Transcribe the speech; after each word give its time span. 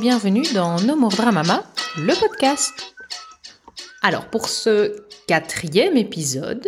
bienvenue 0.00 0.44
dans 0.54 0.80
No 0.80 0.96
More 0.96 1.10
Dramama, 1.10 1.62
le 1.98 2.18
podcast. 2.18 2.94
Alors 4.00 4.24
pour 4.30 4.48
ce 4.48 4.96
quatrième 5.28 5.98
épisode, 5.98 6.66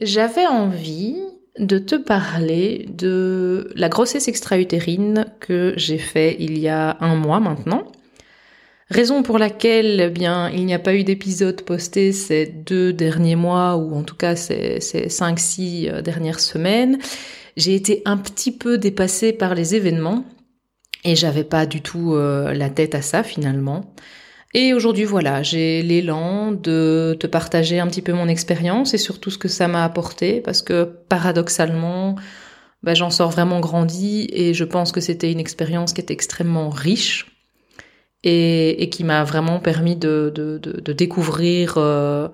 j'avais 0.00 0.44
envie 0.44 1.18
de 1.60 1.78
te 1.78 1.94
parler 1.94 2.88
de 2.88 3.70
la 3.76 3.88
grossesse 3.88 4.26
extra-utérine 4.26 5.26
que 5.38 5.72
j'ai 5.76 5.98
fait 5.98 6.36
il 6.40 6.58
y 6.58 6.66
a 6.66 6.96
un 7.00 7.14
mois 7.14 7.38
maintenant. 7.38 7.84
Raison 8.90 9.22
pour 9.22 9.38
laquelle 9.38 10.00
eh 10.00 10.10
bien 10.10 10.50
il 10.50 10.66
n'y 10.66 10.74
a 10.74 10.80
pas 10.80 10.96
eu 10.96 11.04
d'épisode 11.04 11.62
posté 11.62 12.10
ces 12.10 12.46
deux 12.46 12.92
derniers 12.92 13.36
mois 13.36 13.76
ou 13.76 13.94
en 13.94 14.02
tout 14.02 14.16
cas 14.16 14.34
ces, 14.34 14.80
ces 14.80 15.08
cinq 15.08 15.38
six 15.38 15.88
euh, 15.88 16.02
dernières 16.02 16.40
semaines. 16.40 16.98
J'ai 17.56 17.76
été 17.76 18.02
un 18.04 18.16
petit 18.16 18.50
peu 18.50 18.78
dépassée 18.78 19.32
par 19.32 19.54
les 19.54 19.76
événements 19.76 20.24
et 21.04 21.16
j'avais 21.16 21.44
pas 21.44 21.66
du 21.66 21.80
tout 21.80 22.14
euh, 22.14 22.52
la 22.54 22.70
tête 22.70 22.94
à 22.94 23.02
ça 23.02 23.22
finalement. 23.22 23.94
Et 24.54 24.72
aujourd'hui, 24.72 25.04
voilà, 25.04 25.42
j'ai 25.42 25.82
l'élan 25.82 26.52
de 26.52 27.16
te 27.20 27.26
partager 27.26 27.80
un 27.80 27.86
petit 27.86 28.00
peu 28.00 28.12
mon 28.12 28.28
expérience 28.28 28.94
et 28.94 28.98
surtout 28.98 29.30
ce 29.30 29.36
que 29.38 29.48
ça 29.48 29.68
m'a 29.68 29.84
apporté 29.84 30.40
parce 30.40 30.62
que 30.62 30.84
paradoxalement, 30.84 32.16
bah, 32.82 32.94
j'en 32.94 33.10
sors 33.10 33.30
vraiment 33.30 33.60
grandi 33.60 34.26
et 34.32 34.54
je 34.54 34.64
pense 34.64 34.90
que 34.90 35.00
c'était 35.00 35.30
une 35.30 35.40
expérience 35.40 35.92
qui 35.92 36.00
était 36.00 36.14
extrêmement 36.14 36.70
riche 36.70 37.26
et, 38.24 38.82
et 38.82 38.88
qui 38.88 39.04
m'a 39.04 39.22
vraiment 39.22 39.60
permis 39.60 39.96
de, 39.96 40.32
de, 40.34 40.58
de, 40.58 40.80
de 40.80 40.92
découvrir, 40.94 41.74
euh, 41.76 42.28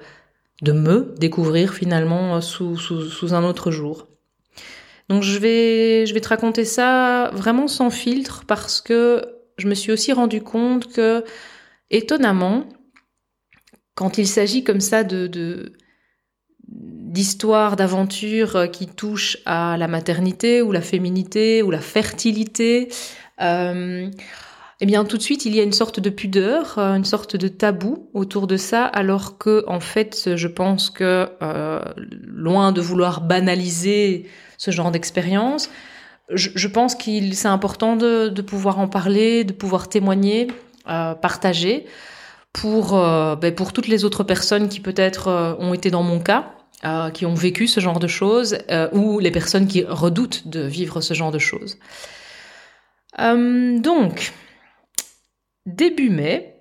de 0.63 0.73
me 0.73 1.15
découvrir 1.19 1.75
finalement 1.75 2.41
sous, 2.41 2.77
sous, 2.77 3.03
sous 3.09 3.35
un 3.35 3.43
autre 3.45 3.73
jour. 3.73 4.07
Donc 5.09 5.23
je 5.23 5.39
vais, 5.39 6.07
je 6.07 6.15
vais 6.15 6.21
te 6.21 6.29
raconter 6.29 6.65
ça 6.65 7.31
vraiment 7.33 7.69
sans 7.69 7.91
filtre 7.91 8.45
parce 8.47 8.81
que 8.81 9.23
je 9.59 9.69
me 9.69 9.75
suis 9.75 9.93
aussi 9.93 10.13
rendu 10.13 10.43
compte 10.43 10.93
que, 10.93 11.25
étonnamment, 11.91 12.69
quand 13.95 14.19
il 14.19 14.27
s'agit 14.27 14.65
comme 14.65 14.81
ça 14.81 15.05
de, 15.05 15.73
d'histoires, 16.67 17.77
d'aventures 17.77 18.71
qui 18.73 18.87
touchent 18.87 19.39
à 19.45 19.77
la 19.77 19.87
maternité 19.87 20.63
ou 20.63 20.73
la 20.73 20.81
féminité 20.81 21.63
ou 21.63 21.71
la 21.71 21.81
fertilité, 21.81 22.89
euh, 23.41 24.11
eh 24.81 24.87
bien 24.87 25.05
tout 25.05 25.17
de 25.17 25.23
suite 25.23 25.45
il 25.45 25.55
y 25.55 25.61
a 25.61 25.63
une 25.63 25.73
sorte 25.73 26.01
de 26.01 26.11
pudeur, 26.11 26.79
euh, 26.79 26.95
une 26.95 27.05
sorte 27.05 27.37
de 27.37 27.49
tabou 27.49 28.09
autour 28.13 28.47
de 28.47 28.57
ça, 28.57 28.85
alors 28.85 29.39
que 29.39 29.65
en 29.67 29.81
fait 29.81 30.37
je 30.37 30.49
pense 30.49 30.91
que 30.91 31.29
euh, 31.43 31.81
loin 32.23 32.73
de 32.73 32.81
vouloir 32.81 33.21
banaliser 33.21 34.27
ce 34.59 34.71
genre 34.71 34.91
d'expérience. 34.91 35.71
Je, 36.31 36.69
pense 36.69 36.95
qu'il 36.95 37.35
c'est 37.35 37.49
important 37.49 37.97
de, 37.97 38.41
pouvoir 38.41 38.79
en 38.79 38.89
parler, 38.89 39.45
de 39.45 39.53
pouvoir 39.53 39.89
témoigner, 39.89 40.49
euh, 40.89 41.15
partager 41.15 41.87
pour 42.53 42.97
euh, 42.97 43.37
ben, 43.37 43.55
pour 43.55 43.73
toutes 43.73 43.89
les 43.89 44.05
autres 44.05 44.25
personnes 44.25 44.69
qui 44.69 44.81
peut-être 44.81 45.29
euh, 45.29 45.55
ont 45.59 45.75
été 45.75 45.91
dans 45.91 46.03
mon 46.03 46.21
cas, 46.21 46.51
qui 47.15 47.25
ont 47.25 47.35
vécu 47.35 47.67
ce 47.67 47.81
genre 47.81 47.99
de 47.99 48.07
choses, 48.07 48.59
ou 48.93 49.19
les 49.19 49.31
personnes 49.31 49.67
qui 49.67 49.85
redoutent 49.85 50.49
de 50.49 50.61
vivre 50.61 51.01
ce 51.01 51.15
genre 51.15 51.31
de 51.31 51.39
choses. 51.39 51.79
donc 53.19 54.35
début 55.67 56.11
mai, 56.11 56.57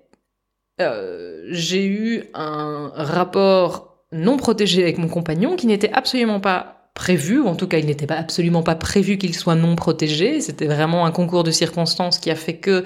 j'ai 0.78 1.86
eu 1.86 2.24
un 2.34 2.90
rapport 2.94 4.06
non 4.12 4.36
protégé 4.36 4.82
avec 4.82 4.98
mon 4.98 5.08
compagnon 5.08 5.56
qui 5.56 5.66
n'était 5.66 5.92
absolument 5.92 6.40
pas 6.40 6.90
prévu, 6.94 7.40
en 7.42 7.56
tout 7.56 7.66
cas 7.66 7.78
il 7.78 7.86
n'était 7.86 8.06
pas 8.06 8.14
absolument 8.14 8.62
pas 8.62 8.76
prévu 8.76 9.18
qu'il 9.18 9.34
soit 9.34 9.56
non 9.56 9.74
protégé. 9.76 10.40
C'était 10.40 10.66
vraiment 10.66 11.04
un 11.04 11.10
concours 11.10 11.42
de 11.42 11.50
circonstances 11.50 12.18
qui 12.18 12.30
a 12.30 12.36
fait 12.36 12.56
que 12.56 12.84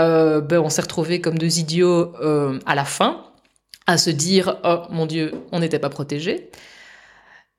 euh, 0.00 0.40
ben, 0.40 0.58
on 0.58 0.70
s'est 0.70 0.82
retrouvés 0.82 1.20
comme 1.20 1.38
deux 1.38 1.58
idiots 1.58 2.14
euh, 2.20 2.58
à 2.66 2.74
la 2.74 2.84
fin, 2.84 3.24
à 3.86 3.98
se 3.98 4.10
dire 4.10 4.56
oh 4.64 4.82
mon 4.90 5.06
dieu, 5.06 5.32
on 5.52 5.60
n'était 5.60 5.78
pas 5.78 5.90
protégé. 5.90 6.50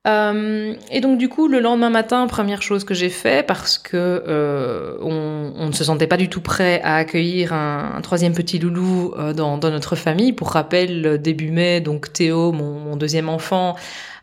Euh, 0.06 0.74
et 0.90 1.00
donc 1.00 1.18
du 1.18 1.28
coup, 1.28 1.48
le 1.48 1.58
lendemain 1.60 1.90
matin, 1.90 2.26
première 2.26 2.62
chose 2.62 2.84
que 2.84 2.94
j'ai 2.94 3.08
fait, 3.08 3.44
parce 3.44 3.78
que 3.78 3.96
euh, 3.96 4.96
on, 5.00 5.66
ne 5.66 5.72
se 5.72 5.84
sentait 5.84 6.06
pas 6.06 6.16
du 6.16 6.28
tout 6.28 6.40
prêt 6.40 6.80
à 6.82 6.96
accueillir 6.96 7.52
un, 7.52 8.00
troisième 8.02 8.34
petit 8.34 8.58
loulou 8.58 9.14
euh, 9.18 9.32
dans, 9.32 9.58
notre 9.58 9.96
famille. 9.96 10.32
Pour 10.32 10.50
rappel, 10.50 11.20
début 11.20 11.50
mai, 11.50 11.80
donc 11.80 12.12
Théo, 12.12 12.52
mon, 12.52 12.96
deuxième 12.96 13.28
enfant, 13.28 13.76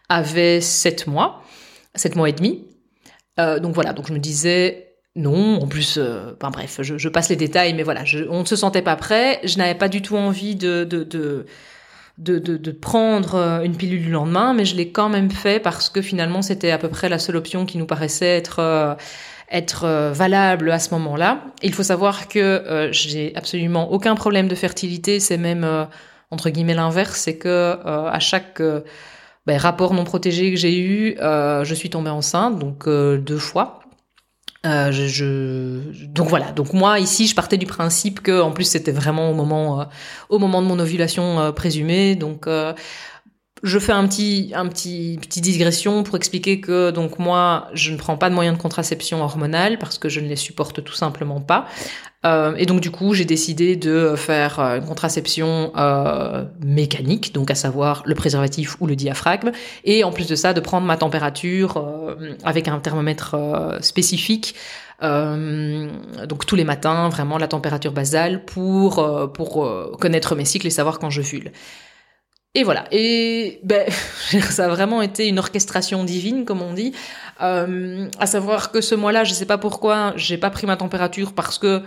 avait 0.10 0.62
sept 0.62 1.08
mois 1.08 1.42
sept 1.96 2.16
mois 2.16 2.30
et 2.30 2.34
demi. 2.34 2.66
Donc 3.38 3.74
voilà, 3.76 3.94
donc 3.94 4.08
je 4.08 4.14
me 4.14 4.20
disais 4.20 4.94
non, 5.16 5.62
en 5.62 5.68
plus, 5.68 5.98
euh, 5.98 6.34
enfin 6.42 6.50
bref, 6.50 6.80
je, 6.82 7.10
passe 7.10 7.30
les 7.30 7.36
détails, 7.36 7.74
mais 7.74 7.84
voilà, 7.84 8.04
on 8.30 8.40
ne 8.40 8.46
se 8.46 8.56
sentait 8.56 8.82
pas 8.82 8.96
prêt. 8.96 9.40
Je 9.44 9.58
n'avais 9.60 9.76
pas 9.76 9.88
du 9.88 10.02
tout 10.02 10.18
envie 10.18 10.56
de, 10.56 10.84
de 10.84 11.46
de, 12.18 12.40
de, 12.40 12.58
de, 12.58 12.72
prendre 12.72 13.36
euh, 13.36 13.64
une 13.64 13.76
pilule 13.76 14.04
du 14.04 14.12
lendemain, 14.12 14.54
mais 14.54 14.66
je 14.66 14.76
l'ai 14.76 14.90
quand 14.90 15.10
même 15.10 15.32
fait 15.32 15.60
parce 15.60 15.90
que 15.90 16.02
finalement 16.02 16.42
c'était 16.42 16.72
à 16.72 16.78
peu 16.78 16.90
près 16.90 17.10
la 17.10 17.20
seule 17.20 17.36
option 17.36 17.66
qui 17.66 17.78
nous 17.78 17.86
paraissait 17.86 18.38
être 18.38 18.60
euh, 18.60 18.96
être 19.52 20.12
valable 20.14 20.72
à 20.72 20.80
ce 20.80 20.94
moment-là. 20.96 21.44
Il 21.62 21.74
faut 21.74 21.84
savoir 21.84 22.28
que 22.28 22.90
j'ai 22.92 23.36
absolument 23.36 23.92
aucun 23.92 24.16
problème 24.16 24.48
de 24.48 24.56
fertilité, 24.56 25.20
c'est 25.20 25.38
même 25.38 25.88
entre 26.32 26.50
guillemets 26.50 26.74
l'inverse, 26.74 27.20
c'est 27.20 27.38
que 27.38 27.78
à 27.86 28.20
chaque 28.20 28.60
ben, 29.46 29.58
rapport 29.58 29.94
non 29.94 30.06
protégé 30.06 30.52
que 30.52 30.58
j'ai 30.58 30.80
eu, 30.80 31.18
euh, 31.20 31.64
je 31.66 31.76
suis 31.76 31.90
tombée 31.90 32.10
enceinte, 32.10 32.60
donc 32.60 32.88
euh, 32.88 33.18
deux 33.18 33.38
fois. 33.38 33.83
Euh, 34.66 34.94
je, 34.94 35.08
je, 35.08 36.06
donc 36.06 36.30
voilà. 36.30 36.52
Donc 36.54 36.72
moi 36.72 37.00
ici, 37.00 37.28
je 37.28 37.36
partais 37.36 37.58
du 37.58 37.66
principe 37.66 38.22
que, 38.22 38.42
en 38.42 38.52
plus, 38.52 38.64
c'était 38.64 38.94
vraiment 38.94 39.30
au 39.30 39.34
moment, 39.34 39.82
euh, 39.82 39.86
au 40.30 40.40
moment 40.40 40.62
de 40.62 40.68
mon 40.68 40.80
ovulation 40.80 41.40
euh, 41.40 41.52
présumée. 41.52 42.16
Donc 42.16 42.48
je 43.64 43.80
fais 43.80 43.94
un 43.94 44.06
petit, 44.06 44.52
un 44.54 44.68
petit, 44.68 45.18
petite 45.22 45.44
digression 45.44 46.04
pour 46.04 46.18
expliquer 46.18 46.60
que 46.60 46.92
donc 46.92 47.18
moi, 47.18 47.70
je 47.74 47.92
ne 47.92 47.98
prends 47.98 48.18
pas 48.18 48.30
de 48.30 48.36
moyens 48.36 48.58
de 48.58 48.62
contraception 48.62 49.24
hormonale 49.24 49.80
parce 49.80 49.98
que 49.98 50.10
je 50.10 50.20
ne 50.20 50.28
les 50.28 50.36
supporte 50.36 50.84
tout 50.84 50.94
simplement 50.94 51.40
pas. 51.40 51.66
Euh, 52.26 52.56
et 52.58 52.66
donc 52.66 52.82
du 52.82 52.92
coup, 52.92 53.14
j'ai 53.14 53.26
décidé 53.26 53.78
de 53.78 54.16
faire 54.16 54.60
euh, 54.60 54.78
une 54.78 54.86
contraception 54.86 55.72
euh, 55.78 56.46
mécanique, 56.62 57.34
donc 57.34 57.52
à 57.52 57.56
savoir 57.56 58.04
le 58.06 58.16
préservatif 58.16 58.78
ou 58.82 58.88
le 58.88 58.96
diaphragme, 58.96 59.52
et 59.86 60.04
en 60.04 60.12
plus 60.12 60.28
de 60.28 60.36
ça, 60.36 60.54
de 60.54 60.60
prendre 60.60 60.86
ma 60.86 60.98
température 60.98 61.78
euh, 61.78 62.36
avec 62.44 62.68
un 62.68 62.80
thermomètre 62.80 63.36
euh, 63.36 63.80
spécifique. 63.82 64.56
donc 65.02 66.46
tous 66.46 66.56
les 66.56 66.64
matins, 66.64 67.10
vraiment 67.10 67.38
la 67.38 67.48
température 67.48 67.92
basale 67.92 68.46
pour 68.46 69.06
pour 69.34 69.50
connaître 70.00 70.34
mes 70.36 70.46
cycles 70.46 70.68
et 70.68 70.70
savoir 70.70 70.98
quand 70.98 71.10
je 71.10 71.22
vule. 71.22 71.52
Et 72.56 72.64
voilà. 72.64 72.86
Et 72.92 73.60
ben, 73.64 73.90
ça 74.50 74.66
a 74.66 74.68
vraiment 74.68 75.02
été 75.02 75.28
une 75.28 75.40
orchestration 75.40 76.04
divine, 76.04 76.46
comme 76.46 76.62
on 76.62 76.74
dit. 76.74 76.94
Euh, 77.42 78.08
à 78.20 78.28
savoir 78.28 78.72
que 78.72 78.80
ce 78.82 78.94
mois-là, 78.94 79.24
je 79.24 79.34
sais 79.34 79.46
pas 79.48 79.58
pourquoi, 79.58 80.14
j'ai 80.16 80.38
pas 80.38 80.52
pris 80.52 80.68
ma 80.68 80.78
température 80.78 81.34
parce 81.34 81.58
que 81.58 81.82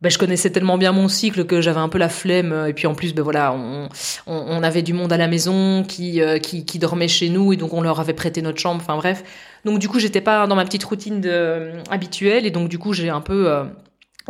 ben, 0.00 0.10
je 0.10 0.18
connaissais 0.18 0.50
tellement 0.50 0.78
bien 0.78 0.92
mon 0.92 1.08
cycle 1.08 1.44
que 1.44 1.60
j'avais 1.60 1.80
un 1.80 1.90
peu 1.90 1.98
la 1.98 2.08
flemme. 2.08 2.66
Et 2.66 2.72
puis 2.72 2.86
en 2.86 2.94
plus, 2.94 3.14
ben 3.14 3.22
voilà, 3.22 3.52
on, 3.52 3.88
on, 4.26 4.62
avait 4.62 4.82
du 4.82 4.94
monde 4.94 5.12
à 5.12 5.18
la 5.18 5.28
maison 5.28 5.84
qui, 5.84 6.22
euh, 6.22 6.38
qui, 6.38 6.64
qui 6.64 6.78
dormait 6.78 7.08
chez 7.08 7.28
nous 7.28 7.52
et 7.52 7.56
donc 7.56 7.74
on 7.74 7.82
leur 7.82 8.00
avait 8.00 8.14
prêté 8.14 8.40
notre 8.40 8.58
chambre. 8.58 8.80
Enfin 8.82 8.96
bref. 8.96 9.22
Donc 9.66 9.78
du 9.78 9.88
coup, 9.88 9.98
j'étais 9.98 10.22
pas 10.22 10.46
dans 10.46 10.56
ma 10.56 10.64
petite 10.64 10.84
routine 10.84 11.20
de, 11.20 11.72
habituelle 11.90 12.46
et 12.46 12.50
donc 12.50 12.70
du 12.70 12.78
coup, 12.78 12.94
j'ai 12.94 13.10
un 13.10 13.20
peu 13.20 13.50
euh, 13.50 13.64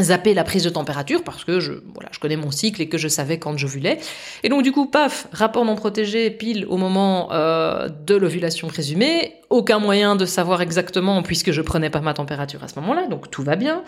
zapper 0.00 0.34
la 0.34 0.44
prise 0.44 0.62
de 0.62 0.70
température 0.70 1.24
parce 1.24 1.44
que 1.44 1.60
je 1.60 1.72
voilà 1.94 2.08
je 2.12 2.18
connais 2.18 2.36
mon 2.36 2.50
cycle 2.50 2.82
et 2.82 2.88
que 2.88 2.98
je 2.98 3.08
savais 3.08 3.38
quand 3.38 3.56
j'ovulais 3.56 3.98
et 4.42 4.48
donc 4.48 4.62
du 4.62 4.72
coup 4.72 4.86
paf 4.86 5.26
rapport 5.32 5.64
non 5.64 5.74
protégé 5.74 6.30
pile 6.30 6.66
au 6.68 6.76
moment 6.76 7.32
euh, 7.32 7.88
de 7.88 8.14
l'ovulation 8.14 8.68
présumée 8.68 9.34
aucun 9.48 9.78
moyen 9.78 10.16
de 10.16 10.26
savoir 10.26 10.60
exactement 10.60 11.22
puisque 11.22 11.50
je 11.50 11.62
prenais 11.62 11.90
pas 11.90 12.00
ma 12.00 12.12
température 12.12 12.62
à 12.62 12.68
ce 12.68 12.78
moment-là 12.80 13.06
donc 13.06 13.30
tout 13.30 13.42
va 13.42 13.56
bien 13.56 13.82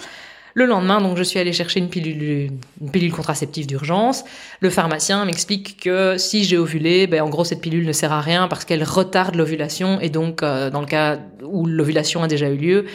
le 0.55 0.66
lendemain, 0.66 1.00
donc, 1.00 1.16
je 1.16 1.22
suis 1.22 1.38
allée 1.38 1.52
chercher 1.52 1.78
une 1.78 1.88
pilule, 1.88 2.50
une 2.81 2.90
pilule 2.90 3.12
contraceptive 3.12 3.66
d'urgence. 3.66 4.25
Le 4.58 4.70
pharmacien 4.70 5.25
m'explique 5.25 5.81
que 5.81 6.16
si 6.19 6.43
j'ai 6.43 6.58
ovulé, 6.58 7.06
ben, 7.06 7.22
en 7.22 7.28
gros, 7.28 7.44
cette 7.44 7.61
pilule 7.61 7.87
ne 7.87 7.93
sert 7.93 8.12
à 8.12 8.20
rien 8.20 8.49
parce 8.49 8.64
qu'elle 8.64 8.82
retarde 8.82 9.37
l'ovulation 9.37 10.00
et 10.00 10.08
donc, 10.08 10.43
euh, 10.43 10.69
dans 10.70 10.81
le 10.81 10.87
cas 10.87 11.20
où 11.44 11.66
l'ovulation 11.66 12.25
a 12.25 12.28
déjà 12.28 12.49
eu 12.49 12.56
lieu, 12.56 12.87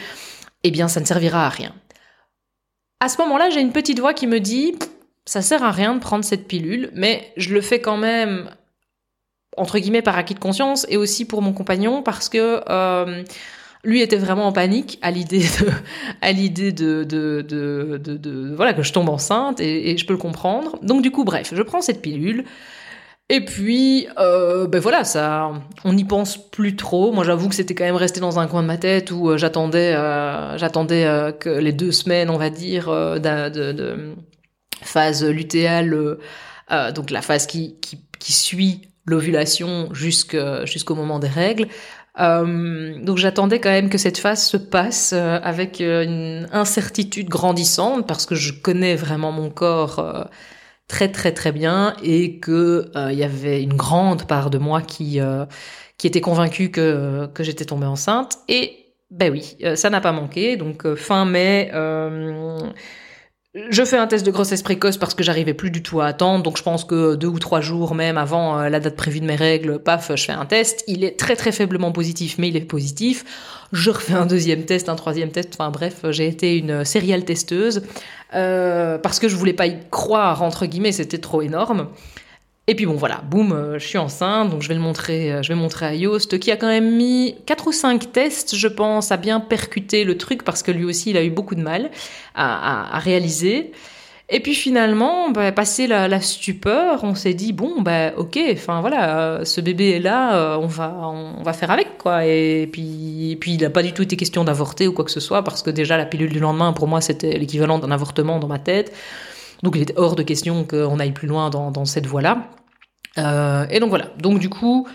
eh 0.62 0.70
bien, 0.70 0.88
ça 0.88 1.00
ne 1.00 1.06
servira 1.06 1.46
à 1.46 1.48
rien. 1.48 1.72
À 3.00 3.08
ce 3.08 3.20
moment-là, 3.22 3.50
j'ai 3.50 3.60
une 3.60 3.72
petite 3.72 4.00
voix 4.00 4.14
qui 4.14 4.26
me 4.26 4.40
dit 4.40 4.74
ça 5.26 5.42
sert 5.42 5.62
à 5.62 5.70
rien 5.70 5.94
de 5.94 6.00
prendre 6.00 6.24
cette 6.24 6.46
pilule, 6.46 6.90
mais 6.94 7.32
je 7.36 7.54
le 7.54 7.60
fais 7.60 7.80
quand 7.80 7.96
même 7.96 8.50
entre 9.56 9.78
guillemets 9.78 10.02
par 10.02 10.18
acquis 10.18 10.34
de 10.34 10.40
conscience 10.40 10.86
et 10.88 10.96
aussi 10.96 11.24
pour 11.24 11.40
mon 11.40 11.52
compagnon 11.52 12.02
parce 12.02 12.28
que 12.28 12.60
euh, 12.68 13.22
lui 13.84 14.00
était 14.00 14.16
vraiment 14.16 14.46
en 14.46 14.52
panique 14.52 14.98
à 15.00 15.10
l'idée 15.10 15.44
de 15.44 15.70
à 16.20 16.32
voilà 18.56 18.74
que 18.74 18.82
je 18.82 18.92
tombe 18.92 19.08
enceinte 19.08 19.60
et, 19.60 19.96
je 19.96 20.06
peux 20.06 20.14
le 20.14 20.18
comprendre. 20.18 20.78
Donc 20.82 21.02
du 21.02 21.10
coup, 21.10 21.24
bref, 21.24 21.52
je 21.54 21.62
prends 21.62 21.80
cette 21.80 22.02
pilule. 22.02 22.44
Et 23.30 23.42
puis, 23.42 24.06
euh, 24.18 24.66
ben 24.66 24.80
voilà, 24.80 25.02
ça, 25.04 25.52
on 25.84 25.94
n'y 25.94 26.04
pense 26.04 26.36
plus 26.50 26.76
trop. 26.76 27.10
Moi, 27.10 27.24
j'avoue 27.24 27.48
que 27.48 27.54
c'était 27.54 27.74
quand 27.74 27.84
même 27.84 27.96
resté 27.96 28.20
dans 28.20 28.38
un 28.38 28.46
coin 28.46 28.60
de 28.62 28.66
ma 28.66 28.76
tête 28.76 29.10
où 29.10 29.30
euh, 29.30 29.38
j'attendais, 29.38 29.94
euh, 29.94 30.58
j'attendais 30.58 31.06
euh, 31.06 31.32
que 31.32 31.48
les 31.48 31.72
deux 31.72 31.90
semaines, 31.90 32.28
on 32.28 32.36
va 32.36 32.50
dire, 32.50 32.90
de, 32.90 34.14
phase 34.82 35.24
lutéale, 35.24 36.18
donc 36.94 37.10
la 37.10 37.22
phase 37.22 37.46
qui, 37.46 37.78
suit 38.20 38.82
l'ovulation 39.06 39.88
jusqu'au 39.94 40.94
moment 40.94 41.18
des 41.18 41.28
règles. 41.28 41.68
Donc 42.18 43.16
j'attendais 43.16 43.60
quand 43.60 43.70
même 43.70 43.88
que 43.88 43.96
cette 43.96 44.18
phase 44.18 44.44
se 44.44 44.58
passe 44.58 45.14
avec 45.14 45.80
une 45.80 46.46
incertitude 46.52 47.28
grandissante 47.28 48.06
parce 48.06 48.26
que 48.26 48.34
je 48.34 48.52
connais 48.52 48.94
vraiment 48.96 49.32
mon 49.32 49.48
corps 49.48 50.28
très 50.88 51.10
très 51.10 51.32
très 51.32 51.52
bien 51.52 51.94
et 52.02 52.38
que 52.40 52.90
il 53.10 53.18
y 53.18 53.24
avait 53.24 53.62
une 53.62 53.74
grande 53.74 54.26
part 54.26 54.50
de 54.50 54.58
moi 54.58 54.82
qui 54.82 55.20
qui 55.98 56.06
était 56.06 56.20
convaincue 56.20 56.70
que 56.70 57.26
que 57.34 57.42
j'étais 57.42 57.64
tombée 57.64 57.86
enceinte 57.86 58.38
et 58.48 58.86
ben 59.10 59.32
oui 59.32 59.56
ça 59.76 59.90
n'a 59.90 60.00
pas 60.00 60.12
manqué. 60.12 60.56
Donc 60.56 60.94
fin 60.94 61.24
mai 61.24 61.70
je 63.54 63.84
fais 63.84 63.96
un 63.96 64.08
test 64.08 64.26
de 64.26 64.32
grossesse 64.32 64.62
précoce 64.62 64.96
parce 64.96 65.14
que 65.14 65.22
j'arrivais 65.22 65.54
plus 65.54 65.70
du 65.70 65.80
tout 65.80 66.00
à 66.00 66.06
attendre, 66.06 66.42
donc 66.42 66.58
je 66.58 66.62
pense 66.64 66.84
que 66.84 67.14
deux 67.14 67.28
ou 67.28 67.38
trois 67.38 67.60
jours 67.60 67.94
même 67.94 68.18
avant 68.18 68.58
euh, 68.58 68.68
la 68.68 68.80
date 68.80 68.96
prévue 68.96 69.20
de 69.20 69.26
mes 69.26 69.36
règles, 69.36 69.78
paf, 69.78 70.10
je 70.16 70.24
fais 70.24 70.32
un 70.32 70.44
test. 70.44 70.82
Il 70.88 71.04
est 71.04 71.16
très 71.16 71.36
très 71.36 71.52
faiblement 71.52 71.92
positif, 71.92 72.36
mais 72.38 72.48
il 72.48 72.56
est 72.56 72.64
positif. 72.64 73.24
Je 73.72 73.90
refais 73.90 74.14
un 74.14 74.26
deuxième 74.26 74.64
test, 74.64 74.88
un 74.88 74.96
troisième 74.96 75.30
test. 75.30 75.50
Enfin 75.54 75.70
bref, 75.70 76.04
j'ai 76.10 76.26
été 76.26 76.58
une 76.58 76.84
sérielle 76.84 77.24
testeuse 77.24 77.82
euh, 78.34 78.98
parce 78.98 79.20
que 79.20 79.28
je 79.28 79.36
voulais 79.36 79.52
pas 79.52 79.66
y 79.66 79.78
croire 79.88 80.42
entre 80.42 80.66
guillemets, 80.66 80.92
c'était 80.92 81.18
trop 81.18 81.40
énorme. 81.40 81.88
Et 82.66 82.74
puis 82.74 82.86
bon 82.86 82.94
voilà, 82.94 83.20
boum, 83.28 83.52
euh, 83.52 83.78
je 83.78 83.86
suis 83.86 83.98
enceinte, 83.98 84.48
donc 84.48 84.62
je 84.62 84.68
vais 84.68 84.74
le 84.74 84.80
montrer, 84.80 85.30
euh, 85.32 85.42
je 85.42 85.48
vais 85.48 85.54
montrer 85.54 85.84
à 85.84 85.94
Yost 85.94 86.38
qui 86.38 86.50
a 86.50 86.56
quand 86.56 86.68
même 86.68 86.96
mis 86.96 87.34
quatre 87.44 87.66
ou 87.66 87.72
cinq 87.72 88.10
tests, 88.10 88.56
je 88.56 88.68
pense, 88.68 89.12
à 89.12 89.18
bien 89.18 89.38
percuter 89.38 90.04
le 90.04 90.16
truc 90.16 90.44
parce 90.44 90.62
que 90.62 90.70
lui 90.70 90.84
aussi 90.86 91.10
il 91.10 91.18
a 91.18 91.24
eu 91.24 91.30
beaucoup 91.30 91.54
de 91.56 91.60
mal 91.60 91.90
à, 92.34 92.98
réaliser. 93.00 93.72
Et 94.30 94.40
puis 94.40 94.54
finalement, 94.54 95.30
bah, 95.30 95.52
passé 95.52 95.86
la, 95.86 96.08
la, 96.08 96.22
stupeur, 96.22 97.04
on 97.04 97.14
s'est 97.14 97.34
dit 97.34 97.52
bon 97.52 97.82
bah 97.82 98.14
ok, 98.16 98.38
enfin 98.54 98.80
voilà, 98.80 99.18
euh, 99.18 99.44
ce 99.44 99.60
bébé 99.60 99.90
est 99.90 100.00
là, 100.00 100.58
on 100.58 100.66
va 100.66 100.96
on 101.38 101.42
va 101.42 101.52
faire 101.52 101.70
avec 101.70 101.98
quoi. 101.98 102.24
Et 102.24 102.66
puis 102.72 103.32
et 103.32 103.36
puis 103.36 103.52
il 103.52 103.60
n'a 103.60 103.68
pas 103.68 103.82
du 103.82 103.92
tout 103.92 104.02
été 104.02 104.16
question 104.16 104.42
d'avorter 104.42 104.88
ou 104.88 104.94
quoi 104.94 105.04
que 105.04 105.10
ce 105.10 105.20
soit 105.20 105.44
parce 105.44 105.62
que 105.62 105.68
déjà 105.68 105.98
la 105.98 106.06
pilule 106.06 106.32
du 106.32 106.38
lendemain 106.40 106.72
pour 106.72 106.88
moi 106.88 107.02
c'était 107.02 107.38
l'équivalent 107.38 107.78
d'un 107.78 107.90
avortement 107.90 108.38
dans 108.38 108.48
ma 108.48 108.58
tête. 108.58 108.90
Donc 109.64 109.76
il 109.76 109.82
était 109.82 109.94
hors 109.96 110.14
de 110.14 110.22
question 110.22 110.64
qu'on 110.64 111.00
aille 111.00 111.12
plus 111.12 111.26
loin 111.26 111.48
dans, 111.48 111.84
cette 111.86 112.06
voie-là. 112.06 112.50
Euh, 113.16 113.66
et 113.70 113.80
donc 113.80 113.88
voilà. 113.88 114.10
Donc 114.18 114.38
du 114.38 114.50
coup, 114.50 114.86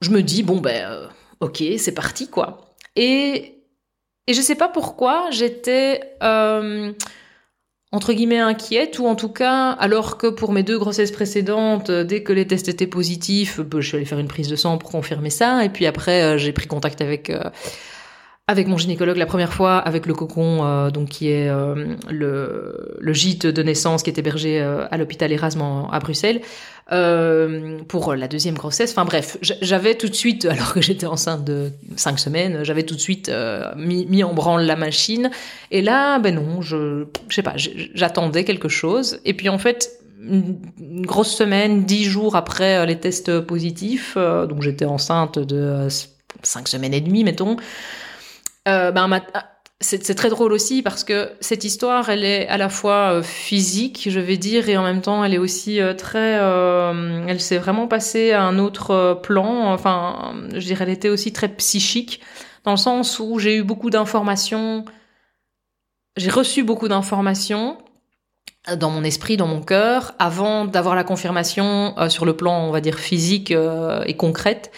je 0.00 0.10
me 0.10 0.20
dis 0.20 0.42
bon 0.42 0.60
ben 0.60 0.84
euh, 0.90 1.06
ok, 1.38 1.62
c'est 1.78 1.94
parti 1.94 2.28
quoi. 2.28 2.74
Et 2.96 3.62
et 4.26 4.34
je 4.34 4.40
sais 4.40 4.56
pas 4.56 4.68
pourquoi 4.68 5.30
j'étais 5.30 6.00
euh, 6.24 6.92
entre 7.92 8.12
guillemets 8.12 8.40
inquiète 8.40 8.98
ou 8.98 9.06
en 9.06 9.14
tout 9.14 9.28
cas 9.28 9.70
alors 9.70 10.18
que 10.18 10.26
pour 10.26 10.50
mes 10.50 10.64
deux 10.64 10.78
grossesses 10.78 11.12
précédentes, 11.12 11.92
dès 11.92 12.24
que 12.24 12.32
les 12.32 12.48
tests 12.48 12.68
étaient 12.68 12.88
positifs, 12.88 13.60
ben, 13.60 13.80
je 13.80 13.86
suis 13.86 13.96
allée 13.96 14.06
faire 14.06 14.18
une 14.18 14.26
prise 14.26 14.48
de 14.48 14.56
sang 14.56 14.76
pour 14.76 14.90
confirmer 14.90 15.30
ça 15.30 15.64
et 15.64 15.68
puis 15.68 15.86
après 15.86 16.36
j'ai 16.36 16.52
pris 16.52 16.66
contact 16.66 17.00
avec 17.00 17.30
avec 18.46 18.68
mon 18.68 18.76
gynécologue 18.76 19.16
la 19.16 19.26
première 19.26 19.52
fois, 19.52 19.78
avec 19.78 20.04
le 20.04 20.12
cocon, 20.12 20.64
euh, 20.64 20.90
donc 20.90 21.08
qui 21.08 21.30
est 21.30 21.48
euh, 21.48 21.96
le, 22.10 22.96
le, 23.00 23.12
gîte 23.14 23.46
de 23.46 23.62
naissance 23.62 24.02
qui 24.02 24.10
est 24.10 24.18
hébergé 24.18 24.60
euh, 24.60 24.86
à 24.90 24.98
l'hôpital 24.98 25.32
Erasme 25.32 25.62
à 25.90 25.98
Bruxelles, 25.98 26.42
pour 27.88 28.14
la 28.14 28.28
deuxième 28.28 28.56
grossesse. 28.56 28.90
Enfin 28.90 29.06
bref, 29.06 29.38
j'avais 29.40 29.94
tout 29.94 30.10
de 30.10 30.14
suite, 30.14 30.44
alors 30.44 30.74
que 30.74 30.82
j'étais 30.82 31.06
enceinte 31.06 31.42
de 31.42 31.72
cinq 31.96 32.18
semaines, 32.18 32.62
j'avais 32.62 32.82
tout 32.82 32.94
de 32.94 33.00
suite 33.00 33.32
mis, 33.76 34.04
mis, 34.04 34.22
en 34.22 34.34
branle 34.34 34.64
la 34.64 34.76
machine. 34.76 35.30
Et 35.70 35.80
là, 35.80 36.18
ben 36.18 36.34
non, 36.34 36.60
je, 36.60 37.06
je 37.28 37.34
sais 37.34 37.42
pas, 37.42 37.54
j'attendais 37.56 38.44
quelque 38.44 38.68
chose. 38.68 39.18
Et 39.24 39.32
puis 39.32 39.48
en 39.48 39.56
fait, 39.56 39.98
une, 40.20 40.60
grosse 41.06 41.34
semaine, 41.34 41.84
dix 41.84 42.04
jours 42.04 42.36
après 42.36 42.84
les 42.84 43.00
tests 43.00 43.40
positifs, 43.40 44.18
donc 44.18 44.60
j'étais 44.60 44.84
enceinte 44.84 45.38
de 45.38 45.88
cinq 46.42 46.68
semaines 46.68 46.92
et 46.92 47.00
demie, 47.00 47.24
mettons. 47.24 47.56
Euh, 48.66 48.90
ben, 48.92 49.20
c'est 49.80 50.14
très 50.14 50.30
drôle 50.30 50.52
aussi 50.52 50.82
parce 50.82 51.04
que 51.04 51.32
cette 51.40 51.64
histoire, 51.64 52.08
elle 52.08 52.24
est 52.24 52.48
à 52.48 52.56
la 52.56 52.70
fois 52.70 53.12
euh, 53.12 53.22
physique, 53.22 54.08
je 54.08 54.20
vais 54.20 54.38
dire, 54.38 54.68
et 54.68 54.76
en 54.78 54.82
même 54.82 55.02
temps, 55.02 55.22
elle 55.24 55.34
est 55.34 55.38
aussi 55.38 55.80
euh, 55.80 55.92
très. 55.92 56.32
elle 57.28 57.40
s'est 57.40 57.58
vraiment 57.58 57.86
passée 57.86 58.32
à 58.32 58.42
un 58.42 58.58
autre 58.58 59.20
plan. 59.22 59.72
Enfin, 59.72 60.34
je 60.54 60.60
dirais, 60.60 60.84
elle 60.84 60.92
était 60.92 61.10
aussi 61.10 61.32
très 61.32 61.48
psychique, 61.48 62.20
dans 62.64 62.70
le 62.70 62.78
sens 62.78 63.18
où 63.20 63.38
j'ai 63.38 63.56
eu 63.56 63.62
beaucoup 63.62 63.90
d'informations. 63.90 64.84
J'ai 66.16 66.30
reçu 66.30 66.62
beaucoup 66.62 66.88
d'informations 66.88 67.78
dans 68.78 68.88
mon 68.88 69.04
esprit, 69.04 69.36
dans 69.36 69.48
mon 69.48 69.60
cœur, 69.60 70.14
avant 70.18 70.64
d'avoir 70.64 70.94
la 70.94 71.04
confirmation 71.04 71.94
sur 72.08 72.24
le 72.24 72.34
plan, 72.34 72.66
on 72.66 72.70
va 72.70 72.80
dire, 72.80 72.98
physique 72.98 73.50
et 73.50 74.16
concrète. 74.16 74.72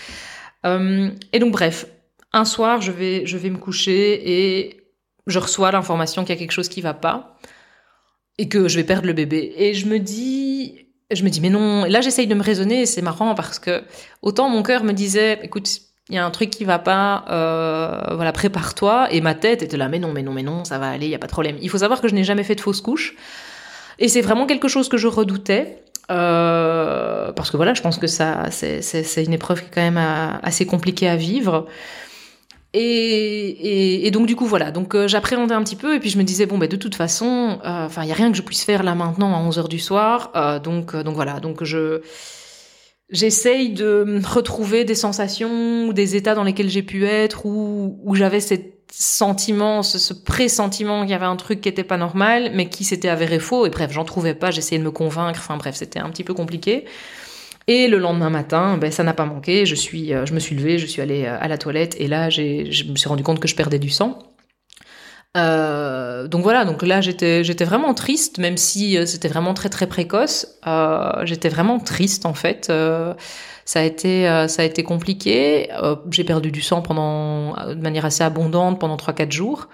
et 0.65 1.39
donc, 1.39 1.53
bref, 1.53 1.87
un 2.37 2.45
soir, 2.45 2.81
je 2.81 2.93
vais, 2.93 3.27
je 3.27 3.37
vais 3.37 3.51
me 3.51 3.59
coucher 3.59 4.61
et 4.61 4.83
je 5.27 5.39
reçois 5.39 5.73
l'information 5.73 6.23
qu'il 6.23 6.35
y 6.35 6.39
a 6.39 6.39
quelque 6.39 6.53
chose 6.53 6.69
qui 6.69 6.81
va 6.81 6.95
pas 6.95 7.37
et 8.39 8.49
que 8.49 8.69
je 8.69 8.77
vais 8.77 8.85
perdre 8.85 9.07
le 9.07 9.13
bébé. 9.13 9.55
Et 9.57 9.75
je 9.75 9.87
me 9.87 9.99
dis, 9.99 10.87
je 11.11 11.25
me 11.25 11.31
dis, 11.31 11.41
mais 11.41 11.51
non. 11.51 11.85
Là, 11.85 12.01
j'essaye 12.01 12.27
de 12.27 12.35
me 12.35 12.43
raisonner 12.43 12.83
et 12.83 12.87
c'est 12.87 13.03
marrant 13.03 13.35
parce 13.35 13.59
que 13.59 13.83
autant 14.23 14.49
mon 14.49 14.63
cœur 14.63 14.85
me 14.85 14.93
disait, 14.93 15.41
écoute, 15.43 15.69
il 16.09 16.15
y 16.15 16.19
a 16.19 16.25
un 16.25 16.31
truc 16.31 16.51
qui 16.51 16.65
va 16.65 16.79
pas, 16.79 17.25
euh, 17.31 18.15
voilà, 18.15 18.33
prépare-toi. 18.33 19.09
Et 19.11 19.21
ma 19.21 19.35
tête 19.35 19.63
était 19.63 19.77
là, 19.77 19.89
mais 19.89 19.99
non, 19.99 20.13
mais 20.13 20.23
non, 20.23 20.33
mais 20.33 20.43
non, 20.43 20.65
ça 20.65 20.79
va 20.79 20.91
aller, 20.91 21.07
il 21.07 21.11
y 21.11 21.15
a 21.15 21.19
pas 21.19 21.27
de 21.27 21.33
problème. 21.33 21.57
Il 21.61 21.71
faut 21.71 21.79
savoir 21.79 22.01
que 22.01 22.09
je 22.09 22.15
n'ai 22.15 22.25
jamais 22.25 22.45
fait 22.45 22.55
de 22.55 22.61
fausse 22.61 22.81
couche. 22.81 23.17
Et 23.99 24.09
c'est 24.09 24.21
vraiment 24.21 24.47
quelque 24.47 24.69
chose 24.69 24.89
que 24.89 24.99
je 24.99 25.09
redoutais. 25.09 25.83
Euh, 26.09 27.33
parce 27.33 27.51
que 27.51 27.57
voilà, 27.57 27.75
je 27.75 27.83
pense 27.83 27.99
que 27.99 28.07
ça, 28.07 28.51
c'est 28.51 29.25
une 29.25 29.33
épreuve 29.33 29.63
qui 29.63 29.67
est 29.67 29.75
quand 29.75 29.81
même 29.81 29.99
euh, 29.99 30.39
assez 30.43 30.67
compliquée 30.67 31.09
à 31.09 31.17
vivre. 31.17 31.67
Et, 32.79 34.11
donc 34.11 34.27
du 34.27 34.37
coup 34.37 34.45
voilà, 34.45 34.71
donc 34.71 34.95
euh, 34.95 35.09
j'appréhendais 35.09 35.55
un 35.55 35.63
petit 35.63 35.77
peu 35.77 35.95
et 35.95 36.01
puis 36.01 36.11
je 36.11 36.19
me 36.19 36.25
disais 36.25 36.45
bon 36.45 36.59
ben 36.59 36.69
de 36.69 36.77
toute 36.77 36.95
façon, 36.95 37.59
euh, 37.65 37.87
enfin 37.87 38.03
il 38.03 38.09
y 38.09 38.13
a 38.13 38.15
rien 38.15 38.31
que 38.31 38.37
je 38.37 38.43
puisse 38.43 38.65
faire 38.65 38.83
là 38.83 38.95
maintenant 38.95 39.35
à 39.35 39.49
11h 39.49 39.69
du 39.69 39.79
soir, 39.79 40.31
euh, 40.37 40.59
donc 40.59 40.95
donc 40.95 41.15
voilà, 41.15 41.41
donc 41.41 41.65
je 41.65 42.03
j'essaye 43.09 43.71
de 43.71 44.21
retrouver 44.27 44.85
des 44.85 44.95
sensations 44.95 45.87
ou 45.87 45.93
des 45.95 46.17
états 46.17 46.35
dans 46.35 46.45
lesquels 46.45 46.69
j'ai 46.69 46.83
pu 46.83 47.07
être 47.07 47.47
où 47.47 47.99
où 48.05 48.15
j'avais 48.15 48.41
ce 48.41 48.55
sentiment, 48.93 49.83
ce, 49.83 49.99
ce 49.99 50.13
pressentiment 50.13 51.03
qu'il 51.03 51.11
y 51.11 51.15
avait 51.15 51.25
un 51.25 51.37
truc 51.37 51.63
qui 51.63 51.69
était 51.69 51.85
pas 51.85 51.97
normal, 51.97 52.51
mais 52.55 52.69
qui 52.69 52.85
s'était 52.85 53.09
avéré 53.09 53.39
faux. 53.39 53.67
Et 53.67 53.71
bref 53.71 53.91
j'en 53.91 54.05
trouvais 54.05 54.35
pas, 54.35 54.51
j'essayais 54.51 54.79
de 54.79 54.85
me 54.85 54.91
convaincre, 54.91 55.41
enfin 55.41 55.57
bref 55.57 55.77
c'était 55.77 55.99
un 55.99 56.11
petit 56.11 56.25
peu 56.25 56.35
compliqué. 56.35 56.85
Et 57.69 57.89
le 57.89 57.99
lendemain 57.99 58.31
matin, 58.31 58.79
ben, 58.79 58.93
ça 58.93 59.03
n'a 59.03 59.13
pas 59.13 59.25
manqué. 59.25 59.67
Je, 59.67 59.75
suis, 59.75 60.15
euh, 60.15 60.25
je 60.25 60.35
me 60.35 60.39
suis 60.39 60.55
levée, 60.55 60.79
je 60.79 60.87
suis 60.87 61.03
allée 61.03 61.25
euh, 61.25 61.37
à 61.41 61.49
la 61.49 61.59
toilette 61.59 61.97
et 61.99 62.07
là, 62.07 62.31
je 62.31 62.85
me 62.85 62.97
suis 62.97 63.09
rendu 63.09 63.25
compte 63.25 63.41
que 63.41 63.49
je 63.49 63.57
perdais 63.57 63.79
du 63.79 63.91
sang. 63.91 64.19
Euh, 65.37 66.29
donc 66.29 66.43
voilà, 66.43 66.65
donc 66.65 66.83
là 66.83 67.03
j'étais 67.03 67.43
vraiment 67.65 67.93
triste, 67.93 68.39
même 68.39 68.57
si 68.57 68.97
c'était 69.07 69.29
vraiment 69.29 69.53
très 69.53 69.69
très 69.69 69.87
précoce. 69.87 70.47
j'étais 71.25 71.51
vraiment 71.51 71.79
triste 71.79 72.25
en 72.25 72.33
fait. 72.33 72.73
ça 73.67 73.81
a 73.81 73.83
été 73.83 74.25
ça 74.49 74.63
a 74.63 74.65
été 74.65 74.83
compliqué. 74.83 75.69
j'ai 76.11 76.25
perdu 76.25 76.51
du 76.51 76.63
sang 76.63 76.81
pendant 76.81 77.53
de 77.67 77.75
manière 77.75 78.07
assez 78.07 78.25
abondante 78.25 78.81
pendant 78.81 78.97
3-4 78.97 79.31
jours. 79.31 79.69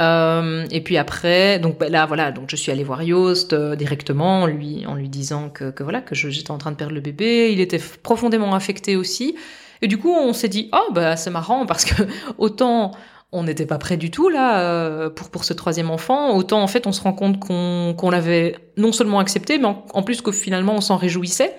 Euh, 0.00 0.64
et 0.70 0.80
puis 0.80 0.96
après, 0.96 1.58
donc 1.58 1.78
bah, 1.78 1.88
là 1.88 2.06
voilà, 2.06 2.30
donc 2.30 2.48
je 2.48 2.56
suis 2.56 2.70
allée 2.70 2.84
voir 2.84 3.02
Yost 3.02 3.52
euh, 3.52 3.74
directement, 3.74 4.46
lui 4.46 4.86
en 4.86 4.94
lui 4.94 5.08
disant 5.08 5.48
que, 5.50 5.70
que 5.70 5.82
voilà 5.82 6.00
que 6.00 6.14
j'étais 6.14 6.52
en 6.52 6.58
train 6.58 6.70
de 6.70 6.76
perdre 6.76 6.94
le 6.94 7.00
bébé. 7.00 7.50
Il 7.52 7.60
était 7.60 7.80
profondément 8.02 8.54
affecté 8.54 8.96
aussi. 8.96 9.36
Et 9.82 9.88
du 9.88 9.98
coup, 9.98 10.12
on 10.12 10.32
s'est 10.32 10.48
dit 10.48 10.68
oh 10.72 10.92
bah 10.92 11.16
c'est 11.16 11.30
marrant 11.30 11.66
parce 11.66 11.84
que 11.84 12.02
autant 12.38 12.92
on 13.32 13.42
n'était 13.42 13.66
pas 13.66 13.78
prêt 13.78 13.96
du 13.96 14.10
tout 14.10 14.28
là 14.28 14.60
euh, 14.60 15.10
pour 15.10 15.30
pour 15.30 15.44
ce 15.44 15.52
troisième 15.52 15.90
enfant, 15.90 16.34
autant 16.36 16.62
en 16.62 16.66
fait 16.68 16.86
on 16.86 16.92
se 16.92 17.00
rend 17.02 17.12
compte 17.12 17.40
qu'on 17.40 17.94
qu'on 17.96 18.10
l'avait 18.10 18.56
non 18.76 18.92
seulement 18.92 19.18
accepté, 19.18 19.58
mais 19.58 19.66
en, 19.66 20.02
plus 20.02 20.22
que 20.22 20.32
finalement 20.32 20.74
on 20.74 20.80
s'en 20.80 20.96
réjouissait. 20.96 21.54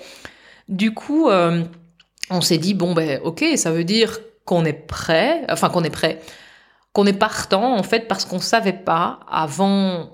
Du 0.69 0.93
coup, 0.93 1.29
euh, 1.29 1.63
on 2.29 2.41
s'est 2.41 2.57
dit 2.57 2.73
bon 2.73 2.93
ben 2.93 3.19
ok, 3.23 3.43
ça 3.55 3.71
veut 3.71 3.83
dire 3.83 4.19
qu'on 4.45 4.65
est 4.65 4.73
prêt, 4.73 5.45
enfin 5.49 5.69
qu'on 5.69 5.83
est 5.83 5.89
prêt 5.89 6.19
qu'on 6.99 7.05
est 7.05 7.13
partant 7.13 7.77
en 7.77 7.83
fait 7.83 8.09
parce 8.09 8.25
qu'on 8.25 8.39
savait 8.39 8.73
pas 8.73 9.21
avant 9.31 10.09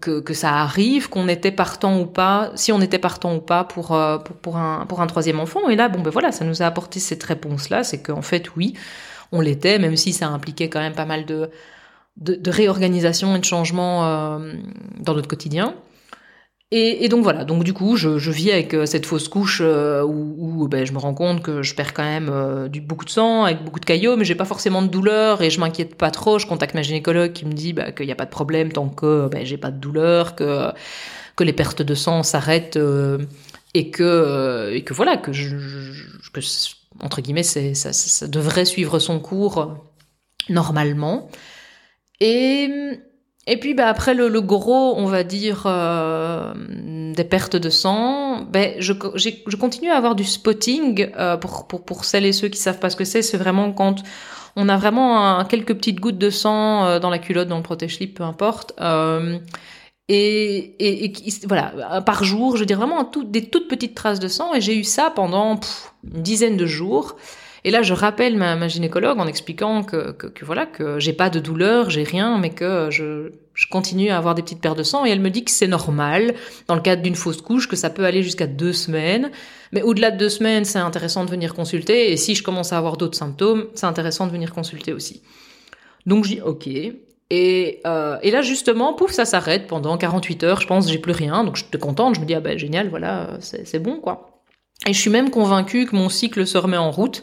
que, 0.00 0.20
que 0.20 0.32
ça 0.32 0.54
arrive 0.54 1.10
qu'on 1.10 1.28
était 1.28 1.50
partant 1.50 2.00
ou 2.00 2.06
pas, 2.06 2.50
si 2.54 2.72
on 2.72 2.80
était 2.80 2.98
partant 2.98 3.34
ou 3.34 3.40
pas 3.40 3.64
pour, 3.64 3.92
euh, 3.92 4.16
pour, 4.16 4.36
pour, 4.36 4.56
un, 4.56 4.86
pour 4.86 5.02
un 5.02 5.06
troisième 5.06 5.38
enfant. 5.38 5.68
Et 5.68 5.76
là, 5.76 5.90
bon 5.90 6.00
ben 6.00 6.08
voilà, 6.08 6.32
ça 6.32 6.46
nous 6.46 6.62
a 6.62 6.64
apporté 6.64 6.98
cette 6.98 7.22
réponse-là, 7.22 7.84
c'est 7.84 8.00
qu'en 8.00 8.22
fait, 8.22 8.56
oui, 8.56 8.72
on 9.32 9.42
l'était, 9.42 9.78
même 9.78 9.96
si 9.96 10.14
ça 10.14 10.28
impliquait 10.28 10.70
quand 10.70 10.80
même 10.80 10.94
pas 10.94 11.04
mal 11.04 11.26
de, 11.26 11.50
de, 12.16 12.50
réorganisation 12.50 13.36
et 13.36 13.38
de 13.38 13.44
changement 13.44 14.06
euh, 14.06 14.54
dans 14.98 15.12
notre 15.12 15.28
quotidien. 15.28 15.74
Et, 16.72 17.04
et, 17.04 17.08
donc 17.08 17.24
voilà, 17.24 17.44
donc 17.44 17.64
du 17.64 17.72
coup, 17.72 17.96
je, 17.96 18.18
je 18.18 18.30
vis 18.30 18.52
avec 18.52 18.74
euh, 18.74 18.86
cette 18.86 19.04
fausse 19.04 19.26
couche 19.26 19.60
euh, 19.60 20.04
où, 20.04 20.62
où 20.62 20.68
ben, 20.68 20.86
je 20.86 20.92
me 20.92 20.98
rends 20.98 21.14
compte 21.14 21.42
que 21.42 21.62
je 21.62 21.74
perds 21.74 21.92
quand 21.94 22.04
même 22.04 22.28
euh, 22.30 22.68
du, 22.68 22.80
beaucoup 22.80 23.04
de 23.04 23.10
sang, 23.10 23.42
avec 23.42 23.64
beaucoup 23.64 23.80
de 23.80 23.84
caillots, 23.84 24.16
mais 24.16 24.24
j'ai 24.24 24.36
pas 24.36 24.44
forcément 24.44 24.80
de 24.80 24.86
douleur 24.86 25.42
et 25.42 25.50
je 25.50 25.58
m'inquiète 25.58 25.96
pas 25.96 26.12
trop. 26.12 26.38
Je 26.38 26.46
contacte 26.46 26.74
ma 26.74 26.82
gynécologue 26.82 27.32
qui 27.32 27.44
me 27.44 27.52
dit 27.52 27.72
bah, 27.72 27.90
qu'il 27.90 28.06
n'y 28.06 28.12
a 28.12 28.16
pas 28.16 28.24
de 28.24 28.30
problème 28.30 28.70
tant 28.70 28.88
que 28.88 29.26
ben, 29.28 29.44
j'ai 29.44 29.56
pas 29.56 29.72
de 29.72 29.78
douleur, 29.78 30.36
que 30.36 30.70
que 31.34 31.42
les 31.42 31.52
pertes 31.52 31.82
de 31.82 31.94
sang 31.94 32.22
s'arrêtent 32.22 32.78
et 33.74 33.90
que 33.90 34.70
et 34.72 34.84
que 34.84 34.94
voilà 34.94 35.16
que 35.16 35.32
je, 35.32 35.56
que 36.32 36.40
entre 37.00 37.20
guillemets 37.20 37.42
c'est 37.42 37.74
ça, 37.74 37.92
ça, 37.92 38.28
devrait 38.28 38.64
suivre 38.64 38.98
son 38.98 39.18
cours 39.20 39.76
normalement 40.48 41.28
et 42.20 42.68
et 43.50 43.56
puis 43.56 43.74
bah, 43.74 43.88
après 43.88 44.14
le, 44.14 44.28
le, 44.28 44.40
gros, 44.40 44.94
on 44.96 45.06
va 45.06 45.24
dire, 45.24 45.64
euh, 45.66 46.54
des 47.16 47.24
pertes 47.24 47.56
de 47.56 47.68
sang, 47.68 48.42
ben, 48.42 48.74
je, 48.78 48.92
je, 49.16 49.56
continue 49.56 49.90
à 49.90 49.96
avoir 49.96 50.14
du 50.14 50.22
spotting 50.22 51.10
euh, 51.18 51.36
pour, 51.36 51.66
pour, 51.66 51.84
pour 51.84 52.04
celles 52.04 52.26
et 52.26 52.32
ceux 52.32 52.46
qui 52.46 52.60
savent 52.60 52.78
pas 52.78 52.90
ce 52.90 52.96
que 52.96 53.04
c'est. 53.04 53.22
C'est 53.22 53.38
vraiment 53.38 53.72
quand 53.72 54.04
on 54.54 54.68
a 54.68 54.76
vraiment 54.76 55.44
quelques 55.46 55.74
petites 55.74 55.98
gouttes 55.98 56.16
de 56.16 56.30
sang 56.30 56.86
euh, 56.86 56.98
dans 57.00 57.10
la 57.10 57.18
culotte, 57.18 57.48
dans 57.48 57.56
le 57.56 57.64
protège-slip, 57.64 58.18
peu 58.18 58.22
importe. 58.22 58.72
Et, 60.08 61.08
et, 61.08 61.12
voilà, 61.48 62.02
par 62.02 62.22
jour, 62.22 62.54
je 62.54 62.60
veux 62.60 62.66
dire 62.66 62.78
vraiment 62.78 63.10
des 63.24 63.46
toutes 63.46 63.66
petites 63.66 63.96
traces 63.96 64.20
de 64.20 64.28
sang. 64.28 64.54
Et 64.54 64.60
j'ai 64.60 64.76
eu 64.76 64.84
ça 64.84 65.10
pendant 65.10 65.58
une 66.04 66.22
dizaine 66.22 66.56
de 66.56 66.66
jours. 66.66 67.16
Et 67.64 67.70
là, 67.70 67.82
je 67.82 67.94
rappelle 67.94 68.36
ma, 68.36 68.56
ma 68.56 68.68
gynécologue 68.68 69.18
en 69.18 69.26
expliquant 69.26 69.82
que, 69.82 70.12
que, 70.12 70.26
que 70.26 70.44
voilà 70.44 70.66
que 70.66 70.98
j'ai 70.98 71.12
pas 71.12 71.30
de 71.30 71.40
douleur, 71.40 71.90
j'ai 71.90 72.04
rien, 72.04 72.38
mais 72.38 72.50
que 72.50 72.88
je, 72.90 73.32
je 73.60 73.68
continue 73.68 74.08
à 74.08 74.16
avoir 74.16 74.34
des 74.34 74.40
petites 74.40 74.62
pertes 74.62 74.78
de 74.78 74.82
sang. 74.82 75.04
Et 75.04 75.10
elle 75.10 75.20
me 75.20 75.28
dit 75.28 75.44
que 75.44 75.50
c'est 75.50 75.66
normal 75.66 76.34
dans 76.66 76.74
le 76.74 76.80
cadre 76.80 77.02
d'une 77.02 77.14
fausse 77.14 77.42
couche, 77.42 77.68
que 77.68 77.76
ça 77.76 77.90
peut 77.90 78.06
aller 78.06 78.22
jusqu'à 78.22 78.46
deux 78.46 78.72
semaines. 78.72 79.30
Mais 79.72 79.82
au-delà 79.82 80.10
de 80.10 80.16
deux 80.16 80.30
semaines, 80.30 80.64
c'est 80.64 80.78
intéressant 80.78 81.26
de 81.26 81.30
venir 81.30 81.52
consulter. 81.52 82.10
Et 82.10 82.16
si 82.16 82.34
je 82.34 82.42
commence 82.42 82.72
à 82.72 82.78
avoir 82.78 82.96
d'autres 82.96 83.18
symptômes, 83.18 83.66
c'est 83.74 83.84
intéressant 83.84 84.26
de 84.26 84.32
venir 84.32 84.54
consulter 84.54 84.94
aussi. 84.94 85.20
Donc 86.06 86.24
je 86.24 86.36
dis 86.36 86.40
ok. 86.40 86.68
Et, 87.32 87.80
euh, 87.86 88.16
et 88.22 88.30
là 88.30 88.40
justement, 88.40 88.94
pouf, 88.94 89.10
ça 89.10 89.26
s'arrête 89.26 89.66
pendant 89.66 89.98
48 89.98 90.42
heures. 90.44 90.60
Je 90.62 90.66
pense 90.66 90.90
j'ai 90.90 90.98
plus 90.98 91.12
rien, 91.12 91.44
donc 91.44 91.56
je 91.56 91.64
suis 91.64 91.78
contente. 91.78 92.14
Je 92.14 92.20
me 92.20 92.24
dis 92.24 92.32
ah 92.34 92.40
ben 92.40 92.58
génial, 92.58 92.88
voilà, 92.88 93.36
c'est 93.40 93.78
bon 93.78 93.96
quoi. 93.96 94.40
Et 94.86 94.94
je 94.94 94.98
suis 94.98 95.10
même 95.10 95.28
convaincue 95.28 95.84
que 95.84 95.94
mon 95.94 96.08
cycle 96.08 96.46
se 96.46 96.56
remet 96.56 96.78
en 96.78 96.90
route 96.90 97.22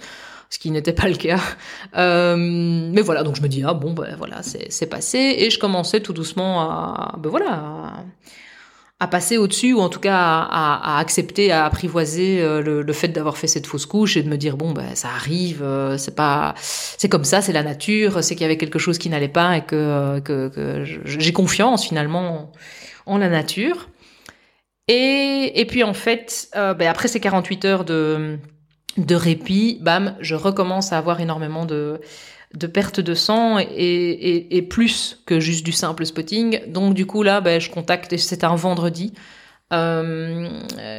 ce 0.50 0.60
qui 0.60 0.72
n'était 0.72 0.94
pas 0.94 1.08
le 1.08 1.16
cas. 1.16 1.39
Euh, 1.96 2.36
mais 2.38 3.01
voilà, 3.01 3.24
donc 3.24 3.38
je 3.38 3.42
me 3.42 3.48
dis 3.48 3.63
ah 3.66 3.74
bon 3.74 3.94
ben 3.94 4.16
voilà 4.18 4.42
c'est 4.44 4.86
passé 4.88 5.36
et 5.39 5.50
je 5.50 5.58
commençais 5.58 6.01
tout 6.01 6.13
doucement 6.13 6.62
à 6.62 7.16
ben 7.18 7.30
voilà 7.30 8.04
à, 9.00 9.08
passer 9.08 9.38
au-dessus 9.38 9.74
ou 9.74 9.80
en 9.80 9.89
tout 9.89 10.00
cas 10.00 10.18
à, 10.18 10.98
à, 10.98 11.00
accepter, 11.00 11.51
à 11.51 11.66
apprivoiser 11.66 12.42
euh, 12.42 12.62
le, 12.62 12.82
le 12.82 12.94
fait 12.94 13.08
d'avoir 13.08 13.38
fait 13.38 13.48
cette 13.48 13.66
fausse 13.66 13.86
couche 13.86 14.18
et 14.18 14.24
de 14.24 14.30
me 14.30 14.38
dire 14.38 14.58
bon 14.58 14.74
ben 14.74 14.96
ça 14.96 15.10
arrive, 15.10 15.63
euh, 15.63 15.98
c'est 15.98 16.16
pas 16.16 16.54
c'est 16.58 17.10
comme 17.10 17.24
ça, 17.24 17.42
c'est 17.42 17.54
la 17.54 17.63
nature, 17.63 18.24
c'est 18.24 18.36
qu'il 18.36 18.44
y 18.44 18.46
avait 18.46 18.58
quelque 18.58 18.80
chose 18.80 18.98
qui 18.98 19.10
n'allait 19.10 19.30
pas 19.30 19.58
et 19.58 19.62
que 19.62 20.20
que, 20.20 20.50
que 20.50 20.84
j'ai 20.84 21.34
confiance 21.34 21.86
finalement 21.88 22.51
en 23.06 23.18
la 23.18 23.30
nature. 23.30 23.88
Et, 24.88 25.51
et 25.56 25.66
puis 25.66 25.84
en 25.84 25.94
fait, 25.94 26.50
euh, 26.56 26.74
ben 26.74 26.88
après 26.88 27.08
ces 27.08 27.20
48 27.20 27.66
heures 27.66 27.86
de 27.86 28.38
de 28.98 29.16
répit, 29.16 29.80
bam, 29.82 30.16
je 30.20 30.36
recommence 30.36 30.92
à 30.92 30.98
avoir 30.98 31.20
énormément 31.22 31.66
de, 31.66 32.01
de 32.54 32.68
perte 32.68 33.00
de 33.00 33.13
sang 33.13 33.60
et, 33.60 34.58
et, 34.58 34.62
plus 34.62 35.22
que 35.25 35.39
juste 35.39 35.66
du 35.66 35.72
simple 35.72 36.06
spotting. 36.06 36.72
Donc 36.72 36.94
du 36.94 37.06
coup 37.06 37.24
là, 37.24 37.42
ben, 37.42 37.60
je 37.60 37.70
contacte, 37.70 38.16
c'était 38.18 38.46
un 38.46 38.56
vendredi, 38.56 39.13
euh, 39.74 40.50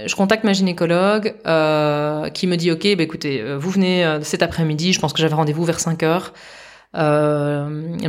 je 0.07 0.15
contacte 0.15 0.45
ma 0.45 0.53
gynécologue 0.53 1.35
euh, 1.47 2.29
qui 2.31 2.47
me 2.47 2.57
dit 2.57 2.71
ok, 2.71 2.83
ben, 2.83 3.01
écoutez, 3.01 3.41
euh, 3.41 3.57
vous 3.57 3.71
venez 3.71 4.19
cet 4.23 4.43
après-midi, 4.43 4.93
je 4.93 5.01
pense 5.01 5.13
que 5.13 5.21
j'avais 5.21 5.35
rendez-vous 5.35 5.65
vers 5.65 5.81
5 5.81 6.03
heures. 6.03 6.33
Elle 6.95 7.01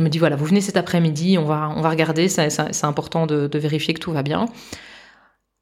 me 0.02 0.08
dit 0.08 0.18
voilà, 0.18 0.36
vous 0.36 0.46
venez 0.46 0.60
cet 0.60 0.76
après-midi, 0.76 1.36
on 1.38 1.44
va 1.44 1.72
on 1.76 1.80
va 1.80 1.90
regarder, 1.90 2.28
c'est 2.28 2.84
important 2.84 3.26
de, 3.26 3.46
de 3.46 3.58
vérifier 3.58 3.94
que 3.94 4.00
tout 4.00 4.12
va 4.12 4.22
bien. 4.22 4.46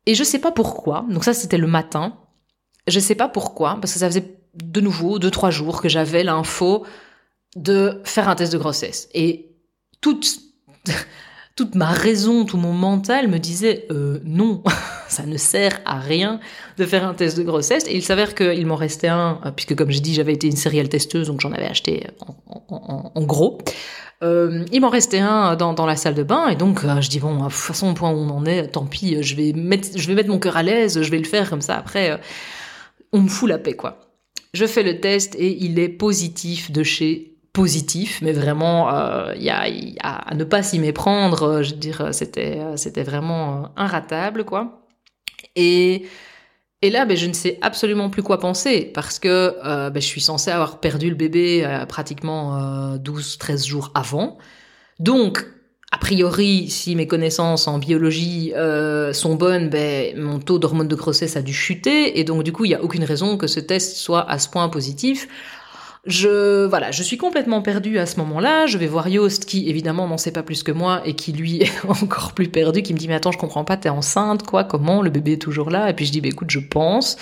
Et 0.07 0.15
je 0.15 0.25
sais 0.25 0.39
pas 0.41 0.53
pourquoi, 0.53 1.05
donc 1.11 1.25
ça 1.25 1.33
c'était 1.35 1.59
le 1.59 1.67
matin. 1.67 2.17
Je 2.89 3.01
sais 3.01 3.15
pas 3.15 3.29
pourquoi, 3.29 3.79
parce 3.81 3.93
que 3.93 3.99
ça 3.99 4.09
faisait 4.09 4.39
de 4.55 4.81
nouveau 4.81 5.19
deux 5.19 5.31
trois 5.31 5.51
jours 5.51 5.81
que 5.81 5.89
j'avais 5.89 6.25
l'info 6.25 6.85
de 7.57 8.01
faire 8.05 8.29
un 8.29 8.35
test 8.35 8.53
de 8.53 8.59
grossesse 8.59 9.09
et 9.15 9.51
toute 10.01 10.41
toute 11.59 11.75
ma 11.75 11.91
raison, 11.91 12.45
tout 12.45 12.57
mon 12.57 12.73
mental 12.73 13.27
me 13.27 13.39
disait 13.39 13.87
euh, 13.91 14.21
non, 14.25 14.63
ça 15.09 15.27
ne 15.27 15.37
sert 15.37 15.81
à 15.85 15.99
rien 15.99 16.39
de 16.77 16.85
faire 16.85 17.05
un 17.05 17.15
test 17.15 17.37
de 17.37 17.43
grossesse. 17.43 17.85
Et 17.89 17.97
il 17.97 18.05
s'avère 18.05 18.37
qu'il 18.37 18.65
m'en 18.65 18.77
restait 18.77 19.09
un, 19.09 19.41
euh, 19.45 19.51
puisque 19.51 19.75
comme 19.75 19.91
j'ai 19.91 19.99
dit, 19.99 20.15
j'avais 20.15 20.35
été 20.35 20.47
une 20.47 20.57
sérielle 20.57 20.89
testeuse, 20.89 21.27
donc 21.27 21.41
j'en 21.41 21.51
avais 21.51 21.67
acheté 21.67 22.07
en, 22.69 23.23
gros. 23.23 23.59
Euh, 24.23 24.65
il 24.71 24.81
m'en 24.81 24.89
restait 24.89 25.19
un 25.19 25.57
dans, 25.57 25.73
dans, 25.73 25.87
la 25.87 25.97
salle 25.97 26.15
de 26.15 26.23
bain, 26.23 26.47
et 26.47 26.55
donc 26.55 26.83
je 27.01 27.09
dis 27.09 27.19
bon, 27.19 27.35
de 27.35 27.43
toute 27.43 27.53
façon, 27.53 27.91
au 27.91 27.95
point 27.95 28.11
où 28.11 28.19
on 28.19 28.31
en 28.31 28.47
est, 28.47 28.69
tant 28.69 28.87
pis, 28.87 29.21
je 29.21 29.35
vais 29.35 29.53
mettre, 29.53 29.89
je 29.97 30.07
vais 30.07 30.15
mettre 30.15 30.29
mon 30.29 30.39
cœur 30.39 30.57
à 30.57 30.63
l'aise, 30.63 31.03
je 31.03 31.11
vais 31.11 31.19
le 31.19 31.25
faire 31.25 31.51
comme 31.51 31.61
ça. 31.61 31.77
Après, 31.77 32.21
on 33.13 33.23
me 33.23 33.29
fout 33.29 33.49
la 33.49 33.59
paix, 33.59 33.75
quoi. 33.75 34.01
Je 34.55 34.67
fais 34.67 34.83
le 34.83 35.01
test 35.01 35.35
et 35.37 35.65
il 35.65 35.79
est 35.79 35.89
positif 35.89 36.71
de 36.71 36.83
chez 36.83 37.39
positif, 37.53 38.21
mais 38.23 38.33
vraiment, 38.33 38.95
euh, 38.95 39.35
il 39.35 39.43
y, 39.43 39.51
a, 39.51 39.65
à 40.03 40.35
ne 40.37 40.45
pas 40.45 40.63
s'y 40.63 40.79
méprendre. 40.79 41.43
Euh, 41.43 41.63
je 41.65 41.71
veux 41.71 41.81
dire, 41.81 42.11
c'était, 42.13 42.61
c'était 42.77 43.03
vraiment 43.03 43.65
euh, 43.65 43.67
inratable, 43.77 44.45
quoi. 44.45 44.87
Et, 45.57 46.07
et 46.83 46.91
là, 46.91 47.05
ben, 47.05 47.17
je 47.17 47.27
ne 47.27 47.33
sais 47.33 47.59
absolument 47.61 48.11
plus 48.11 48.23
quoi 48.23 48.39
penser 48.39 48.93
parce 48.95 49.19
que 49.19 49.57
ben, 49.91 50.01
je 50.01 50.07
suis 50.07 50.21
censée 50.21 50.53
avoir 50.53 50.79
perdu 50.79 51.09
le 51.09 51.17
bébé 51.17 51.67
pratiquement 51.89 52.97
12-13 52.97 53.67
jours 53.67 53.91
avant. 53.95 54.39
Donc, 55.01 55.45
a 55.91 55.97
priori, 55.97 56.69
si 56.69 56.95
mes 56.97 57.07
connaissances 57.07 57.67
en 57.67 57.79
biologie 57.79 58.53
euh, 58.57 59.15
sont 59.15 59.37
bonnes, 59.37 59.71
ben, 59.71 60.19
mon 60.21 60.39
taux 60.39 60.59
d'hormones 60.59 60.89
de 60.89 60.95
grossesse 60.95 61.37
a 61.37 61.43
dû 61.43 61.55
chuter, 61.55 62.19
et 62.19 62.25
donc 62.25 62.43
du 62.43 62.53
coup, 62.53 62.67
il 62.67 62.69
n'y 62.69 62.75
a 62.75 62.83
aucune 62.83 63.05
raison 63.05 63.39
que 63.39 63.47
ce 63.47 63.59
test 63.59 63.97
soit 63.97 64.29
à 64.31 64.39
ce 64.39 64.51
point 64.51 64.69
positif. 64.69 65.29
Je 66.05 66.67
voilà, 66.67 66.91
je 66.91 67.03
suis 67.03 67.19
complètement 67.19 67.61
perdue 67.63 67.99
à 67.99 68.07
ce 68.07 68.19
moment-là. 68.19 68.67
Je 68.67 68.79
vais 68.79 68.87
voir 68.87 69.09
Yost, 69.09 69.47
qui 69.47 69.69
évidemment 69.69 70.07
n'en 70.07 70.19
sait 70.19 70.31
pas 70.31 70.43
plus 70.43 70.63
que 70.63 70.73
moi 70.73 71.03
et 71.05 71.15
qui 71.15 71.33
lui 71.33 71.57
est 71.63 71.73
encore 71.87 72.33
plus 72.33 72.49
perdu, 72.49 72.83
qui 72.83 72.93
me 72.93 72.99
dit 72.99 73.09
mais 73.09 73.15
attends, 73.15 73.33
je 73.33 73.39
comprends 73.39 73.65
pas, 73.65 73.77
t'es 73.77 73.89
enceinte, 73.89 74.45
quoi 74.45 74.65
Comment 74.65 75.03
Le 75.03 75.11
bébé 75.11 75.33
est 75.33 75.43
toujours 75.43 75.71
là? 75.71 75.91
Et 75.91 75.95
puis 75.95 76.07
je 76.07 76.13
dis 76.13 76.21
bah 76.21 76.29
écoute, 76.29 76.51
je 76.51 76.61
pense. 76.61 77.17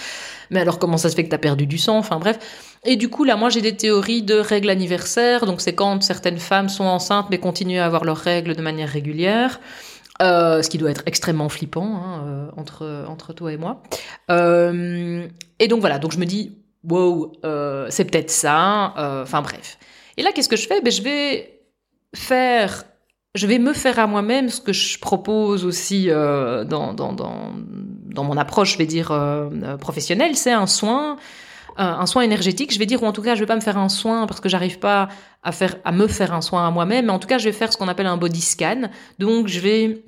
Mais 0.50 0.60
alors 0.60 0.78
comment 0.78 0.96
ça 0.96 1.08
se 1.08 1.14
fait 1.14 1.24
que 1.24 1.30
t'as 1.30 1.38
perdu 1.38 1.66
du 1.66 1.78
sang? 1.78 1.98
Enfin 1.98 2.18
bref. 2.18 2.38
Et 2.86 2.96
du 2.96 3.08
coup, 3.08 3.24
là, 3.24 3.36
moi, 3.36 3.50
j'ai 3.50 3.60
des 3.60 3.76
théories 3.76 4.22
de 4.22 4.34
règles 4.34 4.70
anniversaires. 4.70 5.44
Donc, 5.44 5.60
c'est 5.60 5.74
quand 5.74 6.02
certaines 6.02 6.38
femmes 6.38 6.68
sont 6.68 6.84
enceintes 6.84 7.26
mais 7.30 7.38
continuent 7.38 7.80
à 7.80 7.86
avoir 7.86 8.04
leurs 8.04 8.16
règles 8.16 8.54
de 8.54 8.62
manière 8.62 8.88
régulière. 8.88 9.60
Euh, 10.22 10.62
ce 10.62 10.70
qui 10.70 10.78
doit 10.78 10.90
être 10.90 11.02
extrêmement 11.04 11.50
flippant 11.50 11.96
hein, 11.96 12.24
euh, 12.24 12.48
entre 12.56 13.04
entre 13.06 13.34
toi 13.34 13.52
et 13.52 13.58
moi. 13.58 13.82
Euh, 14.30 15.26
et 15.58 15.68
donc 15.68 15.80
voilà, 15.80 15.98
donc 15.98 16.12
je 16.12 16.18
me 16.18 16.24
dis 16.24 16.56
wow, 16.84 17.32
c'est 17.90 18.10
peut-être 18.10 18.30
ça. 18.30 18.94
Enfin 19.22 19.42
bref. 19.42 19.78
Et 20.16 20.22
là, 20.22 20.32
qu'est-ce 20.32 20.48
que 20.48 20.56
je 20.56 20.66
fais? 20.66 20.80
Ben 20.80 20.90
je 20.90 21.02
vais 21.02 21.60
faire, 22.14 22.84
je 23.34 23.46
vais 23.46 23.58
me 23.58 23.74
faire 23.74 23.98
à 23.98 24.06
moi-même 24.06 24.48
ce 24.48 24.62
que 24.62 24.72
je 24.72 24.98
propose 24.98 25.66
aussi 25.66 26.06
dans 26.06 26.94
dans 26.94 27.12
dans 27.12 28.24
mon 28.24 28.38
approche, 28.38 28.72
je 28.72 28.78
vais 28.78 28.86
dire 28.86 29.12
professionnelle, 29.80 30.34
c'est 30.36 30.52
un 30.52 30.66
soin 30.66 31.18
un 31.78 32.06
soin 32.06 32.22
énergétique, 32.22 32.72
je 32.72 32.78
vais 32.78 32.86
dire, 32.86 33.02
ou 33.02 33.06
en 33.06 33.12
tout 33.12 33.22
cas, 33.22 33.34
je 33.34 33.40
vais 33.40 33.46
pas 33.46 33.56
me 33.56 33.60
faire 33.60 33.78
un 33.78 33.88
soin 33.88 34.26
parce 34.26 34.40
que 34.40 34.48
j'arrive 34.48 34.78
pas 34.78 35.08
à 35.42 35.52
faire, 35.52 35.76
à 35.84 35.92
me 35.92 36.06
faire 36.06 36.32
un 36.32 36.40
soin 36.40 36.66
à 36.66 36.70
moi-même, 36.70 37.06
mais 37.06 37.12
en 37.12 37.18
tout 37.18 37.28
cas, 37.28 37.38
je 37.38 37.44
vais 37.44 37.52
faire 37.52 37.72
ce 37.72 37.76
qu'on 37.76 37.88
appelle 37.88 38.06
un 38.06 38.16
body 38.16 38.40
scan. 38.40 38.90
Donc, 39.18 39.48
je 39.48 39.60
vais 39.60 40.02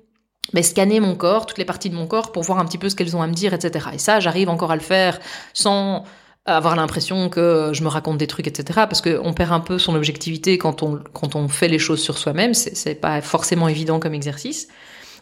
ben, 0.53 0.63
scanner 0.63 1.01
mon 1.01 1.15
corps, 1.15 1.47
toutes 1.47 1.59
les 1.59 1.65
parties 1.65 1.91
de 1.91 1.95
mon 1.95 2.07
corps 2.07 2.33
pour 2.33 2.43
voir 2.43 2.59
un 2.59 2.65
petit 2.65 2.79
peu 2.79 2.89
ce 2.89 2.97
qu'elles 2.97 3.17
ont 3.17 3.23
à 3.23 3.27
me 3.27 3.35
dire, 3.35 3.55
etc. 3.55 3.89
Et 3.95 3.99
ça, 3.99 4.21
j'arrive 4.21 4.49
encore 4.49 4.71
à 4.71 4.77
le 4.77 4.83
faire 4.83 5.19
sans 5.53 6.05
avoir 6.47 6.77
l'impression 6.77 7.29
que 7.29 7.73
je 7.75 7.83
me 7.83 7.89
raconte 7.89 8.17
des 8.17 8.27
trucs, 8.27 8.47
etc. 8.47 8.81
Parce 8.89 9.03
qu'on 9.03 9.35
perd 9.35 9.53
un 9.53 9.61
peu 9.61 9.79
son 9.79 9.95
objectivité 9.95 10.57
quand 10.57 10.83
on, 10.83 11.01
quand 11.13 11.37
on 11.37 11.49
fait 11.49 11.69
les 11.69 11.79
choses 11.79 12.01
sur 12.01 12.17
soi-même. 12.17 12.55
C'est 12.55 12.95
pas 12.95 13.21
forcément 13.21 13.69
évident 13.69 14.01
comme 14.01 14.15
exercice. 14.15 14.69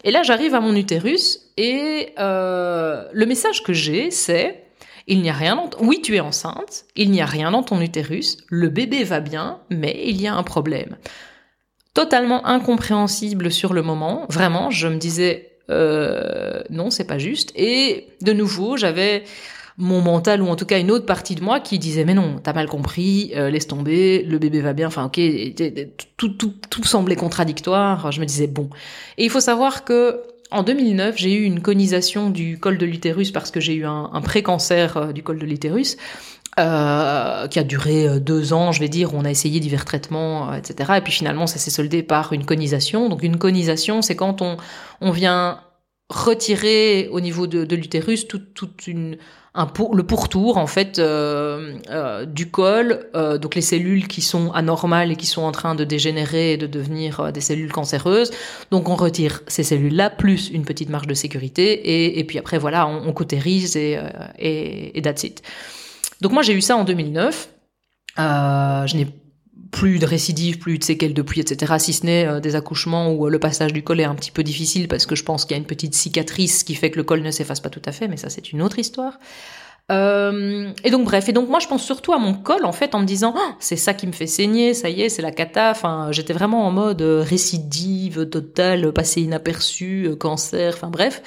Et 0.04 0.12
là, 0.12 0.22
j'arrive 0.22 0.54
à 0.54 0.60
mon 0.60 0.76
utérus 0.76 1.40
et 1.56 2.12
euh, 2.18 3.04
le 3.12 3.26
message 3.26 3.64
que 3.64 3.72
j'ai, 3.72 4.12
c'est 4.12 4.65
il 5.06 5.22
n'y 5.22 5.30
a 5.30 5.32
rien 5.32 5.56
dans 5.56 5.70
oui, 5.80 6.00
tu 6.02 6.16
es 6.16 6.20
enceinte, 6.20 6.84
il 6.96 7.10
n'y 7.10 7.20
a 7.20 7.26
rien 7.26 7.50
dans 7.50 7.62
ton 7.62 7.80
utérus, 7.80 8.38
le 8.48 8.68
bébé 8.68 9.04
va 9.04 9.20
bien, 9.20 9.60
mais 9.70 10.02
il 10.06 10.20
y 10.20 10.26
a 10.26 10.34
un 10.34 10.42
problème. 10.42 10.96
Totalement 11.94 12.46
incompréhensible 12.46 13.50
sur 13.50 13.72
le 13.72 13.82
moment, 13.82 14.26
vraiment, 14.28 14.70
je 14.70 14.88
me 14.88 14.96
disais 14.96 15.56
euh, 15.70 16.62
non, 16.70 16.90
c'est 16.90 17.06
pas 17.06 17.18
juste. 17.18 17.52
Et 17.56 18.08
de 18.22 18.32
nouveau, 18.32 18.76
j'avais 18.76 19.24
mon 19.78 20.00
mental 20.00 20.40
ou 20.40 20.48
en 20.48 20.56
tout 20.56 20.64
cas 20.64 20.78
une 20.78 20.90
autre 20.90 21.04
partie 21.04 21.34
de 21.34 21.42
moi 21.42 21.60
qui 21.60 21.78
disait 21.78 22.04
mais 22.04 22.14
non, 22.14 22.38
t'as 22.42 22.54
mal 22.54 22.66
compris, 22.66 23.32
euh, 23.36 23.50
laisse 23.50 23.66
tomber, 23.66 24.22
le 24.22 24.38
bébé 24.38 24.62
va 24.62 24.72
bien, 24.72 24.86
enfin 24.86 25.04
ok, 25.04 25.20
tout, 26.16 26.30
tout, 26.30 26.54
tout 26.70 26.84
semblait 26.84 27.16
contradictoire. 27.16 28.10
Je 28.10 28.20
me 28.20 28.26
disais 28.26 28.46
bon. 28.46 28.70
Et 29.18 29.24
il 29.24 29.30
faut 29.30 29.40
savoir 29.40 29.84
que 29.84 30.22
en 30.50 30.62
2009, 30.62 31.16
j'ai 31.16 31.34
eu 31.34 31.42
une 31.44 31.60
conisation 31.60 32.30
du 32.30 32.58
col 32.58 32.78
de 32.78 32.86
l'utérus 32.86 33.30
parce 33.32 33.50
que 33.50 33.60
j'ai 33.60 33.74
eu 33.74 33.84
un, 33.84 34.20
pré-cancer 34.22 34.96
euh, 34.96 35.12
du 35.12 35.22
col 35.22 35.38
de 35.38 35.46
l'utérus. 35.46 35.96
Euh, 36.58 37.48
qui 37.48 37.58
a 37.58 37.64
duré 37.64 38.08
euh, 38.08 38.18
deux 38.18 38.54
ans, 38.54 38.72
je 38.72 38.80
vais 38.80 38.88
dire, 38.88 39.12
on 39.12 39.26
a 39.26 39.30
essayé 39.30 39.60
divers 39.60 39.84
traitements, 39.84 40.54
etc. 40.54 40.94
Et 40.96 41.00
puis 41.02 41.12
finalement, 41.12 41.46
ça 41.46 41.58
s'est 41.58 41.70
soldé 41.70 42.02
par 42.02 42.32
une 42.32 42.46
conisation. 42.46 43.10
Donc 43.10 43.22
une 43.22 43.36
conisation, 43.36 44.00
c'est 44.00 44.16
quand 44.16 44.40
on, 44.40 45.10
vient 45.10 45.60
retirer 46.08 47.08
au 47.10 47.20
niveau 47.20 47.46
de, 47.46 47.76
l'utérus 47.76 48.26
toute 48.26 48.86
une 48.86 49.18
pour, 49.64 49.94
le 49.94 50.02
pourtour 50.02 50.58
en 50.58 50.66
fait 50.66 50.98
euh, 50.98 51.74
euh, 51.88 52.26
du 52.26 52.50
col, 52.50 53.08
euh, 53.14 53.38
donc 53.38 53.54
les 53.54 53.62
cellules 53.62 54.06
qui 54.06 54.20
sont 54.20 54.52
anormales 54.52 55.10
et 55.12 55.16
qui 55.16 55.26
sont 55.26 55.42
en 55.42 55.52
train 55.52 55.74
de 55.74 55.84
dégénérer 55.84 56.52
et 56.52 56.56
de 56.58 56.66
devenir 56.66 57.32
des 57.32 57.40
cellules 57.40 57.72
cancéreuses. 57.72 58.30
Donc 58.70 58.90
on 58.90 58.96
retire 58.96 59.42
ces 59.46 59.62
cellules-là 59.62 60.10
plus 60.10 60.50
une 60.50 60.64
petite 60.64 60.90
marge 60.90 61.06
de 61.06 61.14
sécurité 61.14 61.72
et, 61.72 62.18
et 62.18 62.24
puis 62.24 62.38
après 62.38 62.58
voilà 62.58 62.86
on, 62.86 63.08
on 63.08 63.12
cautérise 63.12 63.76
et, 63.76 63.98
et, 64.38 64.98
et 64.98 65.02
that's 65.02 65.22
it. 65.24 65.42
Donc 66.20 66.32
moi 66.32 66.42
j'ai 66.42 66.52
eu 66.52 66.60
ça 66.60 66.76
en 66.76 66.84
2009. 66.84 67.48
Euh, 68.18 68.86
je 68.86 68.96
n'ai 68.96 69.06
plus 69.70 69.98
de 69.98 70.06
récidives, 70.06 70.58
plus 70.58 70.78
de 70.78 70.84
séquelles 70.84 71.14
depuis, 71.14 71.40
etc. 71.40 71.74
Si 71.78 71.92
ce 71.92 72.06
n'est 72.06 72.26
euh, 72.26 72.40
des 72.40 72.54
accouchements 72.56 73.12
où 73.12 73.26
euh, 73.26 73.30
le 73.30 73.38
passage 73.38 73.72
du 73.72 73.82
col 73.82 74.00
est 74.00 74.04
un 74.04 74.14
petit 74.14 74.30
peu 74.30 74.42
difficile 74.42 74.88
parce 74.88 75.06
que 75.06 75.14
je 75.14 75.24
pense 75.24 75.44
qu'il 75.44 75.52
y 75.52 75.54
a 75.54 75.58
une 75.58 75.66
petite 75.66 75.94
cicatrice 75.94 76.64
qui 76.64 76.74
fait 76.74 76.90
que 76.90 76.96
le 76.96 77.04
col 77.04 77.22
ne 77.22 77.30
s'efface 77.30 77.60
pas 77.60 77.70
tout 77.70 77.82
à 77.84 77.92
fait, 77.92 78.08
mais 78.08 78.16
ça 78.16 78.30
c'est 78.30 78.52
une 78.52 78.62
autre 78.62 78.78
histoire. 78.78 79.18
Euh, 79.92 80.72
et 80.82 80.90
donc 80.90 81.04
bref, 81.04 81.28
et 81.28 81.32
donc 81.32 81.48
moi 81.48 81.60
je 81.60 81.68
pense 81.68 81.84
surtout 81.84 82.12
à 82.12 82.18
mon 82.18 82.34
col 82.34 82.64
en 82.64 82.72
fait 82.72 82.96
en 82.96 83.00
me 83.00 83.04
disant 83.04 83.32
oh, 83.36 83.52
c'est 83.60 83.76
ça 83.76 83.94
qui 83.94 84.08
me 84.08 84.12
fait 84.12 84.26
saigner, 84.26 84.74
ça 84.74 84.88
y 84.88 85.02
est, 85.02 85.08
c'est 85.08 85.22
la 85.22 85.30
cata. 85.30 85.70
Enfin, 85.70 86.08
j'étais 86.10 86.32
vraiment 86.32 86.66
en 86.66 86.70
mode 86.70 87.02
euh, 87.02 87.22
récidive 87.22 88.28
totale, 88.28 88.92
passé 88.92 89.22
inaperçu, 89.22 90.10
cancer, 90.18 90.74
enfin 90.74 90.90
bref. 90.90 91.22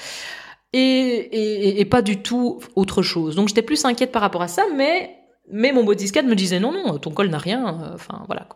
Et, 0.72 0.78
et, 0.78 1.80
et, 1.80 1.84
pas 1.84 2.00
du 2.00 2.22
tout 2.22 2.60
autre 2.76 3.02
chose. 3.02 3.34
Donc 3.34 3.48
j'étais 3.48 3.62
plus 3.62 3.84
inquiète 3.84 4.12
par 4.12 4.22
rapport 4.22 4.42
à 4.42 4.46
ça, 4.46 4.62
mais 4.76 5.19
mais 5.52 5.72
mon 5.72 5.84
body 5.84 6.08
scan 6.08 6.24
me 6.24 6.34
disait 6.34 6.60
non, 6.60 6.72
non, 6.72 6.98
ton 6.98 7.10
col 7.10 7.28
n'a 7.28 7.38
rien. 7.38 7.66
Euh, 7.66 7.94
enfin, 7.94 8.22
voilà. 8.26 8.46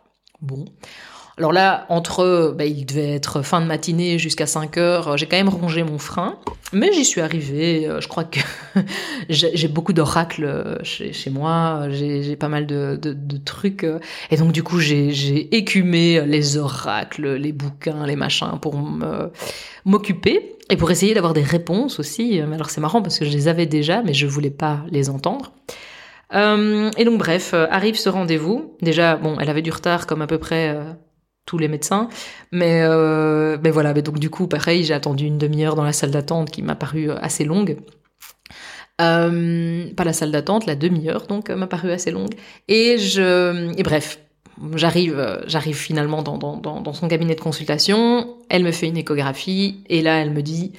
Bon. 0.41 0.65
Alors 1.37 1.51
là, 1.51 1.85
entre, 1.89 2.55
bah, 2.57 2.63
il 2.63 2.85
devait 2.85 3.13
être 3.13 3.41
fin 3.41 3.59
de 3.59 3.65
matinée 3.65 4.17
jusqu'à 4.17 4.47
5 4.47 4.77
heures, 4.77 5.07
euh, 5.09 5.17
j'ai 5.17 5.25
quand 5.25 5.35
même 5.35 5.49
rongé 5.49 5.83
mon 5.83 5.97
frein, 5.97 6.39
mais 6.71 6.93
j'y 6.93 7.03
suis 7.03 7.19
arrivée. 7.19 7.89
Euh, 7.89 7.99
je 7.99 8.07
crois 8.07 8.23
que 8.23 8.39
j'ai 9.29 9.67
beaucoup 9.67 9.91
d'oracles 9.91 10.79
chez, 10.83 11.11
chez, 11.11 11.29
moi, 11.29 11.87
j'ai 11.89 12.37
pas 12.37 12.47
mal 12.47 12.65
de, 12.65 12.97
de, 13.01 13.11
de, 13.11 13.37
trucs. 13.37 13.85
Et 14.31 14.37
donc, 14.37 14.53
du 14.53 14.63
coup, 14.63 14.79
j'ai 14.79 15.53
écumé 15.53 16.25
les 16.25 16.55
oracles, 16.55 17.33
les 17.33 17.51
bouquins, 17.51 18.05
les 18.05 18.15
machins 18.15 18.57
pour 18.61 18.75
m'occuper 19.83 20.55
et 20.69 20.77
pour 20.77 20.89
essayer 20.89 21.13
d'avoir 21.13 21.33
des 21.33 21.43
réponses 21.43 21.99
aussi. 21.99 22.39
Alors, 22.39 22.69
c'est 22.69 22.81
marrant 22.81 23.01
parce 23.01 23.19
que 23.19 23.25
je 23.25 23.31
les 23.31 23.49
avais 23.49 23.65
déjà, 23.65 24.01
mais 24.03 24.13
je 24.13 24.25
voulais 24.25 24.51
pas 24.51 24.85
les 24.89 25.09
entendre. 25.09 25.51
Euh, 26.35 26.91
et 26.97 27.05
donc 27.05 27.17
bref, 27.17 27.51
euh, 27.53 27.67
arrive 27.69 27.97
ce 27.97 28.09
rendez-vous. 28.09 28.75
Déjà, 28.81 29.15
bon, 29.15 29.37
elle 29.39 29.49
avait 29.49 29.61
du 29.61 29.71
retard 29.71 30.07
comme 30.07 30.21
à 30.21 30.27
peu 30.27 30.37
près 30.37 30.75
euh, 30.75 30.91
tous 31.45 31.57
les 31.57 31.67
médecins, 31.67 32.09
mais 32.51 32.81
mais 33.61 33.71
voilà. 33.71 33.93
Donc 33.93 34.19
du 34.19 34.29
coup, 34.29 34.47
pareil, 34.47 34.83
j'ai 34.83 34.93
attendu 34.93 35.25
une 35.25 35.37
demi-heure 35.37 35.75
dans 35.75 35.83
la 35.83 35.93
salle 35.93 36.11
d'attente 36.11 36.51
qui 36.51 36.61
m'a 36.61 36.75
paru 36.75 37.09
assez 37.11 37.45
longue. 37.45 37.77
pas 38.97 40.03
la 40.03 40.13
salle 40.13 40.31
d'attente, 40.31 40.65
la 40.65 40.75
demi-heure 40.75 41.27
donc 41.27 41.49
m'a 41.49 41.67
paru 41.67 41.91
assez 41.91 42.11
longue. 42.11 42.33
Et 42.67 42.97
je 42.97 43.81
bref, 43.83 44.19
j'arrive 44.75 45.43
j'arrive 45.45 45.75
finalement 45.75 46.23
dans, 46.23 46.37
dans, 46.37 46.81
dans 46.81 46.93
son 46.93 47.07
cabinet 47.07 47.35
de 47.35 47.41
consultation. 47.41 48.37
Elle 48.49 48.63
me 48.63 48.71
fait 48.71 48.87
une 48.87 48.97
échographie 48.97 49.83
et 49.87 50.01
là 50.01 50.17
elle 50.19 50.31
me 50.31 50.41
dit 50.41 50.73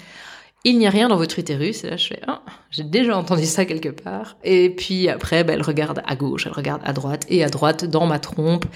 il 0.66 0.79
n'y 0.79 0.87
a 0.87 0.90
rien 0.90 1.09
dans 1.09 1.16
votre 1.16 1.38
utérus. 1.38 1.85
Et 1.85 1.90
là, 1.90 1.96
je 1.96 2.09
fais, 2.09 2.20
ah, 2.26 2.42
j'ai 2.70 2.83
déjà 2.83 3.16
entendu 3.16 3.46
ça 3.46 3.64
quelque 3.64 3.88
part. 3.88 4.37
Et 4.42 4.70
puis 4.70 5.09
après, 5.09 5.44
ben, 5.44 5.55
elle 5.55 5.62
regarde 5.62 6.02
à 6.05 6.16
gauche, 6.16 6.46
elle 6.46 6.52
regarde 6.52 6.83
à 6.85 6.92
droite, 6.92 7.24
et 7.29 7.44
à 7.44 7.48
droite, 7.48 7.85
dans 7.85 8.07
ma 8.07 8.18
trompe, 8.18 8.66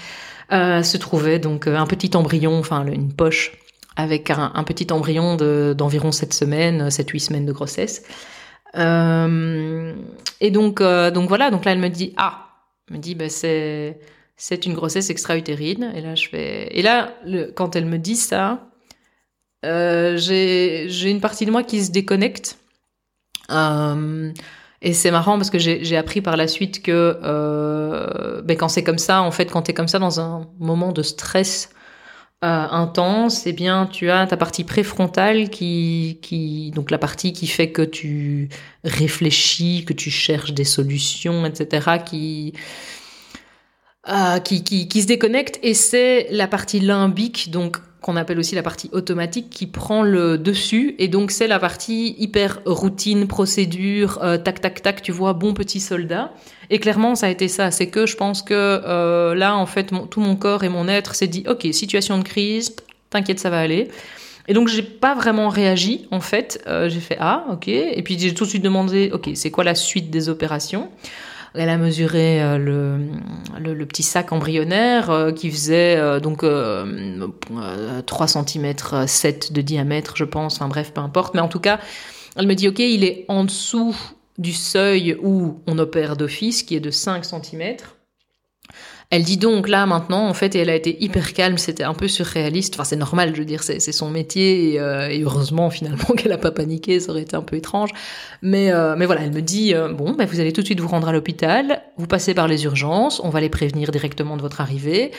euh, 0.53 0.83
se 0.83 0.95
trouvait 0.95 1.37
donc 1.37 1.67
euh, 1.67 1.75
un 1.75 1.85
petit 1.85 2.15
embryon, 2.15 2.57
enfin 2.57 2.85
une 2.85 3.11
poche, 3.11 3.57
avec 3.97 4.29
un, 4.29 4.63
petit 4.63 4.91
embryon 4.93 5.35
d'environ 5.73 6.13
7 6.13 6.33
semaines, 6.33 6.87
7-8 6.87 7.19
semaines 7.19 7.45
de 7.45 7.51
grossesse. 7.51 8.03
Euh, 8.77 9.93
et 10.39 10.49
donc, 10.49 10.81
donc 10.81 11.27
voilà, 11.27 11.51
donc 11.51 11.65
là, 11.65 11.73
elle 11.73 11.79
me 11.79 11.89
dit, 11.89 12.13
ah, 12.15 12.47
elle 12.89 12.95
me 12.95 13.01
dit, 13.01 13.15
ben, 13.15 13.29
c'est, 13.29 13.99
c'est 14.37 14.65
une 14.65 14.75
grossesse 14.75 15.09
extra-utérine. 15.09 15.91
Et 15.93 15.99
là, 15.99 16.15
je 16.15 16.29
fais, 16.29 16.69
et 16.71 16.81
là, 16.81 17.13
quand 17.55 17.75
elle 17.75 17.85
me 17.85 17.97
dit 17.97 18.15
ça, 18.15 18.70
euh, 19.65 20.17
j'ai 20.17 21.09
une 21.09 21.21
partie 21.21 21.45
de 21.45 21.51
moi 21.51 21.63
qui 21.63 21.83
se 21.83 21.91
déconnecte. 21.91 22.57
Euh, 23.51 24.31
et 24.81 24.93
c'est 24.93 25.11
marrant 25.11 25.37
parce 25.37 25.49
que 25.49 25.59
j'ai 25.59 25.97
appris 25.97 26.21
par 26.21 26.37
la 26.37 26.47
suite 26.47 26.81
que 26.81 27.19
euh, 27.23 28.41
ben 28.41 28.57
quand 28.57 28.69
c'est 28.69 28.83
comme 28.83 28.97
ça, 28.97 29.21
en 29.21 29.31
fait, 29.31 29.51
quand 29.51 29.63
tu 29.63 29.71
es 29.71 29.73
comme 29.73 29.87
ça 29.87 29.99
dans 29.99 30.19
un 30.19 30.47
moment 30.59 30.91
de 30.91 31.03
stress 31.03 31.69
euh, 32.43 32.47
intense, 32.71 33.45
eh 33.45 33.53
bien, 33.53 33.85
tu 33.85 34.09
as 34.09 34.25
ta 34.25 34.37
partie 34.37 34.63
préfrontale 34.63 35.49
qui, 35.51 36.17
qui, 36.23 36.71
donc 36.71 36.89
la 36.89 36.97
partie 36.97 37.33
qui 37.33 37.45
fait 37.45 37.71
que 37.71 37.83
tu 37.83 38.49
réfléchis, 38.83 39.85
que 39.85 39.93
tu 39.93 40.09
cherches 40.09 40.53
des 40.53 40.63
solutions, 40.63 41.45
etc., 41.45 41.99
qui, 42.03 42.53
qui, 44.43 44.63
qui, 44.63 44.87
qui 44.87 45.01
se 45.01 45.07
déconnecte. 45.07 45.59
Et 45.61 45.75
c'est 45.75 46.27
la 46.31 46.47
partie 46.47 46.79
limbique, 46.79 47.51
donc 47.51 47.77
qu'on 48.01 48.15
appelle 48.15 48.39
aussi 48.39 48.55
la 48.55 48.63
partie 48.63 48.89
automatique 48.93 49.49
qui 49.51 49.67
prend 49.67 50.01
le 50.01 50.37
dessus. 50.37 50.95
Et 50.97 51.07
donc 51.07 51.29
c'est 51.29 51.47
la 51.47 51.59
partie 51.59 52.15
hyper 52.17 52.59
routine 52.65 53.27
procédure 53.27 54.19
euh, 54.23 54.37
tac 54.37 54.59
tac 54.59 54.81
tac 54.81 55.01
tu 55.03 55.11
vois 55.11 55.33
bon 55.33 55.53
petit 55.53 55.79
soldat. 55.79 56.33
Et 56.71 56.79
clairement 56.79 57.13
ça 57.15 57.27
a 57.27 57.29
été 57.29 57.47
ça. 57.47 57.69
C'est 57.69 57.87
que 57.87 58.07
je 58.07 58.15
pense 58.17 58.41
que 58.41 58.53
euh, 58.53 59.35
là 59.35 59.55
en 59.55 59.67
fait 59.67 59.91
tout 60.09 60.19
mon 60.19 60.35
corps 60.35 60.63
et 60.63 60.69
mon 60.69 60.87
être 60.87 61.13
s'est 61.13 61.27
dit 61.27 61.43
ok 61.47 61.67
situation 61.71 62.17
de 62.17 62.23
crise 62.23 62.75
t'inquiète 63.11 63.39
ça 63.39 63.51
va 63.51 63.59
aller. 63.59 63.89
Et 64.47 64.53
donc 64.53 64.67
j'ai 64.67 64.81
pas 64.81 65.13
vraiment 65.13 65.49
réagi 65.49 66.07
en 66.09 66.21
fait. 66.21 66.59
Euh, 66.65 66.89
j'ai 66.89 67.01
fait 67.01 67.17
ah 67.19 67.45
ok. 67.51 67.67
Et 67.67 68.01
puis 68.03 68.17
j'ai 68.17 68.33
tout 68.33 68.45
de 68.45 68.49
suite 68.49 68.63
demandé 68.63 69.11
ok 69.13 69.29
c'est 69.35 69.51
quoi 69.51 69.63
la 69.63 69.75
suite 69.75 70.09
des 70.09 70.27
opérations? 70.27 70.89
Elle 71.53 71.69
a 71.69 71.77
mesuré 71.77 72.41
euh, 72.41 72.57
le, 73.59 73.85
petit 73.85 74.03
sac 74.03 74.31
embryonnaire 74.31 75.09
euh, 75.09 75.31
qui 75.31 75.51
faisait 75.51 75.97
euh, 75.97 76.19
donc 76.19 76.45
3 78.05 78.27
cm 78.27 78.73
7 79.07 79.51
de 79.51 79.61
diamètre, 79.61 80.15
je 80.15 80.23
pense. 80.23 80.55
Enfin 80.55 80.69
bref, 80.69 80.93
peu 80.93 81.01
importe. 81.01 81.33
Mais 81.33 81.41
en 81.41 81.49
tout 81.49 81.59
cas, 81.59 81.79
elle 82.37 82.47
me 82.47 82.55
dit, 82.55 82.67
OK, 82.67 82.79
il 82.79 83.03
est 83.03 83.25
en 83.27 83.43
dessous 83.43 83.95
du 84.37 84.53
seuil 84.53 85.17
où 85.21 85.61
on 85.67 85.77
opère 85.77 86.15
d'office, 86.15 86.63
qui 86.63 86.75
est 86.75 86.79
de 86.79 86.91
5 86.91 87.25
cm. 87.25 87.77
Elle 89.11 89.25
dit 89.25 89.35
donc 89.35 89.67
là 89.67 89.85
maintenant, 89.85 90.25
en 90.25 90.33
fait, 90.33 90.55
et 90.55 90.59
elle 90.59 90.69
a 90.69 90.75
été 90.75 90.95
hyper 91.03 91.33
calme, 91.33 91.57
c'était 91.57 91.83
un 91.83 91.93
peu 91.93 92.07
surréaliste. 92.07 92.75
Enfin, 92.75 92.85
c'est 92.85 92.95
normal, 92.95 93.33
je 93.35 93.39
veux 93.39 93.45
dire, 93.45 93.61
c'est 93.61 93.79
son 93.91 94.09
métier, 94.09 94.73
et, 94.73 94.79
euh, 94.79 95.09
heureusement 95.21 95.69
finalement 95.69 96.05
qu'elle 96.17 96.31
a 96.31 96.37
pas 96.37 96.51
paniqué, 96.51 97.01
ça 97.01 97.11
aurait 97.11 97.23
été 97.23 97.35
un 97.35 97.41
peu 97.41 97.57
étrange. 97.57 97.89
Mais, 98.41 98.71
euh, 98.71 98.95
mais 98.97 99.05
voilà, 99.05 99.23
elle 99.23 99.33
me 99.33 99.41
dit 99.41 99.75
euh, 99.75 99.89
bon, 99.91 100.13
ben, 100.13 100.25
vous 100.25 100.39
allez 100.39 100.53
tout 100.53 100.61
de 100.61 100.65
suite 100.65 100.79
vous 100.79 100.87
rendre 100.87 101.09
à 101.09 101.11
l'hôpital, 101.11 101.81
vous 101.97 102.07
passez 102.07 102.33
par 102.33 102.47
les 102.47 102.63
urgences, 102.63 103.19
on 103.21 103.29
va 103.29 103.41
les 103.41 103.49
prévenir 103.49 103.91
directement 103.91 104.37
de 104.37 104.41
votre 104.41 104.61
arrivée, 104.61 105.11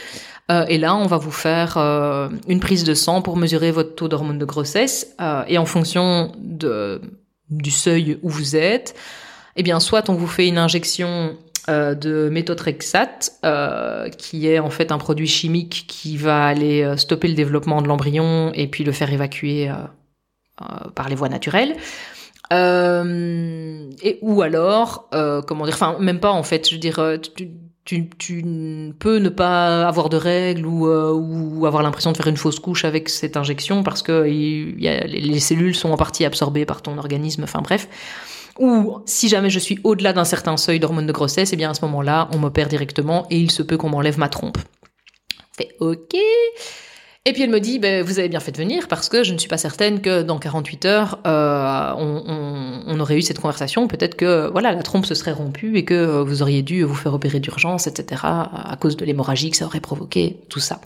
et 0.68 0.76
là 0.76 0.94
on 0.96 1.06
va 1.06 1.16
vous 1.16 1.30
faire 1.30 1.78
une 1.78 2.60
prise 2.60 2.84
de 2.84 2.92
sang 2.92 3.22
pour 3.22 3.38
mesurer 3.38 3.70
votre 3.70 3.94
taux 3.94 4.08
d'hormones 4.08 4.38
de 4.38 4.44
grossesse, 4.44 5.14
et 5.48 5.56
en 5.56 5.66
fonction 5.66 6.32
de 6.38 7.00
du 7.48 7.70
seuil 7.70 8.18
où 8.22 8.28
vous 8.28 8.56
êtes, 8.56 8.94
eh 9.56 9.62
bien 9.62 9.80
soit 9.80 10.10
on 10.10 10.14
vous 10.14 10.26
fait 10.26 10.48
une 10.48 10.58
injection 10.58 11.36
euh, 11.68 11.94
de 11.94 12.28
méthotrexate, 12.28 13.34
euh, 13.44 14.08
qui 14.08 14.48
est 14.48 14.58
en 14.58 14.70
fait 14.70 14.90
un 14.90 14.98
produit 14.98 15.28
chimique 15.28 15.84
qui 15.86 16.16
va 16.16 16.44
aller 16.46 16.82
euh, 16.82 16.96
stopper 16.96 17.28
le 17.28 17.34
développement 17.34 17.80
de 17.82 17.86
l'embryon 17.86 18.50
et 18.52 18.66
puis 18.66 18.82
le 18.82 18.90
faire 18.90 19.12
évacuer 19.12 19.70
par 20.96 21.08
les 21.08 21.14
voies 21.14 21.28
naturelles. 21.28 21.76
et 22.50 24.18
ou 24.22 24.42
alors, 24.42 25.08
comment 25.46 25.64
dire, 25.64 25.74
enfin 25.74 25.96
même 26.00 26.18
pas 26.18 26.32
en 26.32 26.42
fait, 26.42 26.68
je 26.68 26.74
veux 26.74 26.80
dire, 26.80 27.00
tu, 27.84 28.08
tu, 28.18 28.92
peux 28.98 29.18
ne 29.18 29.28
pas 29.28 29.86
avoir 29.86 30.08
de 30.08 30.16
règles 30.16 30.66
ou, 30.66 31.64
avoir 31.66 31.84
l'impression 31.84 32.10
de 32.10 32.16
faire 32.16 32.26
une 32.26 32.36
fausse 32.36 32.58
couche 32.58 32.84
avec 32.84 33.08
cette 33.08 33.36
injection 33.36 33.84
parce 33.84 34.02
que 34.02 34.22
les 34.22 35.40
cellules 35.40 35.76
sont 35.76 35.90
en 35.90 35.96
partie 35.96 36.24
absorbées 36.24 36.66
par 36.66 36.82
ton 36.82 36.98
organisme. 36.98 37.44
Enfin 37.44 37.60
bref. 37.60 37.88
Ou 38.58 38.98
si 39.06 39.28
jamais 39.28 39.50
je 39.50 39.58
suis 39.58 39.78
au-delà 39.84 40.12
d'un 40.12 40.24
certain 40.24 40.56
seuil 40.56 40.78
d'hormones 40.78 41.06
de 41.06 41.12
grossesse, 41.12 41.50
et 41.50 41.54
eh 41.54 41.56
bien 41.56 41.70
à 41.70 41.74
ce 41.74 41.84
moment-là, 41.84 42.28
on 42.32 42.38
m'opère 42.38 42.68
directement 42.68 43.26
et 43.30 43.38
il 43.38 43.50
se 43.50 43.62
peut 43.62 43.76
qu'on 43.76 43.88
m'enlève 43.88 44.18
ma 44.18 44.28
trompe. 44.28 44.58
Fait 45.56 45.74
OK. 45.80 46.16
Et 47.24 47.32
puis 47.32 47.42
elle 47.42 47.50
me 47.50 47.60
dit, 47.60 47.78
ben, 47.78 48.02
vous 48.02 48.18
avez 48.18 48.28
bien 48.28 48.40
fait 48.40 48.50
de 48.50 48.56
venir 48.56 48.88
parce 48.88 49.08
que 49.08 49.22
je 49.22 49.32
ne 49.32 49.38
suis 49.38 49.48
pas 49.48 49.56
certaine 49.56 50.00
que 50.00 50.22
dans 50.22 50.40
48 50.40 50.84
heures, 50.86 51.20
euh, 51.24 51.92
on, 51.96 52.24
on, 52.26 52.82
on, 52.88 53.00
aurait 53.00 53.16
eu 53.16 53.22
cette 53.22 53.38
conversation. 53.38 53.86
Peut-être 53.86 54.16
que 54.16 54.50
voilà, 54.50 54.72
la 54.72 54.82
trompe 54.82 55.06
se 55.06 55.14
serait 55.14 55.30
rompue 55.30 55.76
et 55.76 55.84
que 55.84 56.20
vous 56.20 56.42
auriez 56.42 56.62
dû 56.62 56.82
vous 56.82 56.96
faire 56.96 57.14
opérer 57.14 57.38
d'urgence, 57.38 57.86
etc. 57.86 58.22
à 58.24 58.76
cause 58.80 58.96
de 58.96 59.04
l'hémorragie 59.04 59.50
que 59.52 59.56
ça 59.56 59.66
aurait 59.66 59.80
provoqué, 59.80 60.40
tout 60.48 60.58
ça. 60.58 60.80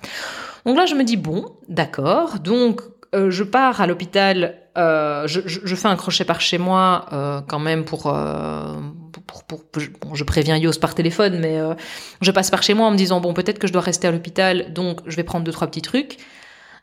Donc 0.67 0.77
là, 0.77 0.85
je 0.85 0.95
me 0.95 1.05
dis, 1.05 1.17
bon, 1.17 1.47
d'accord. 1.69 2.39
Donc 2.41 2.83
euh, 3.17 3.31
je 3.31 3.43
pars 3.43 3.81
à 3.81 3.87
l'hôpital, 3.87 4.57
euh, 4.77 5.27
je, 5.27 5.41
je, 5.47 5.61
je, 5.65 5.75
fais 5.75 5.89
un 5.89 5.97
crochet 5.97 6.25
par 6.25 6.41
chez 6.41 6.59
moi 6.59 7.07
euh, 7.13 7.41
quand 7.49 7.59
même 7.59 7.85
pour, 7.85 8.07
euh, 8.07 8.75
pour, 9.27 9.45
pour, 9.45 9.65
pour 9.65 9.83
bon, 10.03 10.15
je 10.15 10.25
préviens 10.25 10.57
Yos 10.57 10.79
par 10.81 10.95
téléphone, 10.95 11.39
mais 11.41 11.59
euh, 11.59 11.75
je 12.21 12.31
passe 12.31 12.51
par 12.51 12.63
chez 12.63 12.75
moi 12.75 12.87
en 12.87 12.91
me 12.91 12.97
disant 12.97 13.21
bon 13.21 13.33
peut-être 13.33 13.59
que 13.59 13.67
je 13.67 13.73
dois 13.73 13.83
rester 13.83 14.07
à 14.07 14.13
l'hôpital, 14.13 14.73
donc 14.75 15.01
je 15.07 15.17
vais 15.17 15.25
prendre 15.25 15.45
deux 15.45 15.53
trois 15.53 15.67
petits 15.67 15.83
trucs. 15.83 16.19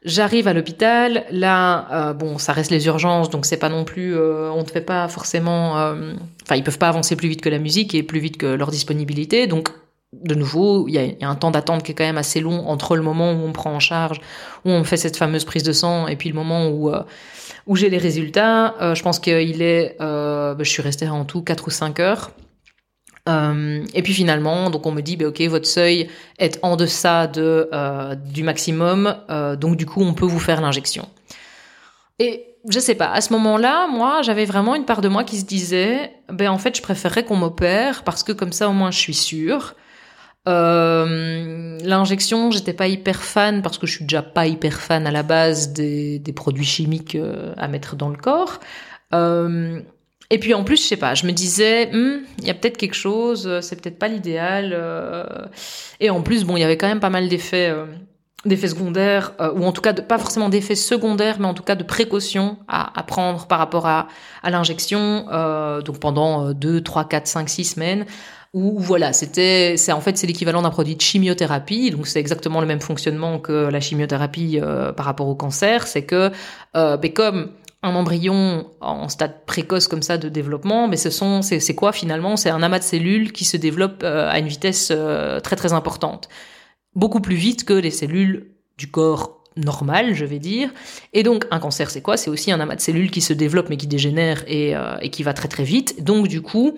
J'arrive 0.05 0.49
à 0.49 0.53
l'hôpital, 0.53 1.23
là, 1.31 2.09
euh, 2.09 2.13
bon, 2.13 2.37
ça 2.37 2.51
reste 2.51 2.71
les 2.71 2.87
urgences, 2.87 3.29
donc 3.29 3.45
c'est 3.45 3.57
pas 3.57 3.69
non 3.69 3.85
plus, 3.85 4.17
on 4.19 4.59
ne 4.59 4.67
fait 4.67 4.81
pas 4.81 5.07
forcément, 5.07 5.75
enfin, 5.75 6.55
ils 6.55 6.63
peuvent 6.63 6.79
pas 6.79 6.89
avancer 6.89 7.15
plus 7.15 7.29
vite 7.29 7.41
que 7.41 7.47
la 7.47 7.59
musique 7.59 7.95
et 7.95 8.03
plus 8.03 8.19
vite 8.19 8.35
que 8.35 8.47
leur 8.47 8.69
disponibilité, 8.69 9.47
donc 9.47 9.69
de 10.23 10.35
nouveau, 10.35 10.87
il 10.87 10.93
y, 10.93 11.23
a 11.23 11.29
un 11.29 11.35
temps 11.35 11.51
d'attente 11.51 11.83
qui 11.83 11.91
est 11.91 11.95
quand 11.95 12.03
même 12.03 12.17
assez 12.17 12.39
long 12.39 12.67
entre 12.67 12.95
le 12.95 13.01
moment 13.01 13.31
où 13.31 13.45
on 13.45 13.51
prend 13.51 13.73
en 13.73 13.79
charge, 13.79 14.19
où 14.65 14.69
on 14.69 14.83
fait 14.83 14.97
cette 14.97 15.17
fameuse 15.17 15.45
prise 15.45 15.63
de 15.63 15.73
sang, 15.73 16.07
et 16.07 16.15
puis 16.15 16.29
le 16.29 16.35
moment 16.35 16.67
où 16.67 16.91
où 17.65 17.75
j'ai 17.75 17.89
les 17.89 17.97
résultats. 17.97 18.75
je 18.93 19.01
pense 19.01 19.19
qu'il 19.19 19.61
est, 19.61 19.95
bah, 19.99 20.55
je 20.59 20.69
suis 20.69 20.81
restée 20.81 21.07
en 21.09 21.25
tout 21.25 21.41
4 21.41 21.67
ou 21.67 21.71
5 21.71 21.99
heures. 21.99 22.31
Euh, 23.29 23.85
et 23.93 24.01
puis 24.03 24.13
finalement, 24.13 24.69
donc 24.69 24.85
on 24.85 24.91
me 24.91 25.01
dit, 25.01 25.15
bah, 25.15 25.27
ok, 25.27 25.41
votre 25.43 25.67
seuil 25.67 26.09
est 26.39 26.59
en 26.61 26.75
deçà 26.75 27.27
de, 27.27 27.69
euh, 27.73 28.15
du 28.15 28.43
maximum, 28.43 29.15
euh, 29.29 29.55
donc 29.55 29.77
du 29.77 29.85
coup 29.85 30.01
on 30.01 30.13
peut 30.13 30.25
vous 30.25 30.39
faire 30.39 30.59
l'injection. 30.59 31.07
Et 32.19 32.45
je 32.69 32.79
sais 32.79 32.95
pas, 32.95 33.11
à 33.11 33.21
ce 33.21 33.31
moment-là, 33.33 33.87
moi, 33.87 34.21
j'avais 34.21 34.45
vraiment 34.45 34.75
une 34.75 34.85
part 34.85 35.01
de 35.01 35.07
moi 35.07 35.23
qui 35.23 35.37
se 35.37 35.45
disait, 35.45 36.11
ben 36.29 36.49
en 36.49 36.57
fait, 36.57 36.75
je 36.75 36.81
préférerais 36.81 37.23
qu'on 37.23 37.35
m'opère 37.35 38.03
parce 38.03 38.23
que 38.23 38.31
comme 38.31 38.51
ça, 38.51 38.69
au 38.69 38.73
moins, 38.73 38.91
je 38.91 38.99
suis 38.99 39.13
sûre. 39.13 39.75
Euh, 40.47 41.77
L'injection, 41.83 42.51
j'étais 42.51 42.73
pas 42.73 42.87
hyper 42.87 43.23
fan 43.23 43.61
parce 43.61 43.77
que 43.77 43.87
je 43.87 43.95
suis 43.95 44.05
déjà 44.05 44.21
pas 44.21 44.47
hyper 44.47 44.79
fan 44.79 45.05
à 45.05 45.11
la 45.11 45.23
base 45.23 45.73
des, 45.73 46.21
produits 46.35 46.65
chimiques 46.65 47.15
euh, 47.15 47.53
à 47.57 47.67
mettre 47.67 47.95
dans 47.95 48.09
le 48.09 48.17
corps. 48.17 48.59
Euh, 49.13 49.81
et 50.29 50.39
puis 50.39 50.53
en 50.53 50.63
plus, 50.63 50.77
je 50.77 50.87
sais 50.87 50.97
pas, 50.97 51.13
je 51.13 51.27
me 51.27 51.31
disais, 51.31 51.91
hmm, 51.91 52.23
il 52.39 52.45
y 52.45 52.49
a 52.49 52.53
peut-être 52.53 52.77
quelque 52.77 52.95
chose, 52.95 53.45
euh, 53.47 53.61
c'est 53.61 53.79
peut-être 53.79 53.99
pas 53.99 54.07
l'idéal. 54.07 54.71
Euh. 54.73 55.25
Et 55.99 56.09
en 56.09 56.21
plus, 56.21 56.43
bon, 56.43 56.57
il 56.57 56.61
y 56.61 56.63
avait 56.63 56.77
quand 56.77 56.87
même 56.87 56.99
pas 56.99 57.09
mal 57.09 57.27
d'effets, 57.29 57.73
d'effets 58.45 58.69
secondaires, 58.69 59.33
ou 59.55 59.63
en 59.65 59.71
tout 59.71 59.81
cas, 59.81 59.93
pas 59.93 60.17
forcément 60.17 60.49
d'effets 60.49 60.75
secondaires, 60.75 61.39
mais 61.39 61.47
en 61.47 61.53
tout 61.53 61.63
cas 61.63 61.75
de 61.75 61.83
précautions 61.83 62.57
à, 62.67 63.03
prendre 63.03 63.47
par 63.47 63.59
rapport 63.59 63.85
à, 63.85 64.07
à 64.41 64.49
l'injection, 64.49 65.25
donc 65.85 65.99
pendant 65.99 66.51
2, 66.51 66.81
3, 66.81 67.07
4, 67.07 67.27
5, 67.27 67.49
6 67.49 67.63
semaines. 67.63 68.05
Où 68.53 68.79
voilà, 68.79 69.13
c'était, 69.13 69.77
c'est 69.77 69.91
en 69.91 70.01
fait 70.01 70.15
c'est 70.17 70.27
l'équivalent 70.27 70.61
d'un 70.61 70.69
produit 70.69 70.95
de 70.95 71.01
chimiothérapie, 71.01 71.89
donc 71.89 72.05
c'est 72.05 72.19
exactement 72.19 72.61
le 72.61 72.67
même 72.67 72.81
fonctionnement 72.81 73.39
que 73.39 73.51
la 73.51 73.79
chimiothérapie 73.79 74.59
par 74.95 75.05
rapport 75.07 75.27
au 75.27 75.33
cancer, 75.33 75.87
c'est 75.87 76.03
que, 76.03 76.31
ben 76.73 77.13
comme 77.13 77.49
un 77.83 77.95
embryon 77.95 78.65
en 78.79 79.09
stade 79.09 79.45
précoce 79.45 79.87
comme 79.87 80.01
ça 80.01 80.17
de 80.17 80.29
développement, 80.29 80.87
mais 80.87 80.95
ce 80.95 81.09
sont 81.09 81.41
c'est 81.41 81.75
quoi 81.75 81.91
finalement? 81.91 82.37
C'est 82.37 82.49
un 82.49 82.63
amas 82.63 82.79
de 82.79 82.83
cellules 82.83 83.33
qui 83.33 83.43
se 83.43 83.57
développe 83.57 84.03
euh, 84.03 84.29
à 84.29 84.39
une 84.39 84.47
vitesse 84.47 84.89
euh, 84.91 85.41
très 85.41 85.57
très 85.57 85.73
importante, 85.73 86.29
beaucoup 86.95 87.19
plus 87.19 87.35
vite 87.35 87.65
que 87.65 87.73
les 87.73 87.91
cellules 87.91 88.51
du 88.77 88.89
corps 88.89 89.43
normal, 89.57 90.15
je 90.15 90.23
vais 90.25 90.39
dire. 90.39 90.69
Et 91.11 91.23
donc 91.23 91.45
un 91.51 91.59
cancer, 91.59 91.91
c'est 91.91 92.01
quoi? 92.01 92.15
C'est 92.15 92.29
aussi 92.29 92.51
un 92.51 92.59
amas 92.61 92.77
de 92.77 92.81
cellules 92.81 93.11
qui 93.11 93.21
se 93.21 93.33
développe 93.33 93.69
mais 93.69 93.77
qui 93.77 93.87
dégénère 93.87 94.43
et, 94.47 94.75
euh, 94.75 94.95
et 95.01 95.09
qui 95.09 95.23
va 95.23 95.33
très 95.33 95.49
très 95.49 95.65
vite. 95.65 96.03
Donc 96.03 96.29
du 96.29 96.41
coup, 96.41 96.77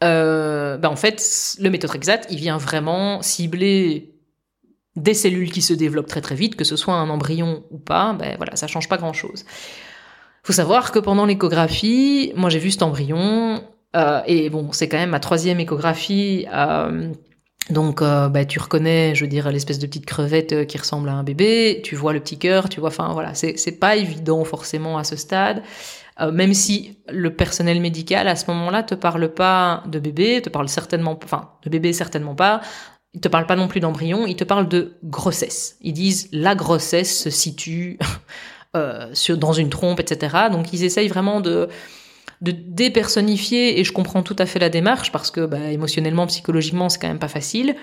ben 0.00 0.84
en 0.84 0.96
fait, 0.96 1.56
le 1.60 1.70
méthotrexate, 1.70 2.26
il 2.30 2.38
vient 2.38 2.58
vraiment 2.58 3.22
cibler 3.22 4.12
des 4.94 5.14
cellules 5.14 5.52
qui 5.52 5.62
se 5.62 5.74
développent 5.74 6.06
très 6.06 6.22
très 6.22 6.34
vite, 6.34 6.56
que 6.56 6.64
ce 6.64 6.76
soit 6.76 6.94
un 6.94 7.10
embryon 7.10 7.64
ou 7.70 7.78
pas, 7.78 8.14
ben 8.14 8.34
voilà, 8.36 8.56
ça 8.56 8.66
change 8.66 8.88
pas 8.88 8.96
grand 8.96 9.12
chose 9.12 9.44
faut 10.46 10.52
savoir 10.52 10.92
que 10.92 11.00
pendant 11.00 11.26
l'échographie, 11.26 12.32
moi 12.36 12.50
j'ai 12.50 12.60
vu 12.60 12.70
cet 12.70 12.84
embryon, 12.84 13.64
euh, 13.96 14.20
et 14.26 14.48
bon, 14.48 14.70
c'est 14.70 14.88
quand 14.88 14.96
même 14.96 15.10
ma 15.10 15.18
troisième 15.18 15.58
échographie. 15.58 16.46
Euh, 16.54 17.12
donc, 17.70 18.00
euh, 18.00 18.28
bah, 18.28 18.44
tu 18.44 18.60
reconnais, 18.60 19.16
je 19.16 19.24
veux 19.24 19.28
dire, 19.28 19.50
l'espèce 19.50 19.80
de 19.80 19.86
petite 19.88 20.06
crevette 20.06 20.52
euh, 20.52 20.64
qui 20.64 20.78
ressemble 20.78 21.08
à 21.08 21.14
un 21.14 21.24
bébé. 21.24 21.80
Tu 21.82 21.96
vois 21.96 22.12
le 22.12 22.20
petit 22.20 22.38
cœur, 22.38 22.68
tu 22.68 22.78
vois. 22.78 22.90
Enfin, 22.90 23.12
voilà, 23.12 23.34
c'est 23.34 23.80
pas 23.80 23.96
évident 23.96 24.44
forcément 24.44 24.98
à 24.98 25.04
ce 25.04 25.16
stade. 25.16 25.62
Euh, 26.20 26.32
même 26.32 26.54
si 26.54 26.98
le 27.08 27.34
personnel 27.34 27.80
médical 27.80 28.26
à 28.28 28.36
ce 28.36 28.50
moment-là 28.50 28.82
te 28.82 28.94
parle 28.94 29.32
pas 29.32 29.82
de 29.86 29.98
bébé, 29.98 30.40
te 30.42 30.48
parle 30.48 30.68
certainement, 30.68 31.18
enfin, 31.22 31.50
de 31.62 31.70
bébé 31.70 31.92
certainement 31.92 32.34
pas. 32.34 32.60
Il 33.12 33.20
te 33.20 33.28
parle 33.28 33.46
pas 33.46 33.56
non 33.56 33.68
plus 33.68 33.80
d'embryon, 33.80 34.26
il 34.26 34.36
te 34.36 34.44
parle 34.44 34.68
de 34.68 34.96
grossesse. 35.04 35.76
Ils 35.80 35.92
disent 35.92 36.28
la 36.32 36.54
grossesse 36.54 37.22
se 37.22 37.30
situe 37.30 37.98
euh, 38.76 39.08
sur, 39.12 39.36
dans 39.36 39.52
une 39.52 39.70
trompe, 39.70 40.00
etc. 40.00 40.48
Donc 40.50 40.72
ils 40.72 40.84
essayent 40.84 41.08
vraiment 41.08 41.40
de, 41.40 41.68
de 42.42 42.52
dépersonnifier, 42.52 43.80
et 43.80 43.84
je 43.84 43.92
comprends 43.92 44.22
tout 44.22 44.36
à 44.38 44.46
fait 44.46 44.58
la 44.58 44.68
démarche, 44.68 45.10
parce 45.12 45.30
que 45.30 45.46
bah, 45.46 45.70
émotionnellement, 45.70 46.26
psychologiquement, 46.26 46.88
c'est 46.88 46.98
quand 46.98 47.08
même 47.08 47.18
pas 47.18 47.28
facile. 47.28 47.76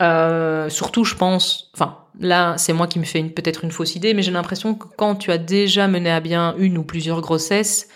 Euh, 0.00 0.68
surtout, 0.68 1.04
je 1.04 1.14
pense, 1.14 1.70
enfin, 1.74 1.98
là, 2.18 2.54
c'est 2.58 2.72
moi 2.72 2.86
qui 2.86 2.98
me 2.98 3.04
fais 3.04 3.22
peut-être 3.22 3.64
une 3.64 3.70
fausse 3.70 3.94
idée, 3.94 4.14
mais 4.14 4.22
j'ai 4.22 4.32
l'impression 4.32 4.74
que 4.74 4.86
quand 4.96 5.14
tu 5.14 5.30
as 5.30 5.38
déjà 5.38 5.86
mené 5.86 6.10
à 6.10 6.20
bien 6.20 6.54
une 6.58 6.78
ou 6.78 6.82
plusieurs 6.82 7.20
grossesses, 7.20 7.88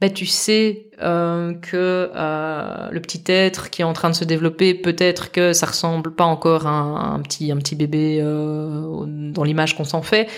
bah, 0.00 0.10
tu 0.10 0.26
sais 0.26 0.90
euh, 1.02 1.54
que 1.54 2.10
euh, 2.14 2.88
le 2.90 3.00
petit 3.00 3.22
être 3.26 3.70
qui 3.70 3.82
est 3.82 3.84
en 3.84 3.92
train 3.92 4.10
de 4.10 4.14
se 4.14 4.24
développer, 4.24 4.74
peut-être 4.74 5.30
que 5.30 5.52
ça 5.52 5.66
ressemble 5.66 6.14
pas 6.14 6.24
encore 6.24 6.66
à 6.66 6.70
un, 6.70 7.20
petit, 7.20 7.50
un 7.52 7.56
petit 7.56 7.76
bébé 7.76 8.18
euh, 8.20 9.04
dans 9.06 9.44
l'image 9.44 9.76
qu'on 9.76 9.84
s'en 9.84 10.02
fait 10.02 10.28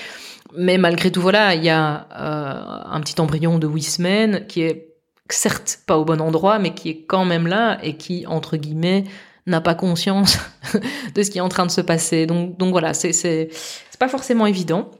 mais 0.56 0.78
malgré 0.78 1.10
tout, 1.10 1.20
voilà, 1.20 1.54
il 1.54 1.64
y 1.64 1.70
a 1.70 2.06
euh, 2.12 2.82
un 2.90 3.00
petit 3.00 3.20
embryon 3.20 3.58
de 3.58 3.66
huit 3.66 3.82
semaines 3.82 4.46
qui 4.46 4.62
est 4.62 4.91
certes 5.28 5.80
pas 5.86 5.98
au 5.98 6.04
bon 6.04 6.20
endroit, 6.20 6.58
mais 6.58 6.74
qui 6.74 6.90
est 6.90 7.04
quand 7.04 7.24
même 7.24 7.46
là 7.46 7.78
et 7.82 7.96
qui, 7.96 8.26
entre 8.26 8.56
guillemets, 8.56 9.04
n'a 9.46 9.60
pas 9.60 9.74
conscience 9.74 10.38
de 11.14 11.22
ce 11.22 11.30
qui 11.30 11.38
est 11.38 11.42
en 11.42 11.48
train 11.48 11.66
de 11.66 11.70
se 11.70 11.80
passer. 11.80 12.26
Donc, 12.26 12.56
donc 12.58 12.70
voilà, 12.70 12.94
c'est 12.94 13.12
c'est 13.12 13.50
pas 13.98 14.08
forcément 14.08 14.46
évident. 14.46 14.90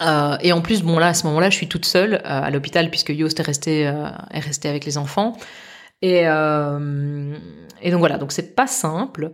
Euh, 0.00 0.36
et 0.40 0.52
en 0.52 0.60
plus, 0.62 0.82
bon 0.82 0.98
là, 0.98 1.08
à 1.08 1.14
ce 1.14 1.26
moment-là, 1.26 1.50
je 1.50 1.56
suis 1.56 1.68
toute 1.68 1.84
seule 1.84 2.14
euh, 2.14 2.20
à 2.24 2.50
l'hôpital 2.50 2.90
puisque 2.90 3.10
Yost 3.10 3.38
est 3.40 3.42
resté 3.42 3.86
euh, 3.86 4.08
est 4.30 4.40
resté 4.40 4.68
avec 4.68 4.84
les 4.84 4.98
enfants. 4.98 5.36
Et 6.02 6.22
et 6.22 7.90
donc 7.90 8.00
voilà, 8.00 8.18
donc 8.18 8.32
c'est 8.32 8.56
pas 8.56 8.66
simple 8.66 9.32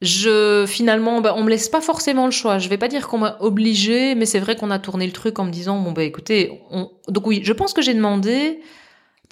je 0.00 0.64
finalement 0.68 1.20
bah, 1.20 1.34
on 1.36 1.42
me 1.42 1.50
laisse 1.50 1.68
pas 1.68 1.80
forcément 1.80 2.26
le 2.26 2.30
choix 2.30 2.58
je 2.58 2.68
vais 2.68 2.76
pas 2.76 2.88
dire 2.88 3.08
qu'on 3.08 3.18
m'a 3.18 3.36
obligé 3.40 4.14
mais 4.14 4.26
c'est 4.26 4.40
vrai 4.40 4.56
qu'on 4.56 4.70
a 4.70 4.78
tourné 4.78 5.06
le 5.06 5.12
truc 5.12 5.38
en 5.38 5.44
me 5.44 5.50
disant 5.50 5.80
bon 5.80 5.92
bah 5.92 6.02
écoutez 6.02 6.60
on... 6.70 6.90
donc 7.08 7.26
oui 7.26 7.40
je 7.44 7.52
pense 7.52 7.72
que 7.72 7.80
j'ai 7.80 7.94
demandé 7.94 8.60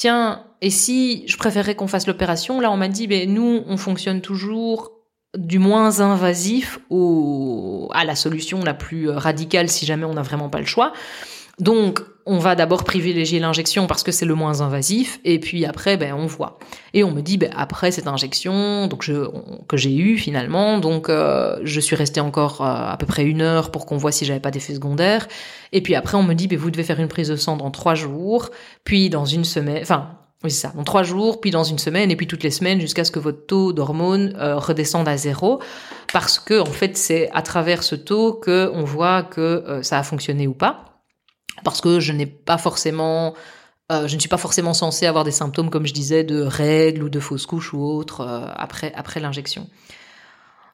tiens 0.02 0.44
et 0.60 0.70
si 0.70 1.22
je 1.28 1.36
préférerais 1.36 1.76
qu'on 1.76 1.86
fasse 1.86 2.08
l'opération 2.08 2.60
là 2.60 2.72
on 2.72 2.76
m'a 2.76 2.88
dit 2.88 3.06
ben 3.06 3.32
nous 3.32 3.62
on 3.66 3.76
fonctionne 3.76 4.20
toujours 4.20 4.90
du 5.36 5.60
moins 5.60 6.00
invasif 6.00 6.80
au 6.90 7.88
à 7.94 8.04
la 8.04 8.16
solution 8.16 8.64
la 8.64 8.74
plus 8.74 9.08
radicale 9.08 9.68
si 9.68 9.86
jamais 9.86 10.04
on 10.04 10.14
n'a 10.14 10.22
vraiment 10.22 10.48
pas 10.48 10.58
le 10.58 10.66
choix. 10.66 10.92
Donc, 11.58 12.00
on 12.26 12.38
va 12.38 12.54
d'abord 12.54 12.85
privilégier 12.85 13.40
l'injection 13.40 13.87
parce 13.87 14.02
que 14.02 14.12
c'est 14.12 14.24
le 14.24 14.35
moins 14.35 14.61
invasif, 14.61 15.18
et 15.24 15.40
puis 15.40 15.64
après, 15.64 15.96
ben, 15.96 16.14
on 16.14 16.26
voit. 16.26 16.58
Et 16.94 17.02
on 17.04 17.11
me 17.11 17.20
dit, 17.20 17.37
ben, 17.37 17.50
après 17.56 17.90
cette 17.90 18.06
injection, 18.06 18.87
donc 18.87 19.02
je, 19.02 19.28
que 19.68 19.76
j'ai 19.76 19.94
eu 19.96 20.16
finalement, 20.18 20.78
donc 20.78 21.08
euh, 21.08 21.58
je 21.64 21.80
suis 21.80 21.96
restée 21.96 22.20
encore 22.20 22.61
euh, 22.61 22.92
à 22.92 22.96
peu 22.96 23.06
près 23.06 23.24
une 23.24 23.42
heure 23.42 23.70
pour 23.70 23.87
qu'on 23.87 23.96
voit 23.96 24.12
si 24.12 24.24
j'avais 24.24 24.40
pas 24.40 24.50
d'effet 24.50 24.74
secondaire. 24.74 25.26
Et 25.72 25.80
puis 25.80 25.94
après, 25.94 26.16
on 26.16 26.22
me 26.22 26.35
dit, 26.35 26.46
ben, 26.46 26.58
vous 26.58 26.70
devez 26.70 26.85
faire 26.85 27.00
une 27.00 27.08
prise 27.08 27.28
de 27.28 27.37
sang 27.37 27.56
dans 27.56 27.70
trois 27.70 27.94
jours, 27.94 28.50
puis 28.85 29.11
dans 29.11 29.24
une 29.24 29.44
semaine, 29.44 29.80
enfin, 29.82 30.11
oui, 30.44 30.50
c'est 30.50 30.68
ça, 30.68 30.72
dans 30.76 30.85
trois 30.85 31.02
jours, 31.02 31.40
puis 31.40 31.50
dans 31.50 31.64
une 31.64 31.78
semaine, 31.78 32.11
et 32.11 32.16
puis 32.16 32.26
toutes 32.26 32.42
les 32.42 32.50
semaines 32.50 32.80
jusqu'à 32.80 33.04
ce 33.04 33.11
que 33.11 33.20
votre 33.20 33.46
taux 33.46 33.72
d'hormones 33.72 34.35
euh, 34.38 34.58
redescende 34.58 35.08
à 35.08 35.16
zéro, 35.16 35.61
parce 36.12 36.38
que 36.38 36.61
en 36.61 36.66
fait, 36.66 36.96
c'est 36.96 37.30
à 37.32 37.42
travers 37.42 37.82
ce 37.82 37.96
taux 37.96 38.32
que 38.32 38.70
on 38.74 38.85
voit 38.85 39.22
que 39.24 39.80
ça 39.82 39.98
a 39.98 40.02
fonctionné 40.04 40.46
ou 40.46 40.54
pas 40.54 40.91
parce 41.64 41.81
que 41.81 41.88
euh, 41.88 42.01
je 42.01 42.12
ne 42.12 44.20
suis 44.20 44.29
pas 44.29 44.38
forcément 44.38 44.75
censée 44.75 45.07
avoir 45.07 45.25
des 45.25 45.31
symptômes 45.31 45.70
comme 45.70 45.87
je 45.87 45.92
disais 45.92 46.25
de 46.25 46.42
règles 46.42 47.03
ou 47.03 47.09
de 47.09 47.20
fausses 47.20 47.46
couches 47.46 47.75
ou 47.75 47.83
autres 47.83 48.20
euh, 48.20 48.46
après 48.57 49.20
l'injection. 49.20 49.68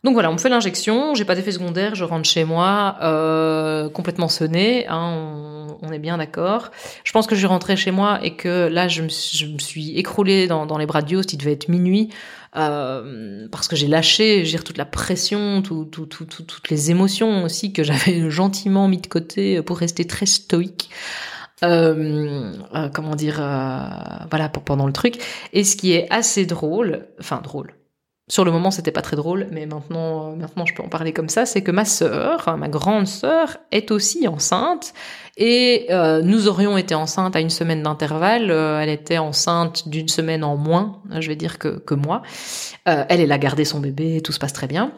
Donc 0.05 0.15
voilà, 0.15 0.31
on 0.31 0.35
me 0.35 0.39
fait 0.39 0.49
l'injection, 0.49 1.15
j'ai 1.15 1.25
pas 1.25 1.35
d'effet 1.35 1.51
secondaire, 1.51 1.97
je 1.97 2.05
rentre 2.05 2.29
chez 2.29 2.45
moi 2.45 2.97
euh, 3.03 3.89
complètement 3.89 4.29
sonné, 4.29 4.87
hein, 4.89 5.58
on, 5.83 5.93
est 5.93 5.99
bien 5.99 6.19
d'accord. 6.19 6.71
Je 7.05 7.13
pense 7.13 7.27
que 7.27 7.35
je 7.35 7.41
suis 7.41 7.47
rentrée 7.47 7.77
chez 7.77 7.91
moi 7.91 8.19
et 8.23 8.37
que 8.37 8.69
là 8.69 8.89
je 8.89 9.03
me, 9.03 9.09
je 9.09 9.47
me 9.47 9.59
suis 9.59 9.99
écroulée 9.99 10.47
dans, 10.47 10.67
dans 10.67 10.79
les 10.79 10.87
bras 10.87 11.03
de 11.03 11.11
Yost, 11.11 11.33
il 11.33 11.39
devait 11.39 11.53
être 11.53 11.69
minuit, 11.69 12.11
euh, 12.57 13.49
parce 13.51 13.69
que 13.69 13.77
j'ai 13.77 13.89
lâché, 13.89 14.45
j'ai 14.45 14.59
toute 14.59 14.79
la 14.79 14.87
pression, 14.87 15.63
tout, 15.63 15.85
tout, 15.85 16.07
tout, 16.07 16.25
toutes 16.25 16.71
les 16.71 16.91
émotions 16.91 17.45
aussi 17.45 17.73
que 17.73 17.83
j'avais 17.83 18.31
gentiment 18.31 18.89
mis 18.89 18.99
de 18.99 19.07
côté 19.07 19.63
pour 19.63 19.79
rester 19.79 20.07
très 20.07 20.27
stoïque. 20.27 20.91
Euh, 21.65 22.53
euh, 22.75 22.89
comment 22.89 23.17
dire, 23.17 23.39
euh, 23.41 23.89
voilà, 24.31 24.49
pour, 24.49 24.63
pendant 24.63 24.87
le 24.87 24.93
truc. 24.93 25.17
Et 25.53 25.65
ce 25.65 25.77
qui 25.77 25.93
est 25.93 26.07
assez 26.11 26.47
drôle, 26.47 27.07
enfin 27.19 27.41
drôle, 27.43 27.75
sur 28.29 28.45
le 28.45 28.53
moment, 28.53 28.71
c'était 28.71 28.93
pas 28.93 29.01
très 29.01 29.17
drôle, 29.17 29.49
mais 29.51 29.65
maintenant, 29.65 30.33
euh, 30.33 30.37
maintenant, 30.37 30.67
je 30.67 30.75
peux 30.75 30.83
en 30.83 30.89
parler 30.89 31.15
comme 31.15 31.31
ça. 31.31 31.47
C'est 31.47 31.63
que 31.63 31.71
ma 31.71 31.87
sœur, 31.87 32.57
ma 32.59 32.69
grande 32.69 33.07
sœur, 33.07 33.57
est 33.73 33.91
aussi 33.91 34.29
enceinte, 34.29 34.93
et 35.39 35.87
euh, 35.91 36.21
nous 36.21 36.47
aurions 36.47 36.77
été 36.77 36.95
enceintes 36.95 37.37
à 37.37 37.41
une 37.41 37.49
semaine 37.49 37.83
d'intervalle. 37.83 38.51
Euh, 38.51 38.81
elle 38.81 38.91
était 38.91 39.17
enceinte 39.17 39.89
d'une 39.89 40.09
semaine 40.09 40.45
en 40.45 40.57
moins, 40.57 41.01
je 41.19 41.29
vais 41.29 41.37
dire 41.37 41.59
que 41.59 41.79
que 41.79 41.95
moi. 41.95 42.23
Elle, 42.85 43.21
elle 43.21 43.33
a 43.33 43.39
gardé 43.39 43.65
son 43.65 43.81
bébé, 43.81 44.21
tout 44.23 44.33
se 44.33 44.39
passe 44.39 44.53
très 44.53 44.67
bien. 44.67 44.93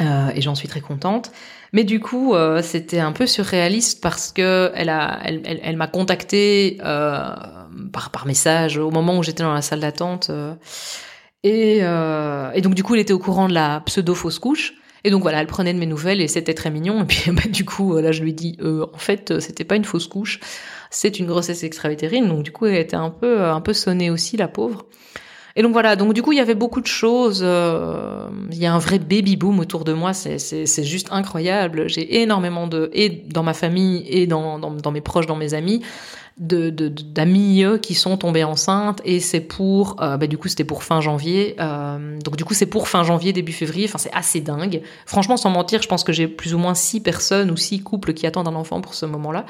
Et 0.00 0.40
j'en 0.40 0.54
suis 0.54 0.68
très 0.68 0.80
contente. 0.80 1.30
Mais 1.72 1.84
du 1.84 2.00
coup, 2.00 2.34
c'était 2.62 2.98
un 2.98 3.12
peu 3.12 3.26
surréaliste 3.26 4.00
parce 4.02 4.32
que 4.32 4.72
elle 4.74 4.88
a, 4.88 5.20
elle, 5.24 5.60
elle, 5.62 5.76
m'a 5.76 5.86
contacté 5.86 6.78
euh, 6.84 7.34
par, 7.92 8.10
par 8.10 8.26
message 8.26 8.78
au 8.78 8.90
moment 8.90 9.18
où 9.18 9.22
j'étais 9.22 9.42
dans 9.42 9.54
la 9.54 9.62
salle 9.62 9.80
d'attente. 9.80 10.30
Euh, 11.44 12.50
et, 12.54 12.58
et 12.58 12.60
donc 12.60 12.74
du 12.74 12.82
coup, 12.82 12.94
elle 12.94 13.00
était 13.00 13.12
au 13.12 13.18
courant 13.18 13.48
de 13.48 13.54
la 13.54 13.80
pseudo 13.86 14.14
fausse 14.14 14.38
couche. 14.38 14.74
Et 15.04 15.10
donc 15.10 15.22
voilà, 15.22 15.40
elle 15.40 15.48
prenait 15.48 15.74
de 15.74 15.78
mes 15.80 15.86
nouvelles 15.86 16.20
et 16.20 16.28
c'était 16.28 16.54
très 16.54 16.70
mignon. 16.70 17.02
Et 17.02 17.06
puis 17.06 17.30
bah, 17.32 17.42
du 17.48 17.64
coup, 17.64 17.96
là, 17.98 18.12
je 18.12 18.22
lui 18.22 18.32
dis, 18.32 18.56
en 18.62 18.98
fait, 18.98 19.40
c'était 19.40 19.64
pas 19.64 19.76
une 19.76 19.84
fausse 19.84 20.06
couche, 20.06 20.40
c'est 20.90 21.18
une 21.18 21.26
grossesse 21.26 21.64
extra-utérine. 21.64 22.28
Donc 22.28 22.42
du 22.42 22.52
coup, 22.52 22.66
elle 22.66 22.76
était 22.76 22.96
un 22.96 23.10
peu, 23.10 23.44
un 23.44 23.60
peu 23.60 23.72
sonnée 23.72 24.10
aussi, 24.10 24.36
la 24.36 24.48
pauvre. 24.48 24.86
Et 25.56 25.62
donc 25.62 25.72
voilà, 25.72 25.96
donc 25.96 26.14
du 26.14 26.22
coup 26.22 26.32
il 26.32 26.38
y 26.38 26.40
avait 26.40 26.54
beaucoup 26.54 26.80
de 26.80 26.86
choses. 26.86 27.40
Euh, 27.44 28.28
il 28.50 28.58
y 28.58 28.66
a 28.66 28.72
un 28.72 28.78
vrai 28.78 28.98
baby 28.98 29.36
boom 29.36 29.58
autour 29.60 29.84
de 29.84 29.92
moi, 29.92 30.12
c'est 30.14 30.84
juste 30.84 31.08
incroyable. 31.10 31.88
J'ai 31.88 32.22
énormément 32.22 32.66
de 32.66 32.90
et 32.92 33.08
dans 33.08 33.42
ma 33.42 33.54
famille 33.54 34.04
et 34.08 34.26
dans 34.26 34.58
dans, 34.58 34.70
dans 34.70 34.90
mes 34.90 35.00
proches, 35.00 35.26
dans 35.26 35.36
mes 35.36 35.54
amis, 35.54 35.82
de 36.38 36.70
d'amis 36.70 37.64
qui 37.82 37.94
sont 37.94 38.16
tombés 38.16 38.44
enceintes 38.44 39.00
et 39.04 39.20
c'est 39.20 39.40
pour 39.40 40.02
euh, 40.02 40.16
bah 40.16 40.26
du 40.26 40.38
coup 40.38 40.48
c'était 40.48 40.64
pour 40.64 40.82
fin 40.82 41.00
janvier. 41.00 41.54
Euh, 41.60 42.18
donc 42.20 42.36
du 42.36 42.44
coup 42.44 42.54
c'est 42.54 42.66
pour 42.66 42.88
fin 42.88 43.02
janvier 43.02 43.32
début 43.32 43.52
février. 43.52 43.86
Enfin 43.86 43.98
c'est 43.98 44.12
assez 44.12 44.40
dingue. 44.40 44.82
Franchement 45.06 45.36
sans 45.36 45.50
mentir, 45.50 45.82
je 45.82 45.88
pense 45.88 46.04
que 46.04 46.12
j'ai 46.12 46.28
plus 46.28 46.54
ou 46.54 46.58
moins 46.58 46.74
six 46.74 47.00
personnes 47.00 47.50
ou 47.50 47.56
six 47.56 47.82
couples 47.82 48.14
qui 48.14 48.26
attendent 48.26 48.48
un 48.48 48.54
enfant 48.54 48.80
pour 48.80 48.94
ce 48.94 49.06
moment-là. 49.06 49.44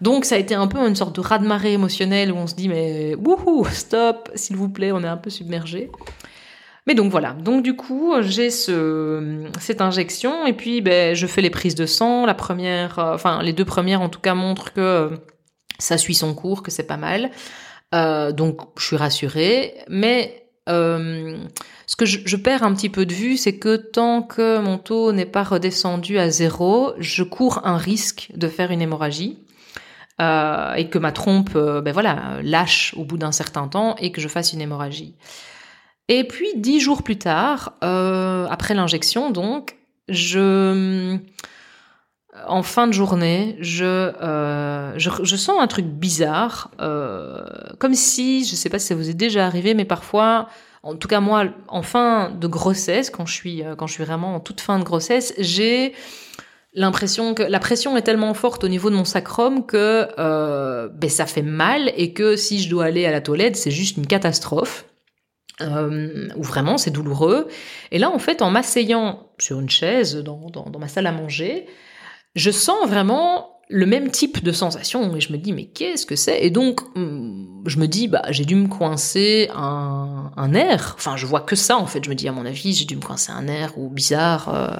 Donc 0.00 0.24
ça 0.24 0.34
a 0.34 0.38
été 0.38 0.54
un 0.54 0.66
peu 0.66 0.78
une 0.78 0.96
sorte 0.96 1.16
de 1.16 1.20
raz-de-marée 1.20 1.72
émotionnel 1.72 2.32
où 2.32 2.36
on 2.36 2.46
se 2.46 2.54
dit 2.54 2.68
mais 2.68 3.14
wouhou, 3.14 3.64
stop, 3.70 4.30
s'il 4.34 4.56
vous 4.56 4.68
plaît, 4.68 4.92
on 4.92 5.02
est 5.02 5.08
un 5.08 5.16
peu 5.16 5.30
submergé. 5.30 5.90
Mais 6.86 6.94
donc 6.94 7.10
voilà, 7.10 7.32
donc 7.32 7.62
du 7.62 7.76
coup 7.76 8.12
j'ai 8.20 8.50
ce, 8.50 9.46
cette 9.58 9.80
injection 9.80 10.46
et 10.46 10.52
puis 10.52 10.82
ben, 10.82 11.14
je 11.14 11.26
fais 11.26 11.40
les 11.40 11.50
prises 11.50 11.74
de 11.74 11.86
sang. 11.86 12.26
La 12.26 12.34
première, 12.34 12.98
euh, 12.98 13.14
enfin 13.14 13.42
les 13.42 13.54
deux 13.54 13.64
premières 13.64 14.02
en 14.02 14.10
tout 14.10 14.20
cas 14.20 14.34
montrent 14.34 14.72
que 14.72 14.80
euh, 14.80 15.08
ça 15.78 15.96
suit 15.96 16.14
son 16.14 16.34
cours, 16.34 16.62
que 16.62 16.70
c'est 16.70 16.86
pas 16.86 16.98
mal. 16.98 17.30
Euh, 17.94 18.32
donc 18.32 18.60
je 18.78 18.84
suis 18.84 18.96
rassurée, 18.96 19.74
mais 19.88 20.40
ce 20.66 21.96
que 21.98 22.06
je, 22.06 22.36
perds 22.36 22.62
un 22.62 22.72
petit 22.74 22.88
peu 22.88 23.04
de 23.04 23.12
vue, 23.12 23.36
c'est 23.36 23.58
que 23.58 23.76
tant 23.76 24.22
que 24.22 24.58
mon 24.58 24.78
taux 24.78 25.12
n'est 25.12 25.26
pas 25.26 25.42
redescendu 25.42 26.18
à 26.18 26.30
zéro, 26.30 26.94
je 26.98 27.22
cours 27.22 27.60
un 27.64 27.76
risque 27.76 28.30
de 28.34 28.48
faire 28.48 28.70
une 28.70 28.80
hémorragie 28.80 29.43
euh, 30.20 30.74
et 30.74 30.88
que 30.88 30.98
ma 30.98 31.10
trompe, 31.10 31.50
euh, 31.56 31.80
ben 31.80 31.92
voilà, 31.92 32.38
lâche 32.42 32.94
au 32.96 33.04
bout 33.04 33.18
d'un 33.18 33.32
certain 33.32 33.66
temps 33.66 33.96
et 33.96 34.12
que 34.12 34.20
je 34.20 34.28
fasse 34.28 34.52
une 34.52 34.60
hémorragie. 34.60 35.16
Et 36.08 36.22
puis 36.22 36.46
dix 36.56 36.78
jours 36.78 37.02
plus 37.02 37.18
tard, 37.18 37.72
euh, 37.82 38.46
après 38.48 38.74
l'injection, 38.74 39.30
donc, 39.30 39.76
je, 40.08 41.18
en 42.46 42.62
fin 42.62 42.86
de 42.86 42.92
journée, 42.92 43.56
je, 43.58 44.12
je, 44.96 45.36
sens 45.36 45.60
un 45.60 45.66
truc 45.66 45.86
bizarre, 45.86 46.70
comme 47.80 47.94
si, 47.94 48.44
je 48.44 48.54
sais 48.54 48.68
pas 48.68 48.78
si 48.78 48.86
ça 48.86 48.94
vous 48.94 49.10
est 49.10 49.14
déjà 49.14 49.46
arrivé, 49.46 49.74
mais 49.74 49.86
parfois, 49.86 50.48
en 50.84 50.94
tout 50.94 51.08
cas 51.08 51.20
moi, 51.20 51.46
en 51.66 51.82
fin 51.82 52.30
de 52.30 52.46
grossesse, 52.46 53.10
quand 53.10 53.26
je 53.26 53.34
suis, 53.34 53.62
quand 53.78 53.88
je 53.88 53.94
suis 53.94 54.04
vraiment 54.04 54.36
en 54.36 54.40
toute 54.40 54.60
fin 54.60 54.78
de 54.78 54.84
grossesse, 54.84 55.34
j'ai 55.38 55.94
l'impression 56.74 57.34
que 57.34 57.42
la 57.42 57.60
pression 57.60 57.96
est 57.96 58.02
tellement 58.02 58.34
forte 58.34 58.64
au 58.64 58.68
niveau 58.68 58.90
de 58.90 58.96
mon 58.96 59.04
sacrum 59.04 59.64
que 59.64 60.08
euh, 60.18 60.88
ben 60.88 61.08
ça 61.08 61.26
fait 61.26 61.42
mal 61.42 61.92
et 61.96 62.12
que 62.12 62.36
si 62.36 62.62
je 62.62 62.68
dois 62.68 62.84
aller 62.84 63.06
à 63.06 63.12
la 63.12 63.20
toilette, 63.20 63.56
c'est 63.56 63.70
juste 63.70 63.96
une 63.96 64.06
catastrophe. 64.06 64.86
Euh, 65.60 66.28
ou 66.34 66.42
vraiment 66.42 66.78
c'est 66.78 66.90
douloureux. 66.90 67.46
Et 67.92 67.98
là, 68.00 68.10
en 68.10 68.18
fait, 68.18 68.42
en 68.42 68.50
m'asseyant 68.50 69.30
sur 69.38 69.60
une 69.60 69.70
chaise 69.70 70.16
dans, 70.16 70.50
dans, 70.50 70.78
ma 70.80 70.88
salle 70.88 71.06
à 71.06 71.12
manger, 71.12 71.66
je 72.34 72.50
sens 72.50 72.88
vraiment 72.88 73.60
le 73.68 73.86
même 73.86 74.10
type 74.10 74.42
de 74.42 74.50
sensation 74.50 75.14
et 75.14 75.20
je 75.20 75.32
me 75.32 75.38
dis 75.38 75.52
mais 75.52 75.66
qu'est-ce 75.66 76.06
que 76.06 76.16
c'est? 76.16 76.44
Et 76.44 76.50
donc 76.50 76.80
hmm, 76.96 77.62
je 77.66 77.78
me 77.78 77.86
dis 77.86 78.08
bah 78.08 78.24
j'ai 78.30 78.44
dû 78.44 78.56
me 78.56 78.66
coincer 78.66 79.48
un, 79.54 80.32
un 80.36 80.48
nerf. 80.48 80.94
Enfin 80.96 81.16
je 81.16 81.24
vois 81.24 81.40
que 81.40 81.54
ça 81.54 81.78
en 81.78 81.86
fait. 81.86 82.04
Je 82.04 82.10
me 82.10 82.16
dis 82.16 82.26
à 82.26 82.32
mon 82.32 82.46
avis 82.46 82.72
j'ai 82.72 82.84
dû 82.84 82.96
me 82.96 83.00
coincer 83.00 83.30
un 83.30 83.42
nerf 83.42 83.78
ou 83.78 83.88
bizarre. 83.88 84.48
Euh, 84.52 84.76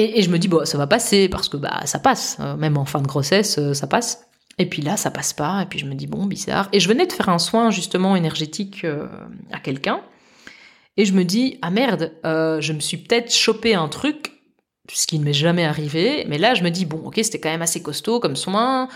et, 0.00 0.22
je 0.22 0.30
me 0.30 0.38
dis, 0.38 0.46
bon, 0.46 0.64
ça 0.64 0.78
va 0.78 0.86
passer, 0.86 1.28
parce 1.28 1.48
que 1.48 1.56
bah, 1.56 1.80
ça 1.84 1.98
passe. 1.98 2.36
Euh, 2.38 2.56
même 2.56 2.76
en 2.76 2.84
fin 2.84 3.00
de 3.00 3.06
grossesse, 3.08 3.58
euh, 3.58 3.74
ça 3.74 3.88
passe. 3.88 4.28
Et 4.56 4.66
puis 4.66 4.80
là, 4.80 4.96
ça 4.96 5.10
passe 5.10 5.32
pas. 5.32 5.62
Et 5.62 5.66
puis 5.66 5.80
je 5.80 5.86
me 5.86 5.94
dis, 5.94 6.06
bon, 6.06 6.24
bizarre. 6.26 6.68
Et 6.72 6.78
je 6.78 6.88
venais 6.88 7.04
de 7.04 7.12
faire 7.12 7.28
un 7.28 7.40
soin, 7.40 7.72
justement, 7.72 8.14
énergétique 8.14 8.84
euh, 8.84 9.08
à 9.50 9.58
quelqu'un. 9.58 10.00
Et 10.96 11.04
je 11.04 11.12
me 11.14 11.24
dis, 11.24 11.58
ah 11.62 11.70
merde, 11.70 12.12
je 12.24 12.72
me 12.72 12.80
suis 12.80 12.96
peut-être 12.96 13.32
chopé 13.32 13.74
un 13.74 13.88
truc, 13.88 14.32
ce 14.92 15.06
qui 15.06 15.18
ne 15.18 15.24
m'est 15.24 15.32
jamais 15.32 15.64
arrivé. 15.64 16.24
Mais 16.28 16.38
là, 16.38 16.54
je 16.54 16.62
me 16.62 16.70
dis, 16.70 16.86
bon, 16.86 16.98
ok, 17.04 17.18
c'était 17.22 17.40
quand 17.40 17.50
même 17.50 17.62
assez 17.62 17.82
costaud 17.82 18.18
comme 18.20 18.36
soin. 18.36 18.88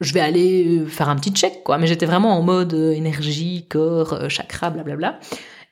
Je 0.00 0.12
vais 0.12 0.20
aller 0.20 0.84
faire 0.86 1.08
un 1.08 1.16
petit 1.16 1.32
check, 1.32 1.64
quoi. 1.64 1.78
Mais 1.78 1.88
j'étais 1.88 2.06
vraiment 2.06 2.36
en 2.36 2.42
mode 2.42 2.74
énergie, 2.74 3.66
corps, 3.68 4.28
chakra, 4.28 4.70
blablabla. 4.70 5.18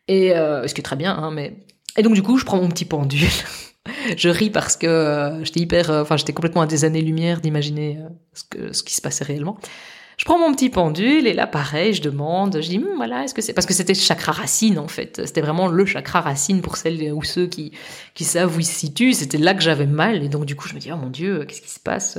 Et 0.08 0.30
ce 0.30 0.74
qui 0.74 0.80
est 0.80 0.84
très 0.84 0.96
bien, 0.96 1.16
hein, 1.16 1.30
mais. 1.30 1.56
Et 1.96 2.02
donc, 2.02 2.14
du 2.14 2.22
coup, 2.22 2.36
je 2.36 2.44
prends 2.44 2.60
mon 2.60 2.68
petit 2.68 2.84
pendule. 2.84 3.28
je 4.16 4.28
ris 4.28 4.50
parce 4.50 4.76
que 4.76 4.86
euh, 4.86 5.44
j'étais 5.44 5.60
hyper, 5.60 5.90
euh, 5.90 6.02
enfin 6.02 6.16
j'étais 6.16 6.32
complètement 6.32 6.62
à 6.62 6.66
des 6.66 6.84
années-lumière 6.84 7.40
d'imaginer 7.40 7.98
euh, 7.98 8.08
ce, 8.34 8.72
ce 8.72 8.82
qui 8.82 8.94
se 8.94 9.00
passait 9.00 9.24
réellement. 9.24 9.58
Je 10.16 10.26
prends 10.26 10.38
mon 10.38 10.52
petit 10.52 10.68
pendule 10.68 11.26
et 11.26 11.32
là 11.32 11.46
pareil, 11.46 11.94
je 11.94 12.02
demande, 12.02 12.60
je 12.60 12.68
dis 12.68 12.76
hm, 12.76 12.96
voilà, 12.96 13.24
est-ce 13.24 13.32
que 13.32 13.40
c'est 13.40 13.54
parce 13.54 13.66
que 13.66 13.72
c'était 13.72 13.94
chakra 13.94 14.32
racine 14.32 14.78
en 14.78 14.88
fait, 14.88 15.22
c'était 15.24 15.40
vraiment 15.40 15.68
le 15.68 15.86
chakra 15.86 16.20
racine 16.20 16.60
pour 16.60 16.76
celles 16.76 17.12
ou 17.12 17.22
ceux 17.22 17.46
qui 17.46 17.72
qui 18.14 18.24
savent 18.24 18.54
où 18.54 18.60
il 18.60 18.66
se 18.66 18.74
situe, 18.74 19.14
c'était 19.14 19.38
là 19.38 19.54
que 19.54 19.62
j'avais 19.62 19.86
mal 19.86 20.22
et 20.22 20.28
donc 20.28 20.44
du 20.44 20.56
coup 20.56 20.68
je 20.68 20.74
me 20.74 20.80
dis 20.80 20.92
oh 20.92 20.96
mon 20.96 21.08
dieu, 21.08 21.46
qu'est-ce 21.46 21.62
qui 21.62 21.70
se 21.70 21.80
passe? 21.80 22.18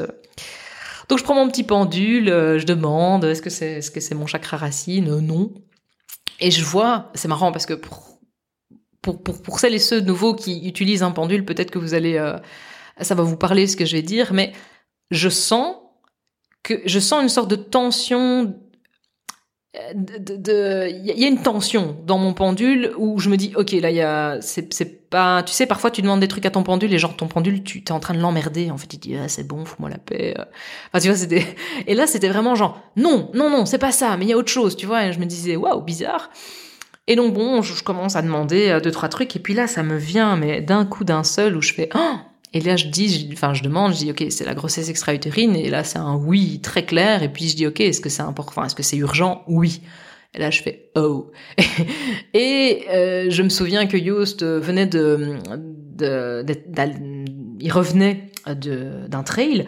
Donc 1.10 1.20
je 1.20 1.24
prends 1.24 1.36
mon 1.36 1.48
petit 1.48 1.64
pendule, 1.64 2.26
je 2.28 2.66
demande 2.66 3.24
est-ce 3.26 3.42
que 3.42 3.52
c'est 3.52 3.74
est-ce 3.74 3.92
que 3.92 4.00
c'est 4.00 4.16
mon 4.16 4.26
chakra 4.26 4.58
racine? 4.58 5.20
Non. 5.20 5.54
Et 6.40 6.50
je 6.50 6.64
vois, 6.64 7.12
c'est 7.14 7.28
marrant 7.28 7.52
parce 7.52 7.68
que 7.68 7.76
pour, 9.02 9.22
pour 9.22 9.60
celles 9.60 9.74
et 9.74 9.80
ceux 9.80 10.00
nouveaux 10.00 10.36
qui 10.36 10.68
utilisent 10.68 11.04
un 11.04 11.12
pendule, 11.12 11.44
peut-être 11.44 11.72
que 11.72 11.80
vous 11.80 11.94
allez, 11.94 12.18
euh, 12.18 12.38
ça 13.00 13.16
va 13.16 13.24
vous 13.24 13.38
parler 13.38 13.68
ce 13.68 13.76
que 13.76 13.86
je 13.86 13.96
vais 13.96 14.02
dire, 14.02 14.34
mais 14.34 14.54
je 15.10 15.30
sens 15.30 15.76
que 16.64 16.82
je 16.86 17.00
sens 17.00 17.22
une 17.22 17.30
sorte 17.30 17.50
de 17.50 17.56
tension. 17.56 18.56
De, 19.96 20.36
de, 20.36 20.90
il 20.90 21.18
y 21.18 21.24
a 21.24 21.28
une 21.30 21.42
tension 21.42 21.96
dans 22.06 22.18
mon 22.18 22.34
pendule 22.34 22.92
où 22.98 23.20
je 23.20 23.30
me 23.30 23.38
dis 23.38 23.54
ok 23.56 23.72
là 23.72 23.90
il 23.90 23.96
y 23.96 24.02
a 24.02 24.42
c'est 24.42 24.74
c'est 24.74 25.10
pas 25.10 25.44
tu 25.44 25.54
sais 25.54 25.66
parfois 25.66 25.90
tu 25.92 26.02
demandes 26.02 26.20
des 26.20 26.28
trucs 26.28 26.46
à 26.46 26.52
ton 26.52 26.62
pendule 26.62 26.94
et 26.94 27.00
genre 27.00 27.16
ton 27.16 27.30
pendule 27.30 27.64
tu 27.64 27.82
t'es 27.82 27.94
en 27.94 28.02
train 28.02 28.14
de 28.14 28.20
l'emmerder. 28.20 28.70
En 28.70 28.76
fait 28.78 28.94
il 28.94 29.00
dit 29.00 29.16
ah, 29.16 29.30
c'est 29.30 29.48
bon 29.48 29.64
fous-moi 29.64 29.90
la 29.90 29.98
paix. 29.98 30.36
Enfin 30.88 31.00
tu 31.00 31.08
vois 31.08 31.16
c'était 31.16 31.46
et 31.88 31.96
là 31.96 32.06
c'était 32.06 32.28
vraiment 32.28 32.54
genre 32.54 32.82
non 32.98 33.32
non 33.34 33.50
non 33.50 33.66
c'est 33.66 33.78
pas 33.78 33.94
ça 33.94 34.18
mais 34.18 34.26
il 34.26 34.28
y 34.28 34.34
a 34.34 34.38
autre 34.38 34.52
chose 34.52 34.76
tu 34.76 34.86
vois. 34.86 35.06
Et 35.06 35.14
je 35.14 35.20
me 35.20 35.26
disais 35.26 35.56
waouh 35.56 35.82
bizarre 35.82 36.30
et 37.08 37.16
donc 37.16 37.34
bon, 37.34 37.62
je, 37.62 37.84
commence 37.84 38.16
à 38.16 38.22
demander 38.22 38.70
euh, 38.70 38.80
deux 38.80 38.92
trois 38.92 39.10
trucs 39.10 39.36
et 39.36 39.40
puis 39.40 39.54
là 39.54 39.68
ça 39.68 39.84
me 39.84 39.98
vient 39.98 40.36
mais 40.36 40.62
d'un 40.62 40.86
coup 40.86 41.04
d'un 41.04 41.24
seul 41.24 41.56
où 41.56 41.62
je 41.62 41.74
fais 41.74 41.90
oh 41.96 42.16
et 42.54 42.62
là 42.62 42.76
je 42.76 42.88
dis 42.88 43.30
enfin 43.34 43.54
je 43.54 43.64
demande, 43.64 43.94
je 43.94 44.00
dis 44.00 44.12
OK, 44.12 44.24
c'est 44.30 44.46
la 44.46 44.54
grossesse 44.54 44.90
extra-utérine 44.90 45.56
et 45.56 45.70
là 45.70 45.84
c'est 45.84 46.00
un 46.00 46.16
oui 46.16 46.60
très 46.62 46.86
clair 46.86 47.24
et 47.24 47.30
puis 47.30 47.48
je 47.48 47.56
dis 47.56 47.68
OK, 47.68 47.80
est-ce 47.82 48.02
que 48.02 48.10
c'est 48.10 48.22
important 48.22 48.52
enfin, 48.52 48.66
est-ce 48.66 48.76
que 48.76 48.84
c'est 48.84 48.98
urgent? 48.98 49.44
Oui. 49.48 49.82
Et 50.34 50.40
là, 50.40 50.50
je 50.50 50.62
fais 50.62 50.90
oh. 50.96 51.30
et 52.34 52.86
euh, 52.90 53.30
je 53.30 53.44
me 53.44 53.50
souviens 53.50 53.86
que 53.86 53.98
Yoast 53.98 54.46
venait 54.46 54.86
de, 54.86 55.36
de, 55.98 56.46
il 57.60 57.72
revenait 57.72 58.32
d'un 58.46 59.24
trail 59.24 59.66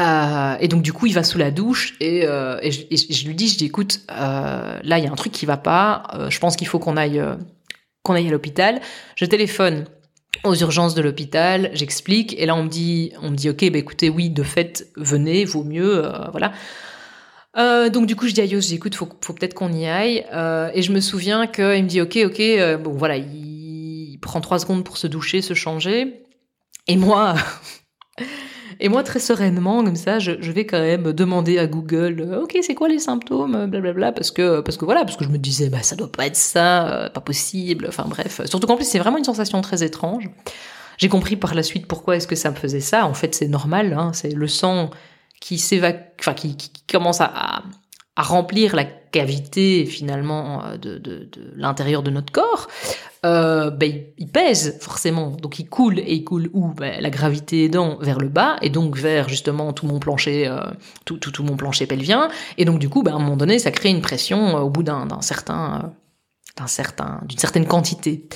euh, 0.00 0.56
et 0.60 0.68
donc 0.68 0.82
du 0.82 0.92
coup, 0.92 1.06
il 1.06 1.14
va 1.14 1.22
sous 1.22 1.38
la 1.38 1.50
douche 1.50 1.94
et, 2.00 2.26
euh, 2.26 2.58
et, 2.62 2.70
je, 2.72 3.26
lui 3.26 3.34
dis, 3.34 3.48
je 3.48 3.58
dis, 3.58 3.66
écoute, 3.66 4.00
euh, 4.10 4.80
là, 4.82 4.98
il 4.98 5.04
y 5.04 5.06
a 5.06 5.12
un 5.12 5.16
truc 5.16 5.32
qui 5.32 5.46
va 5.46 5.56
pas. 5.56 6.04
Euh, 6.14 6.30
je 6.30 6.38
pense 6.40 6.56
qu'il 6.56 6.66
faut 6.66 6.78
qu'on 6.78 6.96
aille, 6.96 7.20
euh, 7.20 7.36
qu'on 8.02 8.14
aille 8.14 8.28
à 8.28 8.30
l'hôpital. 8.30 8.80
Je 9.14 9.24
téléphone 9.24 9.84
aux 10.42 10.54
urgences 10.56 10.94
de 10.94 11.00
l'hôpital, 11.00 11.70
j'explique, 11.72 12.38
et 12.38 12.44
là 12.44 12.54
on 12.56 12.64
me 12.64 12.68
dit, 12.68 13.12
on 13.22 13.30
me 13.30 13.36
dit, 13.36 13.48
ok, 13.48 13.70
bah 13.70 13.78
écoutez, 13.78 14.10
oui, 14.10 14.30
de 14.30 14.42
fait, 14.42 14.88
venez, 14.96 15.44
vaut 15.44 15.64
mieux, 15.64 16.04
euh, 16.04 16.28
voilà. 16.32 16.52
donc 17.88 18.06
du 18.06 18.16
coup, 18.16 18.26
je 18.26 18.34
dis 18.34 18.40
à 18.40 18.44
Yos, 18.44 18.60
écoute, 18.72 18.94
faut, 18.94 19.08
faut 19.22 19.32
peut-être 19.32 19.54
qu'on 19.54 19.72
y 19.72 19.86
aille. 19.86 20.26
et 20.74 20.82
je 20.82 20.92
me 20.92 21.00
souviens 21.00 21.46
qu'il 21.46 21.64
me 21.64 21.88
dit, 21.88 22.00
ok, 22.00 22.18
ok, 22.26 22.42
bon 22.82 22.92
voilà, 22.92 23.16
il, 23.16 24.10
il 24.14 24.18
prend 24.18 24.40
trois 24.40 24.58
secondes 24.58 24.84
pour 24.84 24.96
se 24.96 25.06
doucher, 25.06 25.40
se 25.40 25.54
changer. 25.54 26.24
Et 26.86 26.96
moi, 26.96 27.34
Et 28.80 28.88
moi, 28.88 29.02
très 29.02 29.20
sereinement, 29.20 29.84
comme 29.84 29.96
ça, 29.96 30.18
je, 30.18 30.32
vais 30.32 30.66
quand 30.66 30.80
même 30.80 31.12
demander 31.12 31.58
à 31.58 31.66
Google, 31.66 32.20
euh, 32.20 32.42
ok, 32.42 32.58
c'est 32.62 32.74
quoi 32.74 32.88
les 32.88 32.98
symptômes, 32.98 33.66
blablabla, 33.66 34.12
parce 34.12 34.30
que, 34.30 34.60
parce 34.60 34.76
que 34.76 34.84
voilà, 34.84 35.04
parce 35.04 35.16
que 35.16 35.24
je 35.24 35.30
me 35.30 35.38
disais, 35.38 35.68
bah, 35.68 35.82
ça 35.82 35.96
doit 35.96 36.10
pas 36.10 36.26
être 36.26 36.36
ça, 36.36 36.88
euh, 36.88 37.08
pas 37.08 37.20
possible, 37.20 37.86
enfin 37.88 38.04
bref. 38.06 38.40
Surtout 38.46 38.66
qu'en 38.66 38.76
plus, 38.76 38.86
c'est 38.86 38.98
vraiment 38.98 39.18
une 39.18 39.24
sensation 39.24 39.60
très 39.60 39.82
étrange. 39.82 40.28
J'ai 40.98 41.08
compris 41.08 41.36
par 41.36 41.54
la 41.54 41.62
suite 41.62 41.86
pourquoi 41.86 42.16
est-ce 42.16 42.26
que 42.26 42.36
ça 42.36 42.50
me 42.50 42.56
faisait 42.56 42.80
ça. 42.80 43.06
En 43.06 43.14
fait, 43.14 43.34
c'est 43.34 43.48
normal, 43.48 43.94
hein, 43.98 44.12
c'est 44.12 44.34
le 44.34 44.48
sang 44.48 44.90
qui 45.40 45.58
s'évacue, 45.58 46.20
enfin, 46.20 46.34
qui, 46.34 46.56
commence 46.88 47.20
à 47.20 47.64
remplir 48.22 48.76
la 48.76 48.84
cavité 48.84 49.86
finalement 49.86 50.62
de, 50.80 50.98
de, 50.98 51.28
de 51.30 51.52
l'intérieur 51.56 52.02
de 52.02 52.10
notre 52.10 52.32
corps, 52.32 52.68
euh, 53.24 53.70
ben, 53.70 54.04
il 54.18 54.28
pèse 54.28 54.78
forcément, 54.80 55.30
donc 55.30 55.58
il 55.58 55.68
coule 55.68 55.98
et 55.98 56.14
il 56.14 56.24
coule 56.24 56.50
où? 56.52 56.68
Ben, 56.74 57.00
La 57.00 57.08
gravité 57.08 57.64
aidant 57.64 57.96
vers 58.00 58.18
le 58.18 58.28
bas 58.28 58.56
et 58.60 58.68
donc 58.68 58.96
vers 58.96 59.28
justement 59.28 59.72
tout 59.72 59.86
mon 59.86 59.98
plancher, 59.98 60.46
euh, 60.46 60.60
tout, 61.06 61.16
tout, 61.16 61.30
tout, 61.30 61.42
mon 61.42 61.56
plancher 61.56 61.86
pelvien, 61.86 62.28
et 62.58 62.66
donc 62.66 62.78
du 62.78 62.88
coup, 62.88 63.02
ben, 63.02 63.12
à 63.12 63.16
un 63.16 63.20
moment 63.20 63.36
donné, 63.36 63.58
ça 63.58 63.70
crée 63.70 63.88
une 63.88 64.02
pression 64.02 64.56
euh, 64.56 64.60
au 64.60 64.68
bout 64.68 64.82
d'un 64.82 65.08
certain, 65.22 65.80
euh, 65.84 65.88
d'un 66.58 66.66
certain, 66.66 67.20
d'une 67.24 67.38
certaine 67.38 67.66
quantité. 67.66 68.28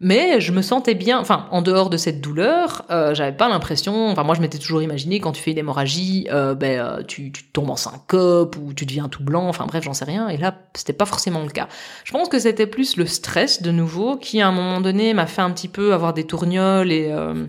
Mais 0.00 0.40
je 0.40 0.52
me 0.52 0.60
sentais 0.60 0.94
bien, 0.94 1.20
enfin, 1.20 1.46
en 1.50 1.62
dehors 1.62 1.88
de 1.88 1.96
cette 1.96 2.20
douleur, 2.20 2.84
euh, 2.90 3.14
j'avais 3.14 3.36
pas 3.36 3.48
l'impression, 3.48 4.08
enfin, 4.10 4.24
moi 4.24 4.34
je 4.34 4.40
m'étais 4.40 4.58
toujours 4.58 4.82
imaginé 4.82 5.20
quand 5.20 5.32
tu 5.32 5.40
fais 5.40 5.52
une 5.52 5.58
hémorragie, 5.58 6.26
euh, 6.32 6.54
ben, 6.54 6.80
euh, 6.80 7.02
tu, 7.02 7.30
tu 7.30 7.44
tombes 7.44 7.70
en 7.70 7.76
syncope 7.76 8.56
ou 8.56 8.74
tu 8.74 8.86
deviens 8.86 9.08
tout 9.08 9.22
blanc, 9.22 9.48
enfin 9.48 9.66
bref, 9.66 9.84
j'en 9.84 9.94
sais 9.94 10.04
rien. 10.04 10.28
Et 10.28 10.36
là, 10.36 10.54
c'était 10.74 10.92
pas 10.92 11.06
forcément 11.06 11.42
le 11.42 11.50
cas. 11.50 11.68
Je 12.04 12.12
pense 12.12 12.28
que 12.28 12.38
c'était 12.38 12.66
plus 12.66 12.96
le 12.96 13.06
stress 13.06 13.62
de 13.62 13.70
nouveau 13.70 14.16
qui, 14.16 14.40
à 14.40 14.48
un 14.48 14.52
moment 14.52 14.80
donné, 14.80 15.14
m'a 15.14 15.26
fait 15.26 15.42
un 15.42 15.50
petit 15.52 15.68
peu 15.68 15.94
avoir 15.94 16.12
des 16.12 16.24
tournioles 16.24 16.90
et, 16.90 17.10
euh, 17.12 17.46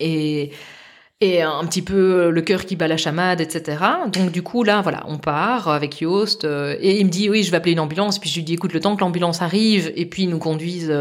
et, 0.00 0.52
et 1.20 1.42
un 1.42 1.64
petit 1.66 1.82
peu 1.82 2.30
le 2.30 2.42
cœur 2.42 2.64
qui 2.64 2.76
bat 2.76 2.86
la 2.86 2.96
chamade, 2.96 3.40
etc. 3.40 3.78
Donc 4.12 4.30
du 4.30 4.42
coup 4.42 4.62
là, 4.62 4.82
voilà, 4.82 5.04
on 5.08 5.18
part 5.18 5.68
avec 5.68 6.02
euh, 6.02 6.76
et 6.80 7.00
il 7.00 7.06
me 7.06 7.10
dit 7.10 7.28
oui, 7.28 7.42
je 7.42 7.50
vais 7.50 7.56
appeler 7.56 7.72
une 7.72 7.80
ambulance. 7.80 8.18
Puis 8.18 8.30
je 8.30 8.36
lui 8.36 8.44
dis 8.44 8.54
écoute, 8.54 8.72
le 8.72 8.80
temps 8.80 8.94
que 8.94 9.00
l'ambulance 9.00 9.42
arrive 9.42 9.92
et 9.96 10.06
puis 10.06 10.24
ils 10.24 10.28
nous 10.28 10.38
conduisent 10.38 10.94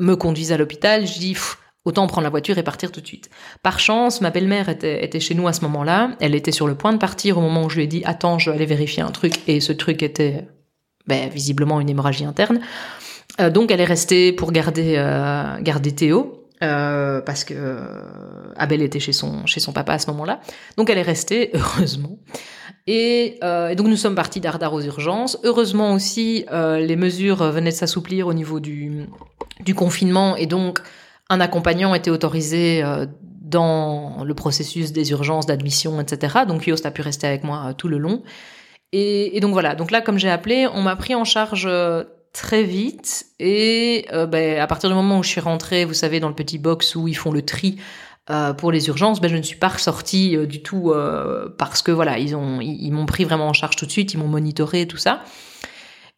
me 0.00 0.14
conduisent 0.14 0.52
à 0.52 0.56
l'hôpital, 0.56 1.06
je 1.06 1.18
dis 1.18 1.36
autant 1.84 2.06
prendre 2.06 2.24
la 2.24 2.30
voiture 2.30 2.58
et 2.58 2.62
partir 2.62 2.90
tout 2.90 3.00
de 3.00 3.06
suite. 3.06 3.30
Par 3.62 3.78
chance, 3.78 4.20
ma 4.20 4.30
belle-mère 4.30 4.68
était, 4.68 5.04
était, 5.04 5.20
chez 5.20 5.34
nous 5.34 5.46
à 5.48 5.52
ce 5.52 5.60
moment-là. 5.62 6.12
Elle 6.20 6.34
était 6.34 6.52
sur 6.52 6.66
le 6.66 6.74
point 6.74 6.92
de 6.92 6.98
partir 6.98 7.38
au 7.38 7.40
moment 7.40 7.64
où 7.64 7.70
je 7.70 7.76
lui 7.76 7.84
ai 7.84 7.86
dit 7.86 8.02
attends, 8.04 8.38
je 8.38 8.50
vais 8.50 8.56
aller 8.56 8.66
vérifier 8.66 9.02
un 9.02 9.10
truc 9.10 9.40
et 9.46 9.60
ce 9.60 9.72
truc 9.72 10.02
était 10.02 10.46
ben, 11.06 11.28
visiblement 11.28 11.80
une 11.80 11.90
hémorragie 11.90 12.24
interne. 12.24 12.60
Euh, 13.40 13.50
donc 13.50 13.70
elle 13.70 13.80
est 13.80 13.84
restée 13.84 14.32
pour 14.32 14.52
garder 14.52 14.94
euh, 14.96 15.60
garder 15.60 15.92
Théo. 15.92 16.43
Euh, 16.64 17.20
parce 17.20 17.44
que 17.44 17.54
euh, 17.56 18.52
Abel 18.56 18.82
était 18.82 19.00
chez 19.00 19.12
son 19.12 19.46
chez 19.46 19.60
son 19.60 19.72
papa 19.72 19.94
à 19.94 19.98
ce 19.98 20.10
moment-là. 20.10 20.40
Donc 20.76 20.90
elle 20.90 20.98
est 20.98 21.02
restée 21.02 21.50
heureusement. 21.54 22.18
Et, 22.86 23.38
euh, 23.42 23.68
et 23.68 23.76
donc 23.76 23.86
nous 23.86 23.96
sommes 23.96 24.14
partis 24.14 24.40
d'Ardar 24.40 24.72
aux 24.72 24.82
urgences. 24.82 25.38
Heureusement 25.44 25.92
aussi, 25.92 26.44
les 26.50 26.96
mesures 26.96 27.44
venaient 27.50 27.70
de 27.70 27.76
s'assouplir 27.76 28.26
au 28.26 28.34
niveau 28.34 28.60
du 28.60 29.06
confinement 29.74 30.36
et 30.36 30.46
donc 30.46 30.80
un 31.30 31.40
accompagnant 31.40 31.94
était 31.94 32.10
autorisé 32.10 32.82
dans 33.40 34.24
le 34.24 34.34
processus 34.34 34.92
des 34.92 35.10
urgences 35.12 35.46
d'admission, 35.46 36.00
etc. 36.00 36.40
Donc 36.46 36.66
Yost 36.66 36.84
a 36.84 36.90
pu 36.90 37.00
rester 37.00 37.26
avec 37.26 37.44
moi 37.44 37.72
tout 37.76 37.88
le 37.88 37.98
long. 37.98 38.22
Et 38.92 39.40
donc 39.40 39.52
voilà. 39.52 39.74
Donc 39.74 39.90
là, 39.90 40.02
comme 40.02 40.18
j'ai 40.18 40.30
appelé, 40.30 40.66
on 40.72 40.82
m'a 40.82 40.96
pris 40.96 41.14
en 41.14 41.24
charge 41.24 41.68
très 42.34 42.64
vite 42.64 43.26
et 43.38 44.06
euh, 44.12 44.26
ben, 44.26 44.58
à 44.58 44.66
partir 44.66 44.90
du 44.90 44.94
moment 44.94 45.20
où 45.20 45.22
je 45.22 45.28
suis 45.30 45.40
rentrée, 45.40 45.86
vous 45.86 45.94
savez, 45.94 46.20
dans 46.20 46.28
le 46.28 46.34
petit 46.34 46.58
box 46.58 46.96
où 46.96 47.08
ils 47.08 47.16
font 47.16 47.32
le 47.32 47.42
tri 47.42 47.76
euh, 48.28 48.52
pour 48.52 48.72
les 48.72 48.88
urgences, 48.88 49.20
ben, 49.20 49.28
je 49.28 49.36
ne 49.36 49.42
suis 49.42 49.56
pas 49.56 49.68
ressortie 49.68 50.36
euh, 50.36 50.44
du 50.44 50.60
tout 50.62 50.92
parce 51.56 51.80
que 51.80 51.92
voilà, 51.92 52.18
ils 52.18 52.36
ont 52.36 52.60
ils, 52.60 52.90
m'ont 52.90 53.06
pris 53.06 53.24
vraiment 53.24 53.48
en 53.48 53.52
charge 53.52 53.76
tout 53.76 53.86
de 53.86 53.90
suite, 53.90 54.12
ils 54.12 54.18
m'ont 54.18 54.28
monitoré 54.28 54.86
tout 54.86 54.98
ça. 54.98 55.22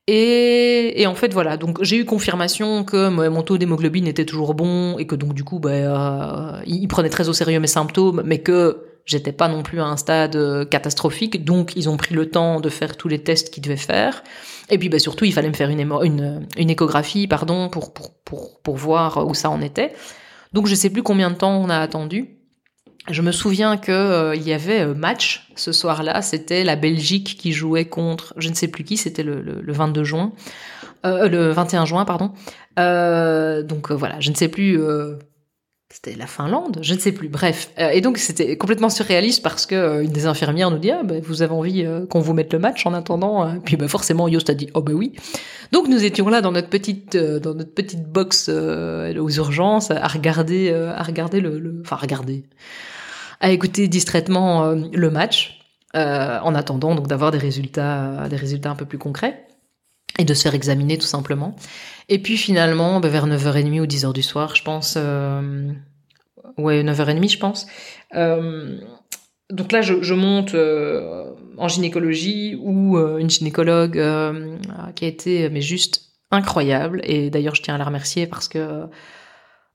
Et, 0.09 1.03
et, 1.03 1.07
en 1.07 1.17
fait 1.17 1.33
voilà, 1.33 1.57
donc 1.57 1.83
j'ai 1.83 1.99
eu 1.99 2.05
confirmation 2.05 2.85
que 2.85 3.09
mon 3.09 3.43
taux 3.43 3.59
d'hémoglobine 3.59 4.07
était 4.07 4.25
toujours 4.25 4.55
bon 4.55 4.99
et 4.99 5.07
que 5.07 5.17
donc 5.17 5.35
du 5.35 5.43
coup 5.43 5.59
ben 5.59 6.63
ils 6.65 6.87
prenaient 6.87 7.11
très 7.11 7.29
au 7.29 7.33
sérieux 7.33 7.61
mes 7.61 7.67
symptômes, 7.67 8.23
mais 8.25 8.39
que 8.39 8.87
j'étais 9.05 9.33
pas 9.33 9.49
non 9.49 9.63
plus 9.63 9.81
à 9.81 9.85
un 9.85 9.97
stade 9.97 10.69
catastrophique, 10.71 11.45
donc 11.45 11.73
ils 11.77 11.91
ont 11.91 11.97
pris 11.97 12.15
le 12.15 12.31
temps 12.31 12.61
de 12.61 12.69
faire 12.69 12.97
tous 12.97 13.09
les 13.09 13.19
tests 13.19 13.51
qu'ils 13.51 13.65
devaient 13.65 13.77
faire. 13.77 14.23
Et 14.71 14.79
puis 14.79 14.89
bah, 14.89 14.99
surtout, 14.99 15.25
il 15.25 15.33
fallait 15.33 15.49
me 15.49 15.55
faire 15.55 15.71
une, 15.71 16.47
échographie 16.57 17.27
pardon, 17.27 17.69
pour, 17.69 17.93
pour, 17.93 18.15
pour, 18.25 18.61
pour 18.61 18.77
voir 18.77 19.27
où 19.27 19.35
ça 19.35 19.51
en 19.51 19.61
était. 19.61 19.93
Donc 20.53 20.67
je 20.67 20.75
sais 20.75 20.91
plus 20.91 21.03
combien 21.03 21.31
de 21.31 21.37
temps 21.37 21.57
on 21.57 21.69
a 21.69 21.79
attendu. 21.79 22.37
Je 23.09 23.23
me 23.23 23.31
souviens 23.31 23.77
que 23.77 23.93
euh, 23.93 24.35
il 24.35 24.43
y 24.43 24.53
avait 24.53 24.81
euh, 24.81 24.95
match 24.95 25.49
ce 25.55 25.71
soir-là. 25.71 26.23
C'était 26.23 26.65
la 26.65 26.75
Belgique 26.75 27.37
qui 27.39 27.53
jouait 27.53 27.85
contre, 27.85 28.35
je 28.37 28.49
ne 28.49 28.55
sais 28.55 28.67
plus 28.67 28.83
qui. 28.83 28.97
C'était 28.97 29.23
le, 29.23 29.41
le, 29.43 29.61
le 29.61 29.73
22 29.73 30.03
juin, 30.03 30.33
euh, 31.05 31.29
le 31.29 31.51
21 31.51 31.85
juin, 31.85 32.05
pardon. 32.05 32.33
Donc 32.77 33.93
voilà, 33.93 34.19
je 34.21 34.31
ne 34.31 34.35
sais 34.35 34.49
plus 34.49 34.79
c'était 35.97 36.19
la 36.19 36.27
Finlande, 36.27 36.79
je 36.83 36.93
ne 36.93 36.99
sais 36.99 37.13
plus. 37.13 37.29
Bref, 37.29 37.71
euh, 37.79 37.89
et 37.89 38.03
donc 38.03 38.19
c'était 38.19 38.59
complètement 38.59 38.91
surréaliste 38.91 39.43
parce 39.43 39.65
que 39.65 39.75
euh, 39.75 40.05
une 40.05 40.11
des 40.11 40.27
infirmières 40.27 40.71
nous 40.71 40.77
dit 40.77 40.91
ah, 40.91 41.03
bah, 41.03 41.15
vous 41.23 41.41
avez 41.41 41.55
envie 41.55 41.87
euh, 41.87 42.05
qu'on 42.05 42.21
vous 42.21 42.35
mette 42.35 42.53
le 42.53 42.59
match 42.59 42.85
en 42.85 42.93
attendant. 42.93 43.59
Puis 43.65 43.77
bah, 43.77 43.89
forcément 43.89 44.29
Yost 44.29 44.51
a 44.51 44.55
dit 44.55 44.69
oh 44.75 44.83
bah 44.83 44.93
oui. 44.93 45.15
Donc 45.73 45.89
nous 45.89 46.05
étions 46.05 46.29
là 46.29 46.43
dans 46.43 46.53
notre 46.53 46.69
petite 46.69 47.17
dans 47.17 47.55
notre 47.55 47.73
petite 47.73 48.05
box 48.05 48.51
aux 48.51 49.31
urgences 49.31 49.91
à 49.91 50.07
regarder 50.07 50.71
à 50.71 51.03
regarder 51.03 51.41
le, 51.41 51.81
enfin 51.81 51.97
regarder 51.97 52.45
à 53.41 53.51
écouter 53.51 53.89
distraitement 53.89 54.71
le 54.71 55.11
match 55.11 55.61
en 55.95 56.55
attendant 56.55 56.95
donc 56.95 57.09
d'avoir 57.09 57.31
des 57.31 57.39
résultats 57.39 58.29
des 58.29 58.37
résultats 58.37 58.71
un 58.71 58.77
peu 58.77 58.85
plus 58.85 58.99
concrets 58.99 59.47
et 60.19 60.25
de 60.25 60.35
se 60.35 60.43
faire 60.43 60.55
examiner 60.55 60.99
tout 60.99 61.07
simplement. 61.07 61.57
Et 62.09 62.19
puis 62.19 62.37
finalement, 62.37 63.01
bah, 63.01 63.09
vers 63.09 63.27
9h30 63.27 63.81
ou 63.81 63.87
10h 63.87 64.13
du 64.13 64.23
soir, 64.23 64.55
je 64.55 64.63
pense, 64.63 64.95
euh, 64.97 65.73
ouais, 66.59 66.83
9h30 66.83 67.31
je 67.31 67.39
pense, 67.39 67.67
euh, 68.15 68.79
donc 69.51 69.73
là 69.73 69.81
je, 69.83 70.15
monte 70.15 70.55
euh, 70.55 71.33
en 71.57 71.69
gynécologie 71.69 72.59
où 72.61 72.99
euh, 72.99 73.19
une 73.19 73.31
gynécologue 73.31 74.03
qui 74.95 75.05
a 75.05 75.09
été 75.09 75.49
mais 75.51 75.61
juste 75.61 76.13
incroyable, 76.31 77.01
et 77.05 77.31
d'ailleurs 77.31 77.55
je 77.55 77.63
tiens 77.63 77.75
à 77.75 77.79
la 77.79 77.85
remercier 77.85 78.27
parce 78.27 78.49
que 78.49 78.85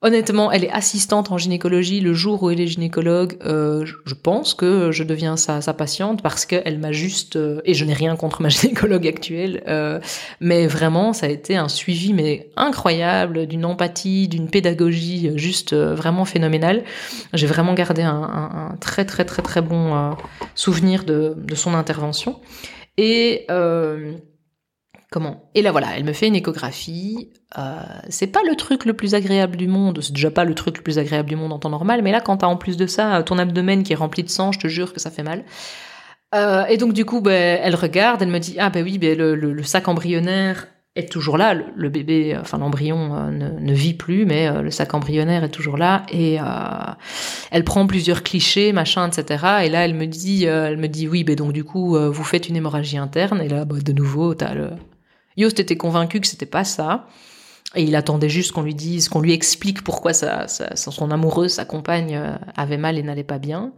Honnêtement, 0.03 0.51
elle 0.51 0.63
est 0.63 0.71
assistante 0.71 1.31
en 1.31 1.37
gynécologie. 1.37 1.99
Le 2.01 2.15
jour 2.15 2.41
où 2.41 2.49
elle 2.49 2.59
est 2.59 2.65
gynécologue, 2.65 3.37
euh, 3.45 3.85
je 3.85 4.15
pense 4.15 4.55
que 4.55 4.91
je 4.91 5.03
deviens 5.03 5.37
sa, 5.37 5.61
sa 5.61 5.75
patiente 5.75 6.23
parce 6.23 6.47
qu'elle 6.47 6.79
m'a 6.79 6.91
juste 6.91 7.35
euh, 7.35 7.61
et 7.65 7.75
je 7.75 7.85
n'ai 7.85 7.93
rien 7.93 8.15
contre 8.15 8.41
ma 8.41 8.49
gynécologue 8.49 9.05
actuelle, 9.05 9.61
euh, 9.67 9.99
mais 10.39 10.65
vraiment 10.65 11.13
ça 11.13 11.27
a 11.27 11.29
été 11.29 11.55
un 11.55 11.67
suivi 11.67 12.13
mais 12.13 12.49
incroyable, 12.55 13.45
d'une 13.45 13.63
empathie, 13.63 14.27
d'une 14.27 14.49
pédagogie 14.49 15.31
juste 15.35 15.73
euh, 15.73 15.93
vraiment 15.93 16.25
phénoménale. 16.25 16.83
J'ai 17.33 17.45
vraiment 17.45 17.75
gardé 17.75 18.01
un, 18.01 18.23
un, 18.23 18.71
un, 18.71 18.77
très 18.77 19.05
très 19.05 19.23
très 19.23 19.43
très 19.43 19.61
bon 19.61 19.95
euh, 19.95 20.11
souvenir 20.55 21.03
de, 21.03 21.35
de, 21.37 21.53
son 21.53 21.75
intervention 21.75 22.39
et 22.97 23.45
euh, 23.51 24.13
comment? 25.11 25.51
Et 25.53 25.61
là 25.61 25.71
voilà, 25.71 25.95
elle 25.95 26.03
me 26.03 26.13
fait 26.13 26.27
une 26.27 26.35
échographie. 26.35 27.29
Euh, 27.59 27.83
c'est 28.09 28.27
pas 28.27 28.41
le 28.47 28.55
truc 28.55 28.85
le 28.85 28.93
plus 28.93 29.13
agréable 29.13 29.57
du 29.57 29.67
monde. 29.67 29.99
C'est 30.01 30.13
déjà 30.13 30.31
pas 30.31 30.45
le 30.45 30.55
truc 30.55 30.77
le 30.77 30.83
plus 30.83 30.97
agréable 30.97 31.29
du 31.29 31.35
monde 31.35 31.53
en 31.53 31.59
temps 31.59 31.69
normal, 31.69 32.01
mais 32.01 32.11
là 32.11 32.21
quand 32.21 32.37
t'as 32.37 32.47
en 32.47 32.57
plus 32.57 32.77
de 32.77 32.87
ça 32.87 33.21
ton 33.23 33.37
abdomen 33.37 33.83
qui 33.83 33.93
est 33.93 33.97
rempli 33.97 34.23
de 34.23 34.29
sang, 34.29 34.51
je 34.51 34.59
te 34.59 34.67
jure 34.67 34.93
que 34.93 34.99
ça 34.99 35.11
fait 35.11 35.23
mal. 35.23 35.43
Euh, 36.33 36.65
et 36.65 36.77
donc 36.77 36.93
du 36.93 37.05
coup, 37.05 37.21
ben, 37.21 37.59
elle 37.61 37.75
regarde, 37.75 38.21
elle 38.21 38.29
me 38.29 38.39
dit 38.39 38.55
ah 38.57 38.69
ben 38.69 38.83
oui, 38.83 38.97
ben, 38.97 39.17
le, 39.17 39.35
le, 39.35 39.63
sac 39.63 39.87
embryonnaire 39.87 40.67
est 40.95 41.11
toujours 41.11 41.37
là. 41.37 41.53
Le, 41.53 41.89
bébé, 41.89 42.37
enfin 42.39 42.57
l'embryon 42.57 43.15
euh, 43.15 43.31
ne, 43.31 43.73
vit 43.73 43.93
plus, 43.93 44.25
mais 44.25 44.47
euh, 44.47 44.61
le 44.61 44.71
sac 44.71 44.93
embryonnaire 44.93 45.43
est 45.43 45.49
toujours 45.49 45.77
là. 45.77 46.03
Et 46.09 46.39
euh, 46.39 46.43
elle 47.51 47.63
prend 47.65 47.85
plusieurs 47.87 48.23
clichés, 48.23 48.71
machin, 48.71 49.09
etc. 49.09 49.45
Et 49.63 49.69
là, 49.69 49.85
elle 49.85 49.93
me 49.93 50.05
dit, 50.07 50.45
elle 50.45 50.77
me 50.77 50.87
dit 50.87 51.07
oui, 51.07 51.23
ben 51.23 51.35
donc 51.35 51.53
du 51.53 51.63
coup, 51.63 51.97
vous 51.97 52.23
faites 52.23 52.49
une 52.49 52.55
hémorragie 52.55 52.97
interne. 52.97 53.41
Et 53.41 53.49
là, 53.49 53.65
ben, 53.65 53.79
de 53.79 53.91
nouveau, 53.91 54.33
t'as 54.33 54.53
le 54.53 54.69
Yost 55.41 55.59
était 55.59 55.77
convaincu 55.77 56.19
que 56.19 56.27
c'était 56.27 56.45
pas 56.45 56.63
ça. 56.63 57.07
Et 57.75 57.83
il 57.83 57.95
attendait 57.95 58.29
juste 58.29 58.51
qu'on 58.51 58.63
lui 58.63 58.75
dise, 58.75 59.07
qu'on 59.07 59.21
lui 59.21 59.31
explique 59.31 59.83
pourquoi 59.83 60.13
sa, 60.13 60.47
son 60.47 61.11
amoureuse, 61.11 61.53
sa 61.53 61.65
compagne, 61.65 62.15
euh, 62.15 62.35
avait 62.55 62.77
mal 62.77 62.97
et 62.97 63.03
n'allait 63.03 63.23
pas 63.23 63.39
bien. 63.39 63.73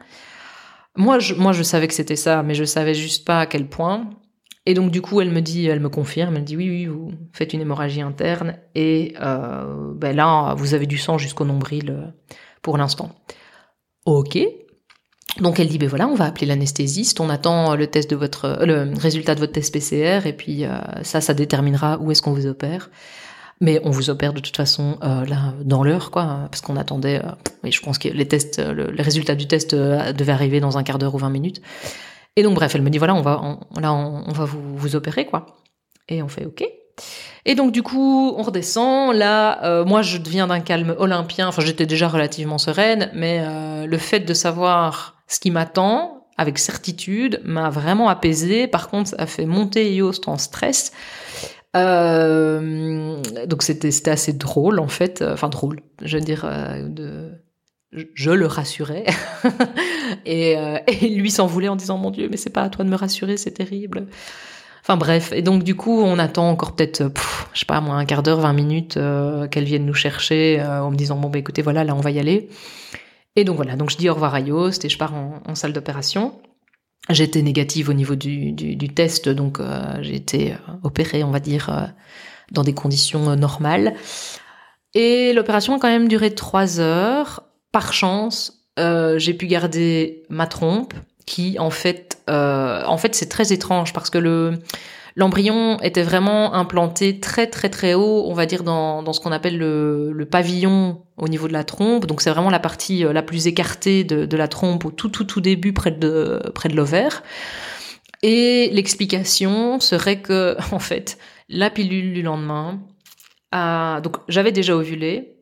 Moi 0.96 1.20
je, 1.20 1.34
moi, 1.36 1.54
je 1.54 1.64
savais 1.64 1.88
que 1.88 1.94
c'était 1.94 2.16
ça, 2.16 2.44
mais 2.44 2.56
je 2.56 2.64
savais 2.64 2.94
juste 2.94 3.26
pas 3.26 3.42
à 3.42 3.46
quel 3.46 3.68
point. 3.68 4.10
Et 4.66 4.74
donc, 4.74 4.92
du 4.92 5.02
coup, 5.02 5.20
elle 5.20 5.30
me 5.30 5.42
dit, 5.42 5.66
elle 5.66 5.82
me 5.82 5.90
confirme, 5.90 6.36
elle 6.36 6.42
me 6.42 6.46
dit 6.46 6.56
oui, 6.56 6.70
oui, 6.70 6.86
vous 6.86 7.12
faites 7.34 7.54
une 7.54 7.62
hémorragie 7.62 8.02
interne 8.02 8.58
et 8.76 9.14
euh, 9.22 9.94
ben 9.94 10.16
là, 10.16 10.54
vous 10.56 10.74
avez 10.74 10.86
du 10.86 10.98
sang 10.98 11.18
jusqu'au 11.18 11.46
nombril 11.46 11.90
euh, 11.90 12.36
pour 12.62 12.78
l'instant. 12.78 13.14
Ok. 14.06 14.40
Donc 15.40 15.60
elle 15.60 15.68
dit 15.68 15.78
ben 15.78 15.90
voilà, 15.90 16.08
on 16.08 16.16
va 16.16 16.26
appeler 16.26 16.46
l'anesthésiste, 16.46 17.20
on 17.20 17.30
attend 17.30 17.76
le 17.76 17.88
test 17.88 18.10
de 18.10 18.16
votre 18.16 18.60
le 18.66 18.92
résultat 19.00 19.34
de 19.34 19.40
votre 19.40 19.54
test 19.54 19.74
PCR 19.74 20.28
et 20.28 20.34
puis 20.34 20.66
euh, 20.66 20.78
ça 21.02 21.22
ça 21.22 21.34
déterminera 21.34 21.98
où 22.00 22.12
est-ce 22.12 22.22
qu'on 22.22 22.34
vous 22.34 22.46
opère. 22.46 22.90
Mais 23.62 23.80
on 23.84 23.92
vous 23.92 24.10
opère 24.10 24.34
de 24.34 24.40
toute 24.40 24.56
façon 24.56 24.98
euh, 25.04 25.26
là 25.26 25.54
dans 25.64 25.84
l'heure 25.84 26.12
quoi 26.12 26.48
parce 26.52 26.62
qu'on 26.62 26.76
attendait 26.76 27.20
euh, 27.24 27.30
mais 27.64 27.72
je 27.72 27.82
pense 27.82 27.98
que 27.98 28.10
les 28.10 28.28
tests 28.28 28.60
le, 28.60 28.92
les 28.92 29.04
résultats 29.04 29.36
du 29.36 29.48
test 29.48 29.74
euh, 29.74 30.14
devaient 30.14 30.34
arriver 30.34 30.60
dans 30.60 30.78
un 30.78 30.84
quart 30.84 31.00
d'heure 31.00 31.16
ou 31.16 31.20
20 31.20 31.30
minutes. 31.30 31.62
Et 32.36 32.44
donc 32.44 32.56
bref, 32.56 32.76
elle 32.76 32.82
me 32.82 32.90
dit 32.90 33.00
voilà, 33.00 33.16
on 33.16 33.22
va 33.22 33.58
là 33.80 33.94
on, 33.94 34.32
va 34.32 34.46
vous 34.46 34.78
vous 34.78 34.96
opérer 34.96 35.26
quoi. 35.26 35.58
Et 36.10 36.22
on 36.22 36.28
fait 36.28 36.46
OK. 36.46 36.64
Et 37.46 37.56
donc 37.56 37.72
du 37.72 37.84
coup, 37.84 38.34
on 38.38 38.42
redescend. 38.42 39.16
Là, 39.16 39.64
euh, 39.64 39.86
moi, 39.86 40.02
je 40.02 40.18
deviens 40.18 40.48
d'un 40.48 40.60
calme 40.60 40.96
olympien. 40.98 41.48
Enfin, 41.48 41.62
j'étais 41.62 41.86
déjà 41.86 42.08
relativement 42.08 42.58
sereine, 42.58 43.12
mais 43.14 43.40
euh, 43.42 43.86
le 43.86 43.98
fait 43.98 44.22
de 44.22 44.34
savoir 44.34 45.16
ce 45.34 45.40
qui 45.40 45.52
m'attend 45.52 46.28
avec 46.38 46.58
certitude, 46.58 47.42
m'a 47.44 47.70
vraiment 47.70 48.10
apaisé. 48.10 48.68
Par 48.68 48.90
contre, 48.90 49.12
ça 49.12 49.16
a 49.20 49.26
fait 49.28 49.46
monter 49.46 49.94
Yoast 49.94 50.28
en 50.28 50.38
stress. 50.38 50.92
Euh, 51.76 53.20
donc 53.48 53.64
c'était 53.64 54.10
assez 54.10 54.34
drôle 54.34 54.80
en 54.80 54.88
fait, 54.88 55.24
enfin 55.24 55.50
drôle, 55.50 55.80
je 56.04 56.18
veux 56.18 56.24
dire 56.24 56.46
euh, 56.46 56.88
de 56.88 57.32
je 58.14 58.32
le 58.32 58.46
rassurais. 58.46 59.06
Et, 60.26 60.56
euh, 60.58 60.78
lui 61.02 61.32
s'en 61.32 61.48
voulait 61.48 61.68
en 61.68 61.76
disant 61.76 61.98
mon 61.98 62.12
Dieu 62.12 62.28
mais 62.30 62.38
c'est 62.38 62.52
pas 62.52 62.62
à 62.62 62.70
toi 62.70 62.86
de 62.86 62.90
me 62.90 62.96
rassurer 62.96 63.38
c'est 63.38 63.52
terrible 63.52 64.06
enfin 64.84 64.98
bref. 64.98 65.32
Et 65.34 65.42
donc 65.42 65.64
du 65.64 65.76
coup 65.76 66.02
on 66.02 66.20
attend 66.20 66.50
encore 66.50 66.76
peut-être 66.76 67.12
je 67.54 67.60
sais 67.60 67.66
pas 67.66 67.82
moi 67.82 67.96
un 67.96 68.06
quart 68.06 68.24
d'heure 68.24 68.40
20 68.40 68.54
minutes 68.54 68.98
euh, 68.98 69.48
qu'elle 69.48 69.64
vienne 69.64 69.86
nous 69.86 69.94
chercher 69.94 70.60
euh, 70.60 70.84
en 70.84 70.92
me 70.92 70.96
disant 70.96 71.18
bon 71.18 71.30
bah 71.30 71.40
écoutez 71.40 71.62
voilà 71.62 71.84
là 71.84 71.96
on 71.96 72.02
va 72.02 72.12
y 72.12 72.20
aller 72.20 72.50
et 73.36 73.44
donc 73.44 73.56
voilà 73.56 73.76
donc 73.76 73.90
je 73.90 73.98
dis 73.98 74.10
au 74.10 74.14
revoir 74.14 74.36
à 74.36 74.40
Yoast 74.40 74.86
et 74.86 74.90
je 74.90 74.98
pars 74.98 75.14
en, 75.14 75.56
salle 75.56 75.74
d'opération 75.74 76.34
J'étais 77.10 77.42
négative 77.42 77.90
au 77.90 77.94
niveau 77.94 78.16
du, 78.16 78.90
test, 78.96 79.28
donc 79.28 79.60
euh, 79.60 79.98
j'ai 80.02 80.16
été 80.16 80.56
opérée, 80.84 81.22
on 81.26 81.32
va 81.32 81.42
dire, 81.42 81.70
euh, 81.70 81.86
dans 82.54 82.64
des 82.64 82.74
conditions 82.74 83.36
normales. 83.36 83.94
Et 84.94 85.34
l'opération 85.34 85.76
a 85.76 85.80
quand 85.80 85.90
même 85.90 86.08
duré 86.08 86.34
trois 86.34 86.80
heures. 86.80 87.44
Par 87.74 87.92
chance, 87.92 88.70
euh, 88.80 89.20
j'ai 89.20 89.34
pu 89.34 89.48
garder 89.48 90.24
ma 90.30 90.48
trompe, 90.48 90.94
qui 91.26 91.60
en 91.60 91.72
fait, 91.72 92.20
en 92.30 92.98
fait, 92.98 93.16
c'est 93.16 93.28
très 93.28 93.52
étrange 93.52 93.92
parce 93.92 94.10
que 94.10 94.18
le 94.18 94.60
L'embryon 95.16 95.80
était 95.82 96.02
vraiment 96.02 96.54
implanté 96.56 97.20
très 97.20 97.48
très 97.48 97.70
très 97.70 97.94
haut, 97.94 98.24
on 98.26 98.34
va 98.34 98.46
dire 98.46 98.64
dans, 98.64 99.14
ce 99.14 99.20
qu'on 99.20 99.32
appelle 99.32 99.58
le, 99.58 100.28
pavillon 100.30 101.04
au 101.18 101.28
niveau 101.28 101.48
de 101.48 101.54
la 101.54 101.64
trompe. 101.64 102.06
Donc 102.06 102.22
c'est 102.22 102.32
vraiment 102.32 102.50
la 102.50 102.60
partie 102.60 103.06
euh, 103.06 103.14
la 103.14 103.22
plus 103.22 103.48
écartée 103.48 104.04
de, 104.04 104.38
la 104.38 104.48
trompe 104.48 104.86
au 104.86 104.92
tout 104.92 105.10
tout 105.10 105.24
tout 105.24 105.42
début 105.42 105.74
près 105.74 105.92
de 105.92 106.76
l'ovaire. 106.76 107.24
Et 108.24 108.70
l'explication 108.72 109.80
serait 109.80 110.22
que 110.22 110.58
en 110.72 110.80
fait 110.80 111.18
la 111.50 111.70
pilule 111.70 112.14
du 112.14 112.22
lendemain 112.24 112.82
a 113.52 114.02
donc 114.02 114.18
j'avais 114.28 114.52
déjà 114.52 114.76
ovulé, 114.76 115.34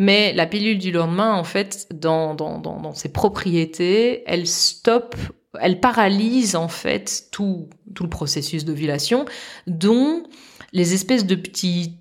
mais 0.00 0.32
la 0.32 0.46
pilule 0.46 0.78
du 0.78 0.92
lendemain, 0.92 1.34
en 1.34 1.42
fait, 1.42 1.88
dans 1.92 2.94
ses 2.94 3.08
propriétés, 3.08 4.22
elle 4.30 4.46
stoppe 4.46 5.16
elle 5.60 5.80
paralyse 5.80 6.56
en 6.56 6.68
fait 6.68 7.26
tout, 7.32 7.68
tout 7.94 8.02
le 8.02 8.10
processus 8.10 8.64
d'ovulation, 8.64 9.24
dont 9.66 10.22
les 10.72 10.94
espèces 10.94 11.26
de 11.26 11.34
petits 11.34 11.98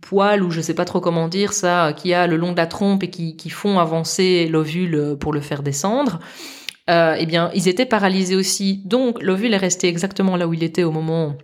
poils 0.00 0.42
ou 0.42 0.50
je 0.50 0.60
sais 0.60 0.74
pas 0.74 0.84
trop 0.84 1.00
comment 1.00 1.28
dire 1.28 1.52
ça, 1.52 1.94
qui 1.96 2.12
a 2.12 2.26
le 2.26 2.36
long 2.36 2.52
de 2.52 2.56
la 2.56 2.66
trompe 2.66 3.02
et 3.02 3.10
qui, 3.10 3.36
qui 3.36 3.50
font 3.50 3.78
avancer 3.78 4.48
l'ovule 4.48 5.16
pour 5.18 5.32
le 5.32 5.40
faire 5.40 5.62
descendre. 5.62 6.18
Euh, 6.90 7.16
eh 7.18 7.26
bien, 7.26 7.50
ils 7.54 7.68
étaient 7.68 7.86
paralysés 7.86 8.34
aussi. 8.34 8.82
Donc, 8.84 9.22
l'ovule 9.22 9.54
est 9.54 9.58
resté 9.58 9.88
exactement 9.88 10.36
là 10.36 10.48
où 10.48 10.54
il 10.54 10.62
était 10.62 10.82
au 10.82 10.90
moment 10.90 11.36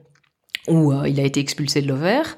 où 0.66 0.92
euh, 0.92 1.08
il 1.08 1.20
a 1.20 1.22
été 1.22 1.40
expulsé 1.40 1.80
de 1.80 1.88
l'ovaire. 1.88 2.36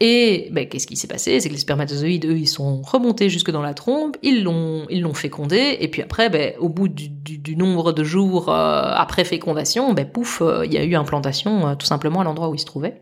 Et 0.00 0.48
ben, 0.52 0.68
qu'est-ce 0.68 0.86
qui 0.86 0.96
s'est 0.96 1.08
passé? 1.08 1.40
C'est 1.40 1.48
que 1.48 1.54
les 1.54 1.60
spermatozoïdes, 1.60 2.26
eux, 2.26 2.36
ils 2.36 2.46
sont 2.46 2.82
remontés 2.82 3.30
jusque 3.30 3.50
dans 3.50 3.62
la 3.62 3.72
trompe, 3.72 4.18
ils 4.22 4.42
l'ont, 4.42 4.86
ils 4.90 5.00
l'ont 5.00 5.14
fécondé, 5.14 5.78
et 5.80 5.88
puis 5.88 6.02
après, 6.02 6.28
ben, 6.28 6.52
au 6.58 6.68
bout 6.68 6.88
du, 6.88 7.08
du, 7.08 7.38
du 7.38 7.56
nombre 7.56 7.92
de 7.92 8.04
jours 8.04 8.50
euh, 8.50 8.92
après 8.94 9.24
fécondation, 9.24 9.94
ben, 9.94 10.06
pouf, 10.06 10.42
euh, 10.42 10.66
il 10.66 10.74
y 10.74 10.76
a 10.76 10.84
eu 10.84 10.94
implantation 10.96 11.68
euh, 11.68 11.74
tout 11.76 11.86
simplement 11.86 12.20
à 12.20 12.24
l'endroit 12.24 12.50
où 12.50 12.54
il 12.54 12.58
se 12.58 12.66
trouvait. 12.66 13.00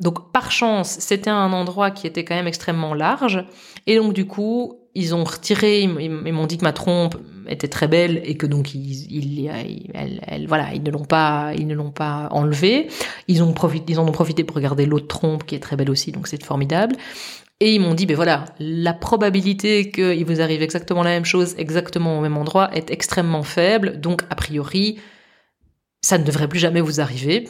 donc 0.00 0.30
par 0.32 0.52
chance, 0.52 0.98
c'était 1.00 1.30
un 1.30 1.52
endroit 1.52 1.90
qui 1.90 2.06
était 2.06 2.24
quand 2.24 2.36
même 2.36 2.46
extrêmement 2.46 2.94
large, 2.94 3.44
et 3.88 3.96
donc 3.96 4.12
du 4.12 4.26
coup, 4.26 4.81
ils 4.94 5.14
ont 5.14 5.24
retiré, 5.24 5.80
ils, 5.80 5.88
m'ont 6.10 6.46
dit 6.46 6.58
que 6.58 6.64
ma 6.64 6.72
trompe 6.72 7.16
était 7.48 7.68
très 7.68 7.88
belle 7.88 8.20
et 8.24 8.36
que 8.36 8.46
donc 8.46 8.74
ils, 8.74 9.10
ils, 9.10 9.50
elle, 9.94 10.20
elle, 10.26 10.46
voilà, 10.46 10.74
ils 10.74 10.82
ne 10.82 10.90
l'ont 10.90 11.04
pas, 11.04 11.52
ils 11.56 11.66
ne 11.66 11.74
l'ont 11.74 11.90
pas 11.90 12.28
enlevée. 12.30 12.88
Ils 13.26 13.42
ont 13.42 13.52
profité, 13.52 13.92
ils 13.92 13.98
en 13.98 14.06
ont 14.06 14.12
profité 14.12 14.44
pour 14.44 14.56
regarder 14.56 14.84
l'autre 14.84 15.08
trompe 15.08 15.44
qui 15.44 15.54
est 15.54 15.60
très 15.60 15.76
belle 15.76 15.90
aussi, 15.90 16.12
donc 16.12 16.28
c'est 16.28 16.42
formidable. 16.44 16.96
Et 17.60 17.74
ils 17.74 17.80
m'ont 17.80 17.94
dit, 17.94 18.06
ben 18.06 18.16
voilà, 18.16 18.44
la 18.58 18.92
probabilité 18.92 19.90
qu'il 19.90 20.24
vous 20.26 20.40
arrive 20.40 20.62
exactement 20.62 21.02
la 21.02 21.10
même 21.10 21.24
chose, 21.24 21.54
exactement 21.58 22.18
au 22.18 22.20
même 22.20 22.36
endroit, 22.36 22.74
est 22.74 22.90
extrêmement 22.90 23.44
faible. 23.44 24.00
Donc 24.00 24.24
a 24.30 24.34
priori, 24.34 24.98
ça 26.00 26.18
ne 26.18 26.24
devrait 26.24 26.48
plus 26.48 26.58
jamais 26.58 26.80
vous 26.80 27.00
arriver. 27.00 27.48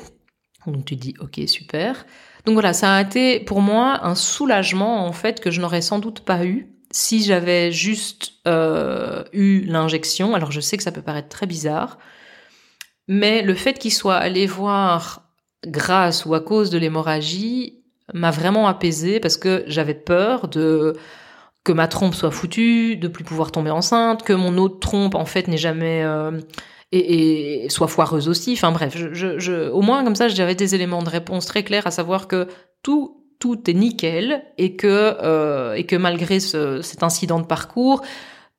Donc 0.66 0.84
tu 0.84 0.97
dis, 0.97 1.14
ok, 1.18 1.40
super. 1.47 2.07
Donc 2.45 2.55
voilà, 2.55 2.72
ça 2.72 2.95
a 2.95 3.03
été 3.03 3.40
pour 3.40 3.61
moi 3.62 4.01
un 4.05 4.14
soulagement 4.14 5.07
en 5.07 5.12
fait 5.12 5.40
que 5.40 5.51
je 5.51 5.61
n'aurais 5.61 5.80
sans 5.80 5.99
doute 5.99 6.20
pas 6.20 6.45
eu 6.45 6.72
si 6.93 7.24
j'avais 7.24 7.72
juste 7.72 8.34
euh, 8.47 9.24
eu 9.32 9.62
l'injection, 9.62 10.34
alors 10.34 10.53
je 10.53 10.61
sais 10.61 10.76
que 10.76 10.82
ça 10.82 10.93
peut 10.93 11.03
paraître 11.03 11.28
très 11.28 11.47
bizarre, 11.47 11.99
mais 13.09 13.43
le 13.43 13.55
fait 13.55 13.78
qu'il 13.78 13.93
soit 13.93 14.16
allé 14.16 14.47
voir 14.47 15.30
grâce 15.66 16.26
ou 16.26 16.34
à 16.34 16.40
cause 16.40 16.70
de 16.70 16.78
l'hémorragie 16.78 17.82
m'a 18.12 18.30
vraiment 18.30 18.68
apaisé 18.68 19.20
parce 19.20 19.36
que 19.36 19.64
j'avais 19.66 19.95
peur 19.95 20.49
de 20.49 20.95
que 21.64 21.72
ma 21.72 21.88
trompe 21.88 22.14
soit 22.14 22.32
foutue, 22.32 22.97
de 22.97 23.09
plus 23.09 23.24
pouvoir 23.24 23.53
tomber 23.53 23.70
enceinte, 23.70 24.24
que 24.24 24.32
mon 24.32 24.59
autre 24.59 24.80
trompe 24.80 25.14
en 25.14 25.24
fait 25.24 25.47
n'ait 25.49 25.57
jamais 25.57 26.03
euh, 26.03 26.40
et, 26.90 27.64
et, 27.64 27.68
soit 27.70 27.88
foireuse 27.88 28.28
aussi. 28.28 28.53
Enfin 28.53 28.72
bref, 28.72 28.97
au 29.72 29.80
moins 29.80 30.05
comme 30.05 30.16
ça, 30.16 30.28
j'avais 30.28 30.57
des 30.57 30.74
éléments 30.74 31.03
de 31.03 31.09
réponse 31.09 31.47
très 31.47 31.62
clairs, 31.62 31.86
à 31.86 31.90
savoir 31.93 32.28
que 32.28 32.49
tout 32.82 33.22
tout 33.43 33.68
est 33.68 33.74
nickel 33.74 34.45
et 34.57 34.76
que 34.76 34.86
euh, 34.86 35.74
et 35.74 35.82
que 35.82 35.97
malgré 35.97 36.38
ce, 36.38 36.80
cet 36.80 37.03
incident 37.03 37.40
de 37.40 37.45
parcours, 37.45 38.01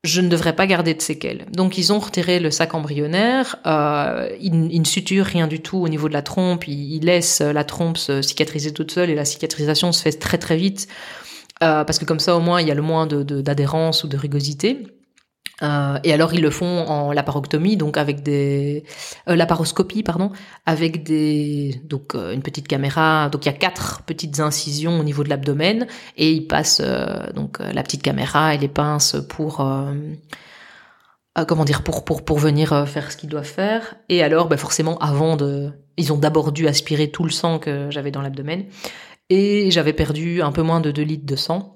je 0.03 0.19
ne 0.19 0.27
devrais 0.27 0.53
pas 0.57 0.67
garder 0.67 0.93
de 0.93 1.01
séquelles. 1.01 1.45
Donc 1.53 1.77
ils 1.77 1.93
ont 1.93 1.99
retiré 1.99 2.41
le 2.41 2.51
sac 2.51 2.73
embryonnaire, 2.73 3.55
euh, 3.65 4.27
ils, 4.41 4.53
ils, 4.73 4.81
ne 4.81 4.85
suturent 4.85 5.25
rien 5.25 5.47
du 5.47 5.61
tout 5.61 5.77
au 5.77 5.87
niveau 5.87 6.09
de 6.09 6.13
la 6.13 6.21
trompe, 6.21 6.67
ils, 6.67 6.99
laissent 6.99 7.39
la 7.39 7.63
trompe 7.63 7.97
se 7.97 8.21
cicatriser 8.21 8.73
toute 8.73 8.91
seule 8.91 9.09
et 9.09 9.15
la 9.15 9.23
cicatrisation 9.23 9.93
se 9.93 10.01
fait 10.01 10.11
très 10.11 10.37
très 10.37 10.57
vite 10.57 10.89
euh, 11.63 11.85
parce 11.85 11.97
que 11.97 12.03
comme 12.03 12.19
ça 12.19 12.35
au 12.35 12.41
moins 12.41 12.59
il 12.59 12.67
y 12.67 12.71
a 12.71 12.75
le 12.75 12.81
moins 12.81 13.07
de 13.07 13.23
d'adhérence 13.23 14.03
ou 14.03 14.09
de 14.09 14.17
rugosité. 14.17 14.85
Euh, 15.61 15.99
et 16.03 16.11
alors 16.11 16.33
ils 16.33 16.41
le 16.41 16.49
font 16.49 16.87
en 16.87 17.11
laparoctomie, 17.11 17.77
donc 17.77 17.97
avec 17.97 18.23
des 18.23 18.83
euh, 19.29 19.35
laparoscopie, 19.35 20.03
pardon, 20.03 20.31
avec 20.65 21.03
des 21.03 21.81
donc 21.85 22.15
euh, 22.15 22.33
une 22.33 22.41
petite 22.41 22.67
caméra. 22.67 23.29
Donc 23.29 23.45
il 23.45 23.49
y 23.49 23.51
a 23.51 23.57
quatre 23.57 24.01
petites 24.03 24.39
incisions 24.39 24.99
au 24.99 25.03
niveau 25.03 25.23
de 25.23 25.29
l'abdomen 25.29 25.87
et 26.17 26.31
ils 26.31 26.47
passent 26.47 26.81
euh, 26.83 27.31
donc 27.33 27.61
euh, 27.61 27.71
la 27.71 27.83
petite 27.83 28.01
caméra 28.01 28.55
et 28.55 28.57
les 28.57 28.67
pinces 28.67 29.15
pour 29.29 29.65
comment 31.47 31.65
dire 31.65 31.83
pour 31.83 32.03
pour 32.05 32.25
pour 32.25 32.39
venir 32.39 32.87
faire 32.87 33.11
ce 33.11 33.17
qu'ils 33.17 33.29
doivent 33.29 33.45
faire. 33.45 33.95
Et 34.09 34.23
alors 34.23 34.47
ben 34.47 34.57
forcément 34.57 34.97
avant 34.99 35.37
de, 35.37 35.71
ils 35.97 36.11
ont 36.11 36.17
d'abord 36.17 36.51
dû 36.51 36.67
aspirer 36.67 37.11
tout 37.11 37.23
le 37.23 37.31
sang 37.31 37.59
que 37.59 37.89
j'avais 37.91 38.11
dans 38.11 38.21
l'abdomen 38.21 38.65
et 39.29 39.71
j'avais 39.71 39.93
perdu 39.93 40.41
un 40.41 40.51
peu 40.51 40.61
moins 40.61 40.81
de 40.81 40.91
2 40.91 41.01
litres 41.01 41.25
de 41.25 41.35
sang. 41.35 41.72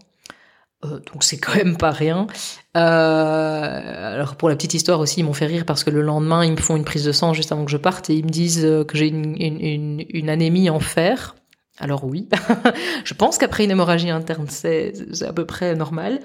Euh, 0.86 1.00
donc 1.12 1.24
c'est 1.24 1.38
quand 1.38 1.56
même 1.56 1.76
pas 1.76 1.92
rien. 1.92 2.28
Euh, 2.76 4.14
alors 4.14 4.36
pour 4.36 4.50
la 4.50 4.56
petite 4.56 4.76
histoire 4.76 5.00
aussi, 5.00 5.22
ils 5.22 5.24
m'ont 5.24 5.34
fait 5.34 5.48
rire 5.48 5.66
parce 5.66 5.84
que 5.84 5.90
le 5.90 6.02
lendemain, 6.02 6.46
ils 6.46 6.52
me 6.52 6.58
font 6.58 6.76
une 6.76 6.86
prise 6.86 7.04
de 7.04 7.12
sang 7.12 7.34
juste 7.34 7.52
avant 7.52 7.66
que 7.66 7.72
je 7.72 7.78
parte 7.78 8.10
et 8.10 8.16
ils 8.16 8.26
me 8.26 8.30
disent 8.30 8.64
euh, 8.64 8.84
que 8.84 8.98
j'ai 8.98 9.08
une, 9.08 9.36
une, 9.42 10.06
une, 10.10 10.30
anémie 10.30 10.70
en 10.70 10.80
fer. 10.80 11.36
Alors 11.80 12.06
oui, 12.06 12.28
je 13.04 13.14
pense 13.14 13.38
qu'après 13.38 13.64
une 13.64 13.72
hémorragie 13.72 14.10
interne, 14.10 14.48
c'est 14.50 14.94
à 15.22 15.32
peu 15.32 15.46
près 15.46 15.76
normal. 15.76 16.20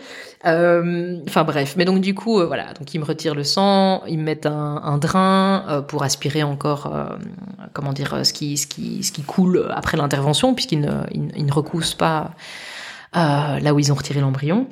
Enfin 0.44 1.44
bref, 1.44 1.74
mais 1.76 1.84
donc 1.84 2.00
du 2.00 2.14
coup, 2.14 2.42
voilà, 2.46 2.72
donc 2.72 2.94
ils 2.94 2.98
me 2.98 3.04
retirent 3.04 3.34
le 3.34 3.44
sang, 3.44 4.02
ils 4.06 4.18
me 4.18 4.24
mettent 4.24 4.46
un, 4.46 4.80
un 4.82 4.96
drain 4.96 5.84
pour 5.88 6.04
aspirer 6.04 6.42
encore, 6.42 6.90
comment 7.74 7.92
dire, 7.92 8.24
ce 8.24 8.32
qui, 8.32 8.56
ce 8.56 8.66
qui, 8.66 9.02
ce 9.02 9.12
qui 9.12 9.20
coule 9.24 9.68
après 9.74 9.98
l'intervention, 9.98 10.54
puisqu'ils 10.54 10.80
ne, 10.80 11.02
ils, 11.10 11.44
ne 11.44 11.52
recoussent 11.52 11.94
pas 11.94 12.30
là 13.12 13.74
où 13.74 13.78
ils 13.78 13.92
ont 13.92 13.96
retiré 13.96 14.20
l'embryon. 14.20 14.68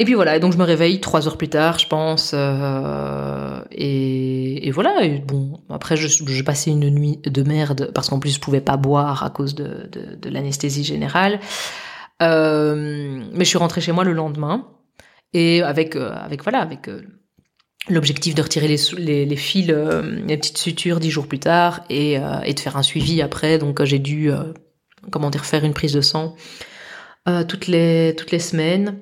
Et 0.00 0.04
puis 0.06 0.14
voilà, 0.14 0.34
et 0.34 0.40
donc 0.40 0.54
je 0.54 0.56
me 0.56 0.64
réveille 0.64 0.98
trois 0.98 1.28
heures 1.28 1.36
plus 1.36 1.50
tard, 1.50 1.78
je 1.78 1.86
pense, 1.86 2.32
euh, 2.32 3.60
et, 3.70 4.70
voilà. 4.70 4.96
Bon, 5.26 5.60
après 5.68 5.94
je, 5.94 6.08
je 6.08 6.42
passais 6.42 6.70
une 6.70 6.88
nuit 6.88 7.18
de 7.22 7.42
merde 7.42 7.90
parce 7.94 8.08
qu'en 8.08 8.18
plus 8.18 8.34
je 8.34 8.40
pouvais 8.40 8.62
pas 8.62 8.78
boire 8.78 9.24
à 9.24 9.28
cause 9.28 9.54
de, 9.54 9.90
l'anesthésie 10.24 10.84
générale. 10.84 11.38
Euh, 12.22 13.22
mais 13.34 13.44
je 13.44 13.50
suis 13.50 13.58
rentrée 13.58 13.82
chez 13.82 13.92
moi 13.92 14.04
le 14.04 14.14
lendemain 14.14 14.68
et 15.34 15.62
avec 15.62 15.96
euh, 15.96 16.12
avec 16.14 16.42
voilà 16.42 16.60
avec 16.60 16.88
euh, 16.88 17.02
l'objectif 17.90 18.34
de 18.34 18.42
retirer 18.42 18.68
les, 18.68 18.78
fils, 19.36 19.66
les 19.66 20.36
petites 20.36 20.58
sutures 20.58 20.98
dix 20.98 21.10
jours 21.10 21.26
plus 21.26 21.40
tard 21.40 21.82
et, 21.90 22.14
et 22.44 22.54
de 22.54 22.60
faire 22.60 22.78
un 22.78 22.82
suivi 22.82 23.20
après. 23.20 23.58
Donc 23.58 23.84
j'ai 23.84 23.98
dû 23.98 24.30
comment 25.10 25.28
dire 25.28 25.44
faire 25.44 25.64
une 25.64 25.74
prise 25.74 25.92
de 25.92 26.00
sang 26.00 26.36
euh, 27.28 27.44
toutes 27.44 27.66
les 27.66 28.14
toutes 28.16 28.30
les 28.30 28.38
semaines. 28.38 29.00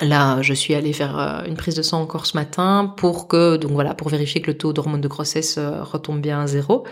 Là, 0.00 0.42
je 0.42 0.52
suis 0.52 0.74
allée 0.74 0.92
faire 0.92 1.18
euh, 1.18 1.44
une 1.46 1.56
prise 1.56 1.74
de 1.74 1.82
sang 1.82 2.02
encore 2.02 2.26
ce 2.26 2.36
matin 2.36 2.94
pour 2.96 3.28
que 3.28 3.56
donc 3.56 3.72
voilà 3.72 3.94
pour 3.94 4.08
vérifier 4.08 4.42
que 4.42 4.48
le 4.48 4.58
taux 4.58 4.72
d'hormones 4.72 5.00
de 5.00 5.08
grossesse 5.08 5.56
euh, 5.58 5.82
retombe 5.82 6.20
bien 6.20 6.42
à 6.42 6.46
zéro. 6.46 6.86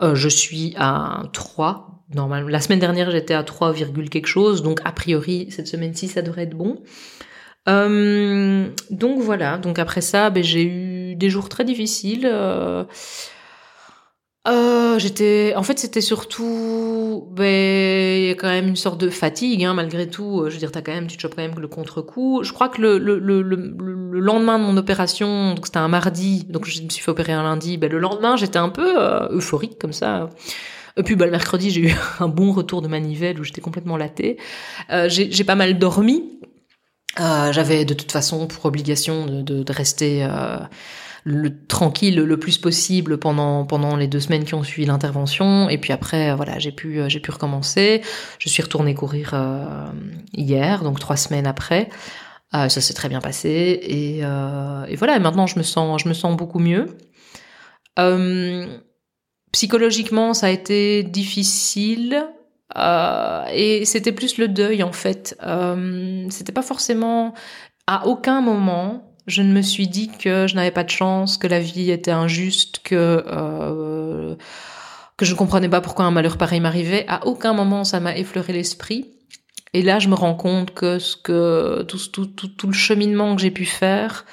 je 0.00 0.28
suis 0.28 0.74
à 0.76 1.22
3 1.32 2.04
normalement. 2.14 2.48
La 2.48 2.60
semaine 2.60 2.78
dernière, 2.78 3.10
j'étais 3.10 3.34
à 3.34 3.42
3, 3.42 3.74
quelque 4.10 4.28
chose, 4.28 4.62
donc 4.62 4.80
a 4.84 4.92
priori 4.92 5.48
cette 5.50 5.66
semaine-ci 5.66 6.08
ça 6.08 6.22
devrait 6.22 6.42
être 6.44 6.56
bon. 6.56 6.82
donc 7.66 9.20
voilà. 9.20 9.58
Donc 9.58 9.78
après 9.78 10.02
ça, 10.02 10.30
ben, 10.30 10.44
j'ai 10.44 10.64
eu 10.64 10.96
des 11.16 11.30
jours 11.30 11.48
très 11.48 11.64
difficiles. 11.64 12.28
Euh, 12.30 12.84
j'étais, 14.98 15.54
en 15.56 15.62
fait, 15.62 15.78
c'était 15.78 16.00
surtout, 16.00 17.26
ben, 17.32 17.44
il 18.18 18.28
y 18.28 18.30
a 18.30 18.34
quand 18.34 18.48
même 18.48 18.68
une 18.68 18.76
sorte 18.76 19.00
de 19.00 19.10
fatigue, 19.10 19.64
hein, 19.64 19.74
malgré 19.74 20.08
tout. 20.08 20.42
Euh, 20.42 20.48
je 20.50 20.54
veux 20.54 20.60
dire, 20.60 20.70
t'as 20.70 20.82
quand 20.82 20.92
même, 20.92 21.06
tu 21.06 21.16
te 21.16 21.22
chopes 21.22 21.34
quand 21.34 21.42
même 21.42 21.58
le 21.58 21.68
contre-coup. 21.68 22.42
Je 22.42 22.52
crois 22.52 22.68
que 22.68 22.80
le, 22.80 22.98
le, 22.98 23.18
le, 23.18 23.42
le, 23.42 24.20
lendemain 24.20 24.58
de 24.58 24.64
mon 24.64 24.76
opération, 24.76 25.54
donc 25.54 25.66
c'était 25.66 25.78
un 25.78 25.88
mardi, 25.88 26.44
donc 26.48 26.64
je 26.66 26.82
me 26.82 26.88
suis 26.88 27.02
fait 27.02 27.10
opérer 27.10 27.32
un 27.32 27.42
lundi. 27.42 27.76
Ben, 27.76 27.90
le 27.90 27.98
lendemain, 27.98 28.36
j'étais 28.36 28.58
un 28.58 28.68
peu 28.68 29.00
euh, 29.00 29.28
euphorique 29.30 29.78
comme 29.78 29.92
ça. 29.92 30.30
Et 30.96 31.02
puis, 31.02 31.16
ben, 31.16 31.26
le 31.26 31.32
mercredi, 31.32 31.70
j'ai 31.70 31.80
eu 31.80 31.94
un 32.20 32.28
bon 32.28 32.52
retour 32.52 32.82
de 32.82 32.88
manivelle 32.88 33.40
où 33.40 33.44
j'étais 33.44 33.60
complètement 33.60 33.96
latée. 33.96 34.38
Euh, 34.90 35.08
j'ai 35.08 35.44
pas 35.44 35.56
mal 35.56 35.78
dormi. 35.78 36.38
Euh, 37.18 37.52
J'avais 37.52 37.84
de 37.84 37.94
toute 37.94 38.12
façon 38.12 38.46
pour 38.46 38.66
obligation 38.66 39.26
de, 39.26 39.42
de, 39.42 39.62
de 39.62 39.72
rester 39.72 40.22
le 41.28 41.66
tranquille 41.66 42.14
le 42.14 42.36
plus 42.38 42.56
possible 42.56 43.18
pendant 43.18 43.64
pendant 43.66 43.96
les 43.96 44.06
deux 44.06 44.20
semaines 44.20 44.44
qui 44.44 44.54
ont 44.54 44.62
suivi 44.62 44.86
l'intervention. 44.86 45.68
Et 45.68 45.76
puis 45.76 45.92
après 45.92 46.32
voilà 46.36 46.60
j'ai 46.60 46.70
pu 46.70 47.00
j'ai 47.08 47.18
pu 47.18 47.32
recommencer. 47.32 48.00
Je 48.38 48.48
suis 48.48 48.62
retournée 48.62 48.94
courir 48.94 49.32
euh, 49.34 49.86
hier 50.32 50.84
donc 50.84 51.00
trois 51.00 51.16
semaines 51.16 51.48
après. 51.48 51.88
Euh, 52.54 52.68
ça 52.68 52.80
s'est 52.80 52.94
très 52.94 53.08
bien 53.08 53.20
passé. 53.20 53.80
Et, 53.82 54.20
euh, 54.22 54.84
et 54.84 54.94
voilà 54.94 55.18
maintenant 55.18 55.48
je 55.48 55.58
me 55.58 55.64
sens 55.64 56.00
je 56.00 56.08
me 56.08 56.14
sens 56.14 56.36
beaucoup 56.36 56.60
mieux. 56.60 56.96
Psychologiquement 59.50 60.32
ça 60.32 60.46
a 60.46 60.50
été 60.50 61.02
difficile. 61.02 62.24
Et 63.52 63.84
c'était 63.84 64.12
plus 64.12 64.38
le 64.38 64.46
deuil 64.46 64.84
en 64.84 64.92
fait. 64.92 65.36
C'était 66.30 66.52
pas 66.52 66.62
forcément 66.62 67.34
à 67.88 68.06
aucun 68.06 68.40
moment 68.40 69.15
je 69.26 69.42
ne 69.42 69.52
me 69.52 69.62
suis 69.62 69.88
dit 69.88 70.08
que 70.08 70.46
je 70.46 70.54
n'avais 70.54 70.70
pas 70.70 70.84
de 70.84 70.90
chance, 70.90 71.38
que 71.38 71.46
la 71.46 71.60
vie 71.60 71.90
était 71.90 72.12
injuste, 72.12 72.80
que 72.84 73.24
euh, 73.26 74.36
que 75.16 75.24
je 75.24 75.32
ne 75.32 75.36
comprenais 75.36 75.68
pas 75.68 75.80
pourquoi 75.80 76.04
un 76.04 76.10
malheur 76.10 76.36
pareil 76.36 76.60
m'arrivait. 76.60 77.04
À 77.08 77.26
aucun 77.26 77.52
moment 77.52 77.84
ça 77.84 78.00
m'a 78.00 78.16
effleuré 78.16 78.52
l'esprit. 78.52 79.12
Et 79.72 79.82
là, 79.82 79.98
je 79.98 80.08
me 80.08 80.14
rends 80.14 80.34
compte 80.34 80.72
que 80.72 80.98
ce 80.98 81.16
que 81.16 81.82
tout, 81.82 82.66
le 82.66 82.72
cheminement 82.72 83.34
que 83.36 83.42
j'ai 83.42 83.50
pu 83.50 83.66
faire 83.66 84.24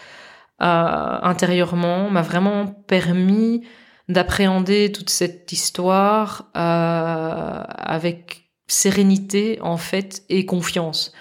euh, 0.61 1.17
intérieurement 1.21 2.09
m'a 2.09 2.21
vraiment 2.21 2.67
permis 2.67 3.65
d'appréhender 4.07 4.91
toute 4.91 5.09
cette 5.09 5.51
histoire 5.51 6.49
euh, 6.55 7.63
avec 7.67 8.51
sérénité 8.67 9.59
en 9.61 9.77
fait 9.77 10.23
et 10.29 10.45
confiance 10.45 11.11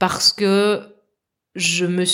parce 0.00 0.32
que 0.32 0.89
je 1.56 1.84
me 1.84 2.04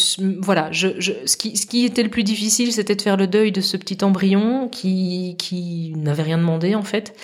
voilà 0.41 0.73
je, 0.73 0.89
je, 0.99 1.13
ce 1.27 1.37
qui 1.37 1.57
ce 1.57 1.67
qui 1.67 1.85
était 1.85 2.03
le 2.03 2.09
plus 2.09 2.25
difficile 2.25 2.73
c'était 2.73 2.97
de 2.97 3.03
faire 3.03 3.17
le 3.17 3.27
deuil 3.27 3.53
de 3.53 3.61
ce 3.61 3.77
petit 3.77 4.03
embryon 4.03 4.69
qui 4.69 5.37
qui 5.39 5.93
n'avait 5.97 6.23
rien 6.23 6.39
demandé 6.39 6.75
en 6.75 6.83
fait. 6.83 7.15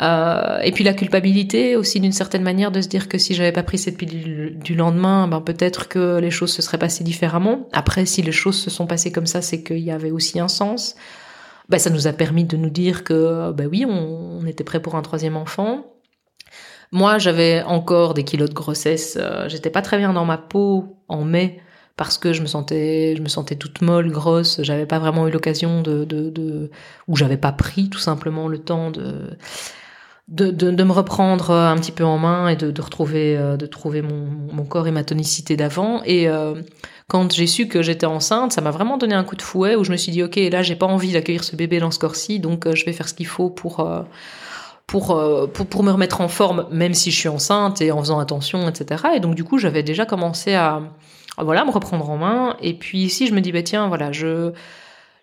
Euh, 0.00 0.58
et 0.62 0.72
puis 0.72 0.82
la 0.82 0.94
culpabilité 0.94 1.76
aussi 1.76 2.00
d'une 2.00 2.12
certaine 2.12 2.42
manière 2.42 2.70
de 2.70 2.80
se 2.80 2.88
dire 2.88 3.06
que 3.06 3.18
si 3.18 3.34
j'avais 3.34 3.52
pas 3.52 3.62
pris 3.62 3.76
cette 3.76 3.98
pilule 3.98 4.58
du 4.58 4.74
lendemain 4.74 5.28
ben 5.28 5.42
peut-être 5.42 5.88
que 5.88 6.18
les 6.18 6.30
choses 6.30 6.52
se 6.52 6.62
seraient 6.62 6.78
passées 6.78 7.04
différemment. 7.04 7.68
Après 7.72 8.06
si 8.06 8.22
les 8.22 8.32
choses 8.32 8.58
se 8.58 8.70
sont 8.70 8.86
passées 8.86 9.12
comme 9.12 9.26
ça 9.26 9.42
c'est 9.42 9.62
qu'il 9.62 9.80
y 9.80 9.90
avait 9.90 10.10
aussi 10.10 10.40
un 10.40 10.48
sens. 10.48 10.96
Ben, 11.68 11.78
ça 11.78 11.90
nous 11.90 12.08
a 12.08 12.12
permis 12.12 12.44
de 12.44 12.56
nous 12.56 12.70
dire 12.70 13.04
que 13.04 13.52
ben 13.52 13.68
oui 13.70 13.84
on, 13.86 14.40
on 14.42 14.46
était 14.46 14.64
prêt 14.64 14.80
pour 14.80 14.94
un 14.96 15.02
troisième 15.02 15.36
enfant 15.36 15.84
moi, 16.92 17.18
j'avais 17.18 17.62
encore 17.62 18.14
des 18.14 18.24
kilos 18.24 18.48
de 18.48 18.54
grossesse. 18.54 19.16
Euh, 19.20 19.48
j'étais 19.48 19.70
pas 19.70 19.82
très 19.82 19.96
bien 19.96 20.12
dans 20.12 20.24
ma 20.24 20.38
peau 20.38 20.96
en 21.08 21.24
mai 21.24 21.60
parce 21.96 22.18
que 22.18 22.32
je 22.32 22.40
me 22.40 22.46
sentais, 22.46 23.14
je 23.16 23.22
me 23.22 23.28
sentais 23.28 23.54
toute 23.54 23.80
molle, 23.82 24.10
grosse. 24.10 24.60
J'avais 24.62 24.86
pas 24.86 24.98
vraiment 24.98 25.28
eu 25.28 25.30
l'occasion 25.30 25.82
de, 25.82 26.04
de, 26.04 26.30
de, 26.30 26.70
ou 27.06 27.16
j'avais 27.16 27.36
pas 27.36 27.52
pris 27.52 27.90
tout 27.90 27.98
simplement 27.98 28.48
le 28.48 28.58
temps 28.58 28.90
de, 28.90 29.36
de, 30.28 30.50
de, 30.50 30.82
me 30.82 30.92
reprendre 30.92 31.52
un 31.52 31.76
petit 31.76 31.92
peu 31.92 32.04
en 32.04 32.18
main 32.18 32.48
et 32.48 32.56
de, 32.56 32.72
de 32.72 32.82
retrouver, 32.82 33.36
euh, 33.36 33.56
de 33.56 33.66
trouver 33.66 34.02
mon, 34.02 34.26
mon 34.52 34.64
corps 34.64 34.88
et 34.88 34.92
ma 34.92 35.04
tonicité 35.04 35.56
d'avant. 35.56 36.02
Et 36.04 36.28
euh, 36.28 36.54
quand 37.06 37.32
j'ai 37.32 37.46
su 37.46 37.68
que 37.68 37.82
j'étais 37.82 38.06
enceinte, 38.06 38.52
ça 38.52 38.62
m'a 38.62 38.70
vraiment 38.72 38.96
donné 38.96 39.14
un 39.14 39.24
coup 39.24 39.36
de 39.36 39.42
fouet 39.42 39.76
où 39.76 39.84
je 39.84 39.92
me 39.92 39.96
suis 39.96 40.10
dit, 40.10 40.24
ok, 40.24 40.36
là, 40.50 40.62
j'ai 40.62 40.76
pas 40.76 40.86
envie 40.86 41.12
d'accueillir 41.12 41.44
ce 41.44 41.54
bébé 41.54 41.78
dans 41.78 41.92
ce 41.92 42.00
corps-ci, 42.00 42.40
donc 42.40 42.66
je 42.74 42.84
vais 42.84 42.92
faire 42.92 43.08
ce 43.08 43.14
qu'il 43.14 43.26
faut 43.28 43.50
pour 43.50 43.86
pour, 44.90 45.22
pour, 45.52 45.82
me 45.84 45.92
remettre 45.92 46.20
en 46.20 46.26
forme, 46.26 46.66
même 46.72 46.94
si 46.94 47.12
je 47.12 47.16
suis 47.16 47.28
enceinte 47.28 47.80
et 47.80 47.92
en 47.92 48.00
faisant 48.00 48.18
attention, 48.18 48.68
etc. 48.68 49.04
Et 49.14 49.20
donc, 49.20 49.36
du 49.36 49.44
coup, 49.44 49.56
j'avais 49.56 49.84
déjà 49.84 50.04
commencé 50.04 50.54
à, 50.54 50.82
voilà, 51.38 51.64
me 51.64 51.70
reprendre 51.70 52.10
en 52.10 52.16
main. 52.16 52.56
Et 52.60 52.74
puis 52.74 52.98
ici, 52.98 53.28
je 53.28 53.32
me 53.32 53.40
dis, 53.40 53.52
bah, 53.52 53.62
tiens, 53.62 53.86
voilà, 53.86 54.10
je, 54.10 54.50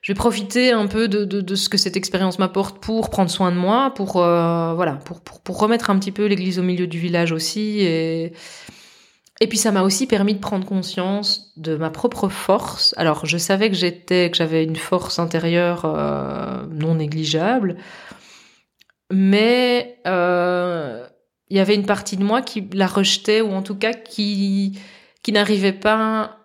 je 0.02 0.12
vais 0.14 0.16
profiter 0.16 0.72
un 0.72 0.88
peu 0.88 1.10
de, 1.10 1.26
de, 1.26 1.42
de 1.42 1.56
ce 1.56 1.68
que 1.68 1.78
cette 1.78 1.98
expérience 1.98 2.40
m'apporte 2.40 2.80
pour 2.80 3.10
prendre 3.10 3.30
soin 3.30 3.52
de 3.52 3.58
moi, 3.58 3.92
pour, 3.94 4.24
euh, 4.24 4.74
voilà, 4.74 4.94
pour, 4.94 5.20
pour, 5.20 5.42
pour, 5.42 5.60
remettre 5.60 5.90
un 5.90 6.00
petit 6.00 6.14
peu 6.14 6.26
l'église 6.28 6.60
au 6.60 6.64
milieu 6.64 6.88
du 6.88 6.98
village 6.98 7.34
aussi. 7.34 7.82
Et, 7.82 8.32
et 9.42 9.48
puis, 9.48 9.58
ça 9.58 9.74
m'a 9.74 9.84
aussi 9.84 10.08
permis 10.08 10.34
de 10.34 10.40
prendre 10.40 10.66
conscience 10.66 11.52
de 11.58 11.76
ma 11.76 11.90
propre 11.90 12.30
force. 12.30 12.94
Alors, 12.98 13.26
je 13.26 13.38
savais 13.38 13.70
que 13.70 13.76
j'étais, 13.76 14.32
que 14.32 14.38
j'avais 14.38 14.64
une 14.64 14.78
force 14.78 15.20
intérieure 15.20 15.84
euh, 15.86 16.64
non 16.72 16.96
négligeable 16.96 17.76
mais 19.12 20.00
euh, 20.06 21.08
il 21.50 21.58
y 21.58 21.60
avait 21.60 21.76
une 21.76 21.86
partie 21.86 22.18
de 22.18 22.24
moi 22.24 22.42
qui 22.42 22.68
la 22.74 22.88
rejetait 22.88 23.42
ou 23.42 23.52
en 23.52 23.62
tout 23.62 23.76
cas 23.76 23.94
qui 23.94 24.80
qui 25.24 25.32
n'arrivait 25.32 25.74
pas 25.74 26.38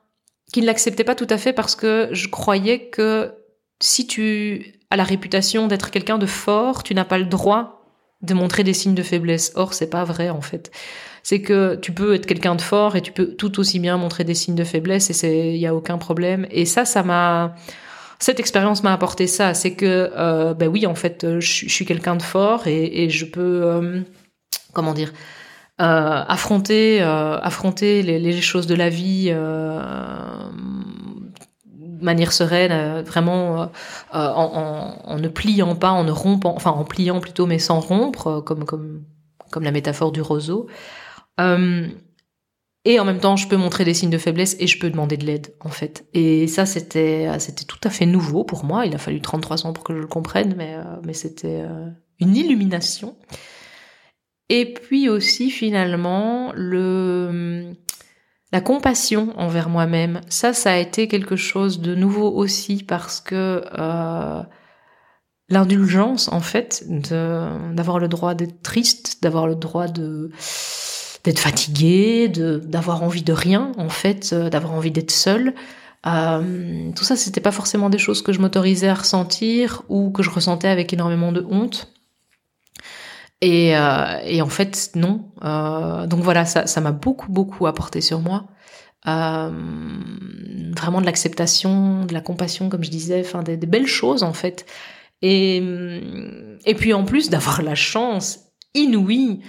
qui 0.53 0.61
ne 0.61 0.67
l'acceptait 0.67 1.05
pas 1.05 1.15
tout 1.15 1.27
à 1.31 1.39
fait 1.39 1.53
parce 1.53 1.75
que 1.75 2.09
je 2.13 2.29
croyais 2.29 2.89
que 2.89 3.35
si 3.81 4.07
tu 4.07 4.81
as 4.91 4.97
la 4.97 5.05
réputation 5.05 5.67
d'être 5.67 5.91
quelqu'un 5.91 6.19
de 6.19 6.27
fort, 6.27 6.83
tu 6.83 6.95
n'as 6.95 7.05
pas 7.05 7.19
le 7.19 7.25
droit 7.25 7.83
de 8.21 8.35
montrer 8.35 8.63
des 8.63 8.73
signes 8.73 8.95
de 8.95 9.03
faiblesse. 9.03 9.53
Or, 9.57 9.75
c'est 9.75 9.91
pas 9.91 10.05
vrai 10.05 10.31
en 10.31 10.41
fait. 10.41 10.71
C'est 11.25 11.41
que 11.41 11.77
tu 11.77 11.93
peux 11.93 12.15
être 12.15 12.27
quelqu'un 12.27 12.55
de 12.55 12.61
fort 12.61 12.97
et 12.97 13.01
tu 13.01 13.13
peux 13.13 13.35
tout 13.35 13.59
aussi 13.59 13.81
bien 13.81 13.97
montrer 13.97 14.25
des 14.25 14.35
signes 14.35 14.55
de 14.55 14.65
faiblesse 14.65 15.11
et 15.11 15.13
c'est 15.13 15.55
il 15.55 15.57
y 15.57 15.67
a 15.67 15.75
aucun 15.75 15.99
problème. 15.99 16.47
Et 16.51 16.67
ça, 16.67 16.85
ça 16.85 17.03
m'a 17.03 17.57
cette 18.23 18.39
expérience 18.39 18.85
m'a 18.85 18.93
apporté 18.93 19.27
ça, 19.27 19.53
c'est 19.53 19.75
que 19.75 20.13
euh, 20.17 20.55
ben 20.55 20.69
oui, 20.69 20.87
en 20.87 20.95
fait, 20.95 21.25
euh, 21.25 21.41
je, 21.41 21.69
suis 21.69 21.85
quelqu'un 21.85 22.15
de 22.15 22.23
fort 22.23 22.69
et, 22.69 23.11
je 23.11 23.25
peux, 23.25 23.63
euh, 23.65 24.01
comment 24.73 24.95
dire, 24.95 25.13
affronter, 25.79 27.01
les, 27.01 28.41
choses 28.41 28.69
de 28.69 28.77
la 28.77 28.91
vie 28.91 29.31
de 29.31 29.35
manière 32.01 32.33
sereine, 32.33 33.03
vraiment 33.03 33.73
en, 34.13 35.19
ne 35.19 35.29
pliant 35.29 35.75
pas, 35.75 35.91
en 35.91 36.05
ne 36.05 36.13
rompant, 36.13 36.55
enfin 36.55 36.71
en 36.71 36.85
pliant 36.85 37.19
plutôt, 37.19 37.47
mais 37.47 37.59
sans 37.59 37.81
rompre, 37.81 38.41
comme 38.41 38.65
la 39.65 39.73
métaphore 39.73 40.13
du 40.13 40.21
roseau. 40.23 40.69
Et 42.85 42.99
en 42.99 43.05
même 43.05 43.21
temps, 43.21 43.37
je 43.37 43.47
peux 43.47 43.57
montrer 43.57 43.85
des 43.85 43.95
signes 43.95 44.11
de 44.11 44.19
faiblesse 44.19 44.57
et 44.59 44.67
je 44.67 44.79
peux 44.79 44.91
demander 44.91 45.17
de 45.17 45.25
l'aide, 45.25 45.55
en 45.61 45.69
fait. 45.69 46.05
Et 46.15 46.49
ça, 46.49 46.67
c'était, 46.67 47.29
c'était 47.39 47.65
tout 47.65 47.79
à 47.85 47.91
fait 47.91 48.07
nouveau 48.07 48.43
pour 48.43 48.65
moi. 48.65 48.87
Il 48.87 48.95
a 48.95 48.99
fallu 48.99 49.21
33 49.21 49.67
ans 49.67 49.73
pour 49.73 49.85
que 49.85 49.95
je 49.95 50.01
le 50.01 50.09
comprenne, 50.09 50.55
mais, 50.57 50.75
euh, 50.75 50.97
mais 51.05 51.13
c'était 51.13 51.63
euh, 51.63 51.89
une 52.19 52.35
illumination. 52.35 53.17
Et 54.49 54.75
puis 54.75 55.09
aussi, 55.09 55.51
finalement, 55.51 56.53
le, 56.57 57.73
la 58.51 58.61
compassion 58.61 59.33
envers 59.37 59.69
moi-même. 59.69 60.21
Ça, 60.29 60.53
ça 60.53 60.73
a 60.73 60.77
été 60.77 61.07
quelque 61.07 61.37
chose 61.37 61.81
de 61.81 61.95
nouveau 61.95 62.33
aussi 62.33 62.83
parce 62.83 63.21
que, 63.21 63.63
euh, 63.79 64.43
l'indulgence, 65.49 66.29
en 66.33 66.41
fait, 66.41 66.85
d'avoir 66.89 68.01
le 68.01 68.09
droit 68.09 68.35
d'être 68.35 68.61
triste, 68.63 69.23
d'avoir 69.23 69.47
le 69.47 69.55
droit 69.55 69.87
de, 69.87 70.31
d'être 71.25 71.39
fatigué, 71.39 72.29
de 72.29 72.59
d'avoir 72.59 73.03
envie 73.03 73.23
de 73.23 73.33
rien 73.33 73.73
en 73.77 73.89
fait, 73.89 74.31
euh, 74.33 74.51
d'avoir 74.51 74.75
envie 74.75 74.91
d'être 74.91 75.11
seul. 75.11 75.55
Euh, 76.07 76.91
tout 76.97 77.05
ça, 77.05 77.15
c'était 77.17 77.41
pas 77.41 77.53
forcément 77.53 77.89
des 77.91 77.99
choses 77.99 78.23
que 78.23 78.33
je 78.33 78.41
m'autorisais 78.41 78.89
à 78.89 78.95
ressentir 78.95 79.83
ou 79.89 80.11
que 80.11 80.23
je 80.23 80.31
ressentais 80.31 80.69
avec 80.69 80.93
énormément 80.93 81.31
de 81.31 81.47
honte. 81.49 81.93
Et, 83.41 83.77
euh, 83.77 84.19
et 84.25 84.43
en 84.43 84.49
fait, 84.49 84.91
non. 84.95 85.25
Donc 86.07 86.21
voilà, 86.21 86.45
ça, 86.45 86.67
ça 86.67 86.81
m'a 86.81 86.93
beaucoup, 86.93 87.31
beaucoup 87.31 87.67
apporté 87.67 88.01
sur 88.01 88.21
moi. 88.21 88.47
Vraiment 89.05 91.01
de 91.01 91.07
l'acceptation, 91.07 92.05
de 92.05 92.15
la 92.15 92.21
compassion, 92.21 92.69
comme 92.69 92.83
je 92.85 92.91
disais, 92.91 93.21
enfin 93.25 93.43
des, 93.43 93.57
des, 93.57 93.67
belles 93.67 93.87
choses 93.87 94.23
en 94.23 94.33
fait. 94.33 94.67
Et, 95.23 95.57
et 96.67 96.75
puis 96.75 96.93
en 96.93 97.05
plus 97.05 97.31
d'avoir 97.31 97.63
la 97.63 97.75
chance 97.77 98.41
inouïe 98.75 99.41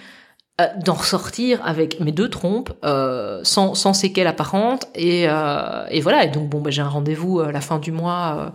euh, 0.62 0.68
d'en 0.86 0.94
ressortir 0.94 1.60
avec 1.66 2.00
mes 2.00 2.12
deux 2.12 2.30
trompes 2.30 2.72
euh, 2.86 3.42
sans, 3.44 3.74
sans 3.74 3.94
séquelles 3.94 4.28
apparentes. 4.28 4.86
Et, 4.94 5.26
euh, 5.28 5.86
et 5.90 6.00
voilà. 6.00 6.26
Et 6.26 6.30
donc 6.30 6.50
bon 6.50 6.62
bah, 6.62 6.70
j'ai 6.70 6.82
un 6.82 6.90
rendez-vous 6.90 7.40
à 7.40 7.52
la 7.52 7.60
fin 7.60 7.80
du 7.80 7.92
mois 7.92 8.52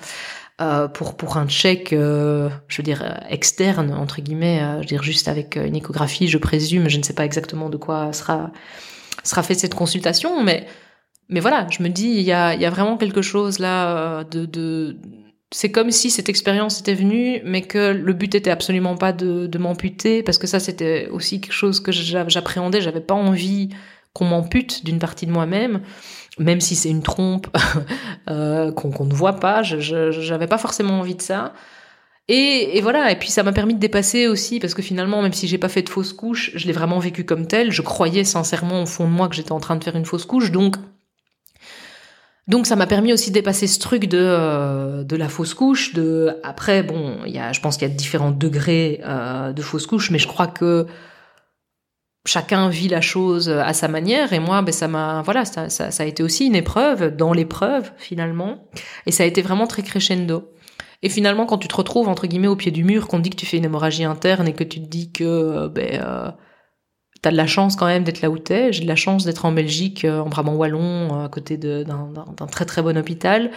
euh, 0.61 0.86
pour 0.88 1.16
pour 1.16 1.36
un 1.38 1.49
check 1.49 1.88
je 1.90 2.76
veux 2.76 2.82
dire 2.82 3.20
externe 3.28 3.92
entre 3.92 4.20
guillemets 4.20 4.61
je 4.74 4.78
veux 4.78 4.84
dire 4.84 5.03
juste 5.03 5.28
avec 5.28 5.57
une 5.57 5.76
échographie 5.76 6.26
je 6.26 6.38
présume 6.38 6.88
je 6.88 6.99
ne 6.99 7.03
sais 7.05 7.12
pas 7.12 7.24
exactement 7.24 7.68
de 7.68 7.76
quoi 7.76 8.12
sera 8.12 8.51
sera 9.22 9.44
fait 9.44 9.55
cette 9.55 9.74
consultation 9.74 10.42
mais 10.42 10.66
mais 11.30 11.40
voilà, 11.40 11.66
je 11.70 11.82
me 11.82 11.90
dis, 11.90 12.09
il 12.09 12.22
y 12.22 12.32
a, 12.32 12.55
y 12.55 12.64
a 12.64 12.70
vraiment 12.70 12.96
quelque 12.96 13.20
chose 13.20 13.59
là 13.59 14.24
de, 14.24 14.46
de 14.46 14.96
c'est 15.51 15.72
comme 15.72 15.90
si 15.90 16.11
cette 16.11 16.28
expérience 16.28 16.80
était 16.80 16.94
venue, 16.94 17.40
mais 17.44 17.62
que 17.62 17.92
le 17.92 18.12
but 18.12 18.34
était 18.34 18.51
absolument 18.51 18.96
pas 18.96 19.12
de, 19.12 19.46
de 19.46 19.59
m'amputer, 19.59 20.22
parce 20.22 20.38
que 20.38 20.46
ça 20.46 20.61
c'était 20.61 21.09
aussi 21.09 21.40
quelque 21.40 21.53
chose 21.53 21.80
que 21.80 21.90
j'appréhendais. 21.90 22.80
J'avais 22.80 23.01
pas 23.01 23.14
envie 23.14 23.70
qu'on 24.12 24.26
m'ampute 24.26 24.84
d'une 24.84 24.99
partie 24.99 25.26
de 25.26 25.32
moi-même, 25.32 25.80
même 26.38 26.61
si 26.61 26.76
c'est 26.76 26.90
une 26.90 27.03
trompe 27.03 27.46
euh, 28.30 28.72
qu'on 28.72 29.05
ne 29.05 29.14
voit 29.14 29.40
pas. 29.40 29.62
Je 29.62 30.28
n'avais 30.30 30.46
pas 30.46 30.59
forcément 30.59 31.01
envie 31.01 31.14
de 31.14 31.22
ça. 31.22 31.55
Et, 32.30 32.76
et, 32.76 32.82
voilà, 32.82 33.11
et 33.11 33.16
puis 33.16 33.30
ça 33.30 33.42
m'a 33.42 33.53
permis 33.53 33.72
de 33.72 33.78
dépasser 33.78 34.26
aussi, 34.26 34.61
parce 34.61 34.74
que 34.74 34.82
finalement, 34.82 35.22
même 35.22 35.32
si 35.32 35.49
j'ai 35.49 35.57
pas 35.57 35.70
fait 35.70 35.80
de 35.80 35.88
fausse 35.88 36.12
couche, 36.12 36.51
je 36.55 36.66
l'ai 36.66 36.74
vraiment 36.74 36.99
vécu 36.99 37.24
comme 37.24 37.46
tel. 37.46 37.72
Je 37.72 37.80
croyais 37.80 38.24
sincèrement 38.24 38.82
au 38.82 38.86
fond 38.86 39.07
de 39.07 39.11
moi 39.11 39.28
que 39.28 39.34
j'étais 39.34 39.53
en 39.53 39.61
train 39.61 39.76
de 39.76 39.84
faire 39.84 39.96
une 39.96 40.05
fausse 40.05 40.26
couche, 40.26 40.51
donc 40.53 40.76
donc 42.49 42.66
ça 42.66 42.76
m'a 42.76 42.86
permis 42.86 43.12
aussi 43.12 43.30
de 43.30 43.34
dépasser 43.34 43.66
ce 43.66 43.78
truc 43.78 44.07
de 44.07 44.18
euh, 44.18 45.05
de 45.05 45.16
la 45.16 45.28
fausse 45.28 45.53
couche. 45.53 45.92
De 45.92 46.36
après 46.42 46.82
bon, 46.82 47.18
il 47.26 47.32
y 47.32 47.38
a, 47.38 47.53
je 47.53 47.61
pense 47.61 47.76
qu'il 47.76 47.86
y 47.86 47.90
a 47.90 47.94
différents 47.94 48.30
degrés 48.30 49.01
euh, 49.05 49.53
de 49.53 49.62
fausse 49.62 49.86
couche, 49.86 50.11
mais 50.11 50.18
je 50.18 50.26
crois 50.26 50.46
que 50.46 50.86
chacun 52.26 52.70
vit 52.70 52.88
la 52.88 53.03
chose 53.03 53.51
à 53.51 53.74
sa 53.74 53.88
manière. 53.88 54.32
Et 54.32 54.38
moi, 54.38 54.62
ben 54.62 54.72
ça 54.72 54.88
m'a 54.88 55.20
voilà, 55.22 55.44
ça, 55.44 55.68
ça, 55.68 55.90
ça 55.90 56.03
a 56.03 56.07
été 56.07 56.22
aussi 56.22 56.46
une 56.46 56.57
épreuve 56.57 57.14
dans 57.14 57.34
l'épreuve 57.34 57.92
finalement, 57.99 58.68
et 59.05 59.12
ça 59.12 59.24
a 59.24 59.26
été 59.26 59.42
vraiment 59.42 59.66
très 59.66 59.82
crescendo. 59.82 60.51
Et 61.03 61.11
finalement, 61.11 61.46
quand 61.46 61.59
tu 61.59 61.68
te 61.68 61.76
retrouves 61.76 62.09
entre 62.09 62.26
guillemets 62.26 62.49
au 62.49 62.57
pied 62.57 62.72
du 62.72 62.82
mur, 62.82 63.09
qu'on 63.09 63.18
dit 63.18 63.30
que 63.30 63.36
tu 63.36 63.46
fais 63.46 63.59
une 63.59 63.66
hémorragie 63.66 64.05
interne 64.05 64.49
et 64.49 64.55
que 64.55 64.64
tu 64.64 64.80
te 64.80 64.86
dis 64.86 65.12
que 65.12 65.24
euh, 65.24 65.68
ben 65.68 66.34
T'as 67.20 67.32
de 67.32 67.36
la 67.36 67.46
chance 67.46 67.74
quand 67.74 67.86
même 67.86 68.04
d'être 68.04 68.22
là 68.22 68.30
où 68.30 68.38
t'es. 68.38 68.72
J'ai 68.72 68.82
de 68.82 68.88
la 68.88 68.96
chance 68.96 69.24
d'être 69.24 69.44
en 69.44 69.52
Belgique, 69.52 70.04
euh, 70.04 70.20
en 70.20 70.28
Brabant 70.28 70.54
wallon, 70.54 71.20
euh, 71.20 71.24
à 71.24 71.28
côté 71.28 71.56
d'un 71.56 72.46
très 72.50 72.64
très 72.64 72.82
bon 72.82 72.96
hôpital. 72.96 73.50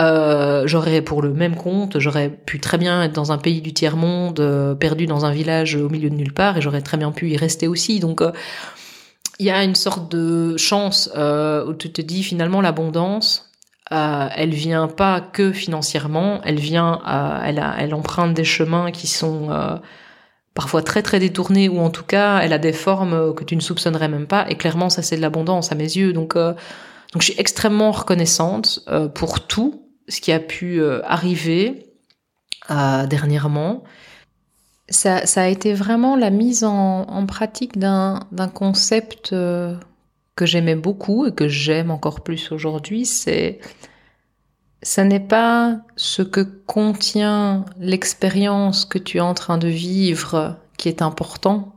Euh, 0.00 0.66
j'aurais 0.66 1.02
pour 1.02 1.20
le 1.20 1.32
même 1.34 1.56
compte, 1.56 1.98
j'aurais 1.98 2.30
pu 2.30 2.58
très 2.60 2.78
bien 2.78 3.02
être 3.02 3.12
dans 3.12 3.32
un 3.32 3.38
pays 3.38 3.60
du 3.60 3.74
tiers 3.74 3.96
monde, 3.96 4.76
perdu 4.80 5.06
dans 5.06 5.26
un 5.26 5.32
village 5.32 5.74
au 5.74 5.90
milieu 5.90 6.08
de 6.08 6.14
nulle 6.14 6.32
part, 6.32 6.56
et 6.56 6.62
j'aurais 6.62 6.80
très 6.80 6.96
bien 6.96 7.12
pu 7.12 7.28
y 7.30 7.36
rester 7.36 7.68
aussi. 7.68 8.00
Donc 8.00 8.22
il 9.38 9.44
y 9.44 9.50
a 9.50 9.62
une 9.62 9.74
sorte 9.74 10.10
de 10.10 10.56
chance 10.56 11.10
où 11.14 11.74
tu 11.74 11.92
te 11.92 12.00
dis 12.00 12.22
finalement 12.22 12.62
l'abondance, 12.62 13.50
elle 13.90 14.54
vient 14.54 14.88
pas 14.88 15.20
que 15.20 15.52
financièrement, 15.52 16.40
elle 16.44 16.60
vient, 16.60 17.02
elle 17.44 17.92
emprunte 17.92 18.32
des 18.32 18.44
chemins 18.44 18.92
qui 18.92 19.06
sont 19.06 19.50
parfois 20.54 20.82
très 20.82 21.02
très 21.02 21.18
détournée 21.18 21.68
ou 21.68 21.78
en 21.78 21.90
tout 21.90 22.04
cas 22.04 22.40
elle 22.40 22.52
a 22.52 22.58
des 22.58 22.72
formes 22.72 23.34
que 23.34 23.44
tu 23.44 23.56
ne 23.56 23.60
soupçonnerais 23.60 24.08
même 24.08 24.26
pas. 24.26 24.48
Et 24.48 24.56
clairement 24.56 24.90
ça 24.90 25.02
c'est 25.02 25.16
de 25.16 25.20
l'abondance 25.20 25.72
à 25.72 25.74
mes 25.74 25.96
yeux. 25.96 26.12
Donc 26.12 26.36
euh, 26.36 26.52
donc 27.12 27.22
je 27.22 27.30
suis 27.30 27.40
extrêmement 27.40 27.90
reconnaissante 27.90 28.80
euh, 28.88 29.08
pour 29.08 29.46
tout 29.46 29.86
ce 30.08 30.20
qui 30.20 30.32
a 30.32 30.40
pu 30.40 30.80
euh, 30.80 31.00
arriver 31.04 31.86
dernièrement. 32.68 33.82
Ça, 34.88 35.26
ça 35.26 35.42
a 35.42 35.48
été 35.48 35.74
vraiment 35.74 36.14
la 36.14 36.30
mise 36.30 36.62
en, 36.62 37.02
en 37.02 37.26
pratique 37.26 37.78
d'un 37.78 38.20
d'un 38.30 38.46
concept 38.46 39.30
que 39.30 40.46
j'aimais 40.46 40.76
beaucoup 40.76 41.26
et 41.26 41.32
que 41.32 41.48
j'aime 41.48 41.90
encore 41.90 42.20
plus 42.20 42.52
aujourd'hui 42.52 43.06
c'est 43.06 43.58
ça 44.82 45.04
n'est 45.04 45.20
pas 45.20 45.80
ce 45.96 46.22
que 46.22 46.40
contient 46.40 47.64
l'expérience 47.78 48.84
que 48.84 48.98
tu 48.98 49.18
es 49.18 49.20
en 49.20 49.34
train 49.34 49.58
de 49.58 49.68
vivre 49.68 50.56
qui 50.76 50.88
est 50.88 51.02
important, 51.02 51.74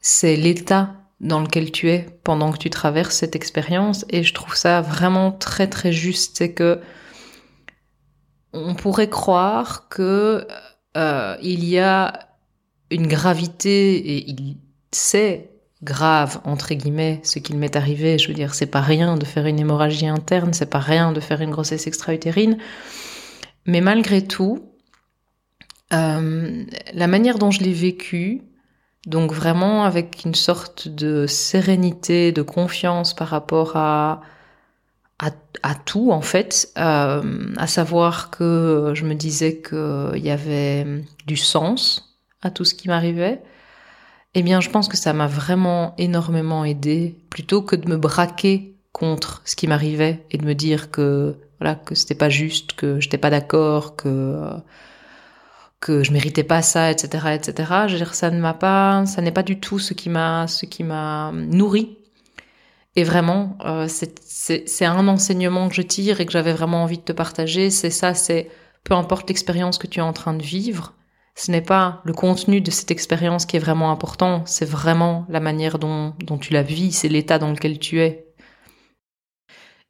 c'est 0.00 0.36
l'état 0.36 0.94
dans 1.20 1.40
lequel 1.40 1.70
tu 1.70 1.90
es 1.90 2.06
pendant 2.24 2.52
que 2.52 2.58
tu 2.58 2.70
traverses 2.70 3.16
cette 3.16 3.36
expérience. 3.36 4.04
Et 4.08 4.22
je 4.22 4.32
trouve 4.32 4.54
ça 4.54 4.80
vraiment 4.80 5.32
très 5.32 5.68
très 5.68 5.92
juste. 5.92 6.38
C'est 6.38 6.52
que 6.52 6.80
on 8.52 8.74
pourrait 8.74 9.10
croire 9.10 9.88
que 9.88 10.46
euh, 10.96 11.36
il 11.42 11.64
y 11.64 11.78
a 11.78 12.28
une 12.90 13.06
gravité 13.06 13.96
et 13.96 14.30
il 14.30 14.56
sait 14.92 15.49
grave 15.82 16.40
entre 16.44 16.74
guillemets 16.74 17.20
ce 17.22 17.38
qu'il 17.38 17.56
m'est 17.58 17.76
arrivé. 17.76 18.18
Je 18.18 18.28
veux 18.28 18.34
dire, 18.34 18.54
c'est 18.54 18.66
pas 18.66 18.80
rien 18.80 19.16
de 19.16 19.24
faire 19.24 19.46
une 19.46 19.58
hémorragie 19.58 20.06
interne, 20.06 20.52
c'est 20.52 20.70
pas 20.70 20.78
rien 20.78 21.12
de 21.12 21.20
faire 21.20 21.40
une 21.40 21.50
grossesse 21.50 21.86
extra-utérine. 21.86 22.58
Mais 23.66 23.80
malgré 23.80 24.26
tout, 24.26 24.64
euh, 25.92 26.64
la 26.92 27.06
manière 27.06 27.38
dont 27.38 27.50
je 27.50 27.60
l'ai 27.60 27.72
vécu, 27.72 28.42
donc 29.06 29.32
vraiment 29.32 29.84
avec 29.84 30.22
une 30.24 30.34
sorte 30.34 30.88
de 30.88 31.26
sérénité, 31.26 32.32
de 32.32 32.42
confiance 32.42 33.14
par 33.14 33.28
rapport 33.28 33.76
à 33.76 34.22
à, 35.62 35.74
tout 35.74 36.12
en 36.12 36.22
fait, 36.22 36.72
euh, 36.78 37.52
à 37.56 37.66
savoir 37.66 38.30
que 38.30 38.92
je 38.94 39.04
me 39.04 39.14
disais 39.14 39.60
qu'il 39.60 40.22
y 40.22 40.30
avait 40.30 40.86
du 41.26 41.36
sens 41.36 42.16
à 42.42 42.50
tout 42.50 42.64
ce 42.64 42.74
qui 42.74 42.88
m'arrivait, 42.88 43.42
eh 44.34 44.42
bien, 44.42 44.60
je 44.60 44.70
pense 44.70 44.88
que 44.88 44.96
ça 44.96 45.12
m'a 45.12 45.26
vraiment 45.26 45.94
énormément 45.98 46.64
aidé, 46.64 47.16
plutôt 47.30 47.62
que 47.62 47.76
de 47.76 47.88
me 47.88 47.96
braquer 47.96 48.76
contre 48.92 49.42
ce 49.44 49.56
qui 49.56 49.66
m'arrivait 49.66 50.24
et 50.30 50.38
de 50.38 50.44
me 50.44 50.54
dire 50.54 50.90
que 50.90 51.36
voilà 51.60 51.74
que 51.74 51.94
c'était 51.94 52.14
pas 52.14 52.28
juste, 52.30 52.72
que 52.74 53.00
j'étais 53.00 53.18
pas 53.18 53.30
d'accord, 53.30 53.96
que 53.96 54.40
que 55.80 56.02
je 56.04 56.12
méritais 56.12 56.44
pas 56.44 56.62
ça, 56.62 56.90
etc., 56.90 57.28
etc. 57.34 57.72
Je 57.86 57.92
veux 57.92 57.98
dire, 57.98 58.14
ça 58.14 58.30
ne 58.30 58.40
m'a 58.40 58.54
pas, 58.54 59.06
ça 59.06 59.22
n'est 59.22 59.32
pas 59.32 59.42
du 59.42 59.58
tout 59.60 59.78
ce 59.78 59.94
qui 59.94 60.10
m'a, 60.10 60.46
ce 60.46 60.66
qui 60.66 60.84
m'a 60.84 61.32
nourri. 61.34 61.96
Et 62.96 63.04
vraiment, 63.04 63.56
euh, 63.64 63.86
c'est 63.88 64.84
un 64.84 65.08
enseignement 65.08 65.68
que 65.68 65.74
je 65.74 65.82
tire 65.82 66.20
et 66.20 66.26
que 66.26 66.32
j'avais 66.32 66.52
vraiment 66.52 66.82
envie 66.82 66.98
de 66.98 67.02
te 67.02 67.12
partager. 67.12 67.70
C'est 67.70 67.90
ça, 67.90 68.14
c'est 68.14 68.50
peu 68.84 68.94
importe 68.94 69.28
l'expérience 69.28 69.78
que 69.78 69.86
tu 69.86 70.00
es 70.00 70.02
en 70.02 70.12
train 70.12 70.34
de 70.34 70.42
vivre, 70.42 70.94
ce 71.34 71.50
n'est 71.50 71.62
pas 71.62 72.00
le 72.04 72.12
contenu 72.12 72.60
de 72.60 72.70
cette 72.70 72.90
expérience 72.90 73.46
qui 73.46 73.56
est 73.56 73.60
vraiment 73.60 73.90
important, 73.90 74.42
c'est 74.46 74.68
vraiment 74.68 75.26
la 75.28 75.40
manière 75.40 75.78
dont, 75.78 76.14
tu 76.40 76.52
la 76.52 76.62
vis, 76.62 76.92
c'est 76.92 77.08
l'état 77.08 77.38
dans 77.38 77.50
lequel 77.50 77.78
tu 77.78 78.00
es. 78.00 78.26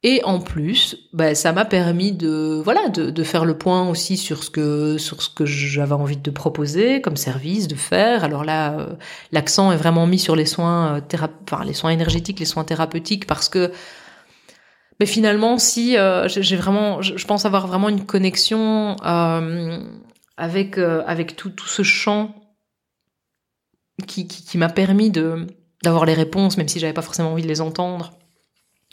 Et 0.03 0.23
en 0.23 0.39
plus, 0.39 0.97
bah, 1.13 1.35
ça 1.35 1.51
m'a 1.51 1.63
permis 1.63 2.11
de 2.11 2.59
voilà 2.63 2.89
de, 2.89 3.23
faire 3.23 3.45
le 3.45 3.55
point 3.55 3.87
aussi 3.87 4.17
sur 4.17 4.43
ce 4.43 4.49
que 4.49 4.97
sur 4.97 5.21
ce 5.21 5.29
que 5.29 5.45
j'avais 5.45 5.93
envie 5.93 6.17
de 6.17 6.31
proposer 6.31 7.01
comme 7.01 7.17
service 7.17 7.67
de 7.67 7.75
faire. 7.75 8.23
Alors 8.23 8.43
là, 8.43 8.79
euh, 8.79 8.95
l'accent 9.31 9.71
est 9.71 9.77
vraiment 9.77 10.07
mis 10.07 10.17
sur 10.17 10.35
les 10.35 10.47
soins 10.47 10.95
euh, 10.95 11.27
enfin, 11.43 11.63
les 11.65 11.73
soins 11.73 11.91
énergétiques, 11.91 12.39
les 12.39 12.45
soins 12.47 12.63
thérapeutiques 12.63 13.27
parce 13.27 13.47
que 13.47 13.71
mais 14.99 15.07
finalement, 15.07 15.57
si 15.57 15.97
euh, 15.97 16.27
j'ai 16.27 16.55
vraiment, 16.55 17.01
je, 17.01 17.25
pense 17.25 17.45
avoir 17.45 17.65
vraiment 17.65 17.89
une 17.89 18.05
connexion 18.05 18.95
avec, 20.41 20.79
euh, 20.79 21.03
avec 21.05 21.35
tout, 21.35 21.51
tout 21.51 21.67
ce 21.67 21.83
champ 21.83 22.33
qui, 24.07 24.27
qui, 24.27 24.57
m'a 24.57 24.69
permis 24.69 25.11
de 25.11 25.45
d'avoir 25.83 26.05
les 26.05 26.15
réponses, 26.15 26.57
même 26.57 26.67
si 26.67 26.79
j'avais 26.79 26.93
pas 26.93 27.03
forcément 27.03 27.31
envie 27.31 27.43
de 27.43 27.47
les 27.47 27.61
entendre, 27.61 28.13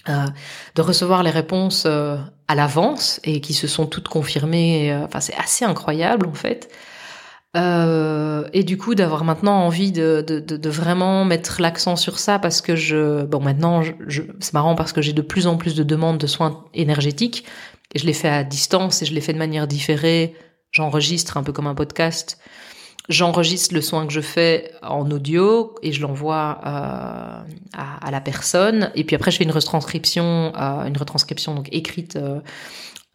euh, 0.08 0.26
de 0.74 0.82
recevoir 0.82 1.22
les 1.22 1.30
réponses 1.30 1.84
euh, 1.86 2.16
à 2.48 2.54
l'avance 2.54 3.20
et 3.24 3.40
qui 3.40 3.54
se 3.54 3.66
sont 3.66 3.86
toutes 3.86 4.08
confirmées. 4.08 4.94
Enfin, 5.04 5.20
c'est 5.20 5.36
assez 5.36 5.64
incroyable 5.64 6.26
en 6.26 6.34
fait. 6.34 6.70
et 7.54 8.62
du 8.64 8.76
coup, 8.76 8.94
d'avoir 8.94 9.24
maintenant 9.24 9.58
envie 9.64 9.90
de, 9.90 10.22
de, 10.26 10.40
de, 10.40 10.70
vraiment 10.70 11.24
mettre 11.24 11.62
l'accent 11.62 11.96
sur 11.96 12.18
ça 12.18 12.38
parce 12.38 12.60
que 12.60 12.76
je, 12.76 13.24
bon, 13.24 13.40
maintenant, 13.40 13.82
je, 13.82 14.22
c'est 14.40 14.52
marrant 14.52 14.74
parce 14.74 14.92
que 14.92 15.00
j'ai 15.00 15.14
de 15.14 15.22
plus 15.22 15.46
en 15.46 15.56
plus 15.56 15.74
de 15.74 15.82
demandes 15.82 16.18
de 16.18 16.26
soins 16.26 16.64
énergétiques 16.74 17.46
je 17.94 18.04
les 18.04 18.12
fais 18.12 18.28
à 18.28 18.44
distance 18.44 19.02
et 19.02 19.06
je 19.06 19.14
les 19.14 19.20
fais 19.20 19.32
de 19.32 19.38
manière 19.38 19.66
différée 19.66 20.34
j'enregistre 20.78 21.36
un 21.36 21.42
peu 21.42 21.52
comme 21.52 21.66
un 21.66 21.74
podcast. 21.74 22.38
J'enregistre 23.08 23.74
le 23.74 23.80
soin 23.80 24.06
que 24.06 24.12
je 24.12 24.20
fais 24.20 24.70
en 24.82 25.10
audio 25.10 25.74
et 25.82 25.92
je 25.92 26.00
l'envoie 26.02 26.60
euh, 26.64 27.42
à, 27.72 28.10
la 28.10 28.20
personne. 28.20 28.92
Et 28.94 29.02
puis 29.02 29.16
après, 29.16 29.30
je 29.30 29.38
fais 29.38 29.44
une 29.44 29.50
retranscription, 29.50 30.52
euh, 30.54 30.84
une 30.84 30.96
retranscription 30.96 31.54
donc 31.54 31.68
écrite 31.72 32.16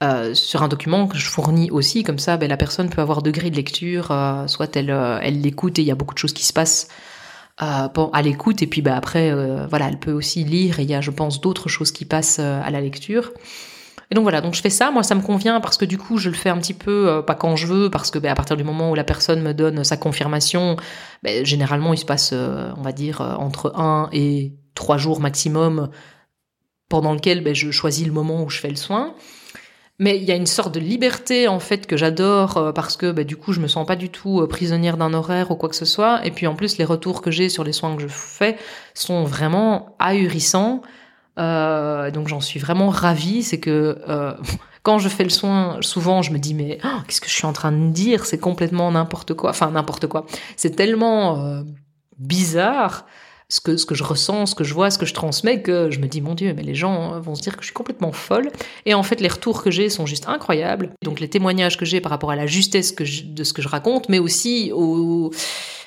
euh, 0.04 0.34
sur 0.34 0.62
un 0.62 0.68
document 0.68 1.08
que 1.08 1.18
je 1.18 1.26
fournis 1.26 1.72
aussi. 1.72 2.04
Comme 2.04 2.20
ça, 2.20 2.36
ben, 2.36 2.50
la 2.50 2.58
personne 2.58 2.90
peut 2.90 3.02
avoir 3.02 3.22
degré 3.22 3.50
de 3.50 3.56
lecture. 3.56 4.08
Soit 4.48 4.76
elle, 4.76 4.90
elle 5.22 5.40
l'écoute 5.42 5.80
et 5.80 5.84
il 5.84 5.88
y 5.88 5.92
a 5.92 5.96
beaucoup 5.96 6.16
de 6.16 6.20
choses 6.20 6.34
qui 6.34 6.44
se 6.44 6.54
passent 6.54 6.90
à 7.60 8.22
l'écoute. 8.24 8.62
Et 8.62 8.68
puis 8.68 8.82
ben, 8.82 8.96
après, 8.96 9.32
voilà, 9.68 9.88
elle 9.88 10.00
peut 10.00 10.12
aussi 10.12 10.44
lire 10.44 10.80
et 10.80 10.84
il 10.84 10.90
y 10.90 10.96
a, 10.96 11.02
je 11.02 11.12
pense, 11.12 11.40
d'autres 11.40 11.70
choses 11.70 11.94
qui 11.94 12.04
passent 12.04 12.40
à 12.40 12.70
la 12.72 12.82
lecture. 12.82 13.32
Et 14.12 14.16
donc 14.16 14.24
voilà, 14.24 14.42
donc 14.42 14.54
je 14.54 14.62
fais 14.62 14.70
ça. 14.70 14.92
Moi, 14.92 15.04
ça 15.04 15.16
me 15.16 15.22
convient 15.22 15.60
parce 15.62 15.78
que 15.78 15.86
du 15.86 15.98
coup, 15.98 16.18
je 16.18 16.30
le 16.30 16.36
fais 16.36 16.50
un 16.50 16.58
petit 16.58 16.74
peu 16.74 17.10
euh, 17.10 17.22
pas 17.22 17.36
quand 17.36 17.56
je 17.56 17.68
veux, 17.68 17.90
parce 17.90 18.12
que 18.12 18.20
ben, 18.20 18.32
à 18.32 18.36
partir 18.36 18.58
du 18.58 18.64
moment 18.64 18.92
où 18.92 18.96
la 18.96 19.04
personne 19.04 19.42
me 19.42 19.54
donne 19.54 19.84
sa 19.84 19.98
confirmation, 19.98 20.78
ben, 21.24 21.46
généralement, 21.46 21.94
il 21.94 21.98
se 21.98 22.06
passe, 22.06 22.32
euh, 22.34 22.72
on 22.78 22.82
va 22.82 22.92
dire, 22.92 23.22
euh, 23.22 23.36
entre 23.36 23.74
un 23.76 24.10
et 24.12 24.54
trois 24.76 24.98
jours 24.98 25.20
maximum, 25.20 25.90
pendant 26.90 27.14
lequel 27.14 27.44
ben, 27.44 27.56
je 27.56 27.72
choisis 27.72 28.06
le 28.06 28.14
moment 28.14 28.44
où 28.44 28.50
je 28.50 28.60
fais 28.60 28.70
le 28.70 28.76
soin. 28.76 29.16
Mais 30.00 30.18
il 30.18 30.24
y 30.24 30.32
a 30.32 30.36
une 30.36 30.48
sorte 30.48 30.74
de 30.74 30.80
liberté 30.80 31.48
en 31.48 31.60
fait 31.60 31.86
que 31.86 31.98
j'adore 31.98 32.74
parce 32.74 32.98
que 32.98 33.22
du 33.22 33.38
coup 33.38 33.54
je 33.54 33.60
me 33.60 33.68
sens 33.68 33.86
pas 33.86 33.96
du 33.96 34.10
tout 34.10 34.46
prisonnière 34.48 34.98
d'un 34.98 35.14
horaire 35.14 35.52
ou 35.52 35.56
quoi 35.56 35.70
que 35.70 35.76
ce 35.76 35.86
soit. 35.86 36.26
Et 36.26 36.32
puis 36.32 36.48
en 36.48 36.56
plus 36.56 36.80
les 36.80 36.84
retours 36.84 37.22
que 37.22 37.30
j'ai 37.30 37.48
sur 37.48 37.64
les 37.64 37.74
soins 37.74 37.96
que 37.96 38.02
je 38.02 38.08
fais 38.08 38.58
sont 38.96 39.24
vraiment 39.24 39.96
ahurissants. 40.00 40.82
Euh, 41.40 42.12
donc 42.12 42.28
j'en 42.28 42.42
suis 42.42 42.60
vraiment 42.60 42.90
ravie. 42.90 43.44
C'est 43.44 43.60
que 43.60 44.00
euh, 44.08 44.34
quand 44.84 45.00
je 45.00 45.10
fais 45.10 45.24
le 45.24 45.30
soin, 45.30 45.78
souvent 45.82 46.22
je 46.22 46.32
me 46.32 46.38
dis 46.38 46.54
mais 46.54 46.80
oh, 46.84 47.00
qu'est-ce 47.08 47.22
que 47.22 47.28
je 47.28 47.34
suis 47.34 47.46
en 47.46 47.54
train 47.54 47.72
de 47.72 47.92
dire? 47.92 48.26
C'est 48.26 48.40
complètement 48.40 48.92
n'importe 48.92 49.34
quoi. 49.34 49.52
Enfin 49.52 49.72
n'importe 49.72 50.08
quoi. 50.08 50.26
C'est 50.56 50.76
tellement 50.76 51.40
euh, 51.40 51.64
bizarre 52.18 53.06
ce 53.54 53.62
que, 53.62 53.78
ce 53.78 53.86
que 53.86 53.94
je 53.94 54.04
ressens, 54.04 54.48
ce 54.48 54.56
que 54.56 54.64
je 54.64 54.74
vois, 54.74 54.90
ce 54.90 54.98
que 54.98 55.06
je 55.06 55.14
transmets, 55.14 55.62
que 55.62 55.92
je 55.92 56.00
me 56.00 56.08
dis, 56.08 56.22
mon 56.22 56.34
Dieu, 56.34 56.56
mais 56.56 56.64
les 56.64 56.74
gens 56.74 57.20
vont 57.22 57.36
se 57.36 57.44
dire 57.44 57.56
que 57.56 57.62
je 57.62 57.68
suis 57.68 57.74
complètement 57.74 58.12
folle. 58.12 58.50
Et 58.88 58.96
en 58.96 59.04
fait, 59.04 59.22
les 59.22 59.28
retours 59.28 59.62
que 59.62 59.70
j'ai 59.70 59.90
sont 59.90 60.08
juste 60.08 60.28
incroyables. 60.28 60.90
Donc, 61.04 61.20
les 61.20 61.30
témoignages 61.30 61.78
que 61.78 61.86
j'ai 61.86 62.02
par 62.02 62.10
rapport 62.10 62.32
à 62.32 62.36
la 62.36 62.48
justesse 62.48 62.96
de 62.96 63.44
ce 63.44 63.54
que 63.54 63.62
je 63.62 63.68
raconte, 63.68 64.10
mais 64.10 64.18
aussi 64.18 64.72
au, 64.74 65.30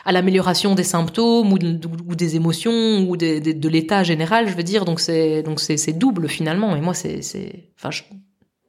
à 0.04 0.12
l'amélioration 0.12 0.76
des 0.76 0.84
symptômes 0.84 1.52
ou, 1.52 1.58
des 1.58 2.36
émotions 2.36 3.00
ou 3.00 3.16
de, 3.16 3.68
l'état 3.68 4.04
général, 4.04 4.48
je 4.48 4.54
veux 4.54 4.62
dire. 4.62 4.84
Donc, 4.84 5.00
c'est, 5.00 5.42
donc 5.42 5.58
c'est, 5.58 5.98
double 5.98 6.28
finalement. 6.28 6.76
Et 6.76 6.80
moi, 6.80 6.94
c'est, 6.94 7.20
c'est, 7.20 7.70
enfin, 7.76 7.90
je, 7.90 8.04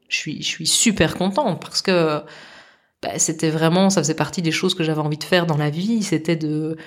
je, 0.10 0.18
suis, 0.18 0.42
je 0.42 0.48
suis 0.48 0.66
super 0.66 1.18
contente 1.18 1.62
parce 1.62 1.84
que 1.84 2.24
bah, 3.04 3.20
c'était 3.20 3.52
vraiment, 3.52 3.92
ça 3.92 4.02
faisait 4.02 4.16
partie 4.16 4.42
des 4.42 4.52
choses 4.52 4.74
que 4.74 4.84
j'avais 4.84 5.02
envie 5.02 5.20
de 5.20 5.24
faire 5.24 5.46
dans 5.46 5.58
la 5.58 5.70
vie. 5.70 6.02
C'était 6.02 6.36
de, 6.36 6.78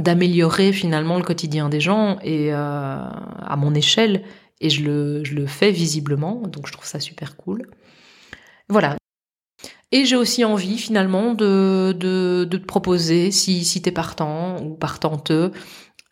d'améliorer 0.00 0.72
finalement 0.72 1.16
le 1.16 1.24
quotidien 1.24 1.68
des 1.68 1.80
gens 1.80 2.18
et 2.22 2.52
euh, 2.52 2.56
à 2.56 3.56
mon 3.56 3.74
échelle 3.74 4.24
et 4.60 4.70
je 4.70 4.82
le, 4.84 5.46
fais 5.46 5.70
visiblement 5.70 6.42
donc 6.46 6.66
je 6.66 6.72
trouve 6.72 6.86
ça 6.86 7.00
super 7.00 7.36
cool. 7.36 7.70
Voilà. 8.68 8.96
Et 9.92 10.04
j'ai 10.04 10.16
aussi 10.16 10.44
envie 10.44 10.78
finalement 10.78 11.34
de, 11.34 11.92
de, 11.98 12.46
te 12.48 12.64
proposer 12.64 13.32
si, 13.32 13.64
si 13.64 13.82
t'es 13.82 13.90
partant 13.90 14.62
ou 14.62 14.74
partanteux 14.74 15.50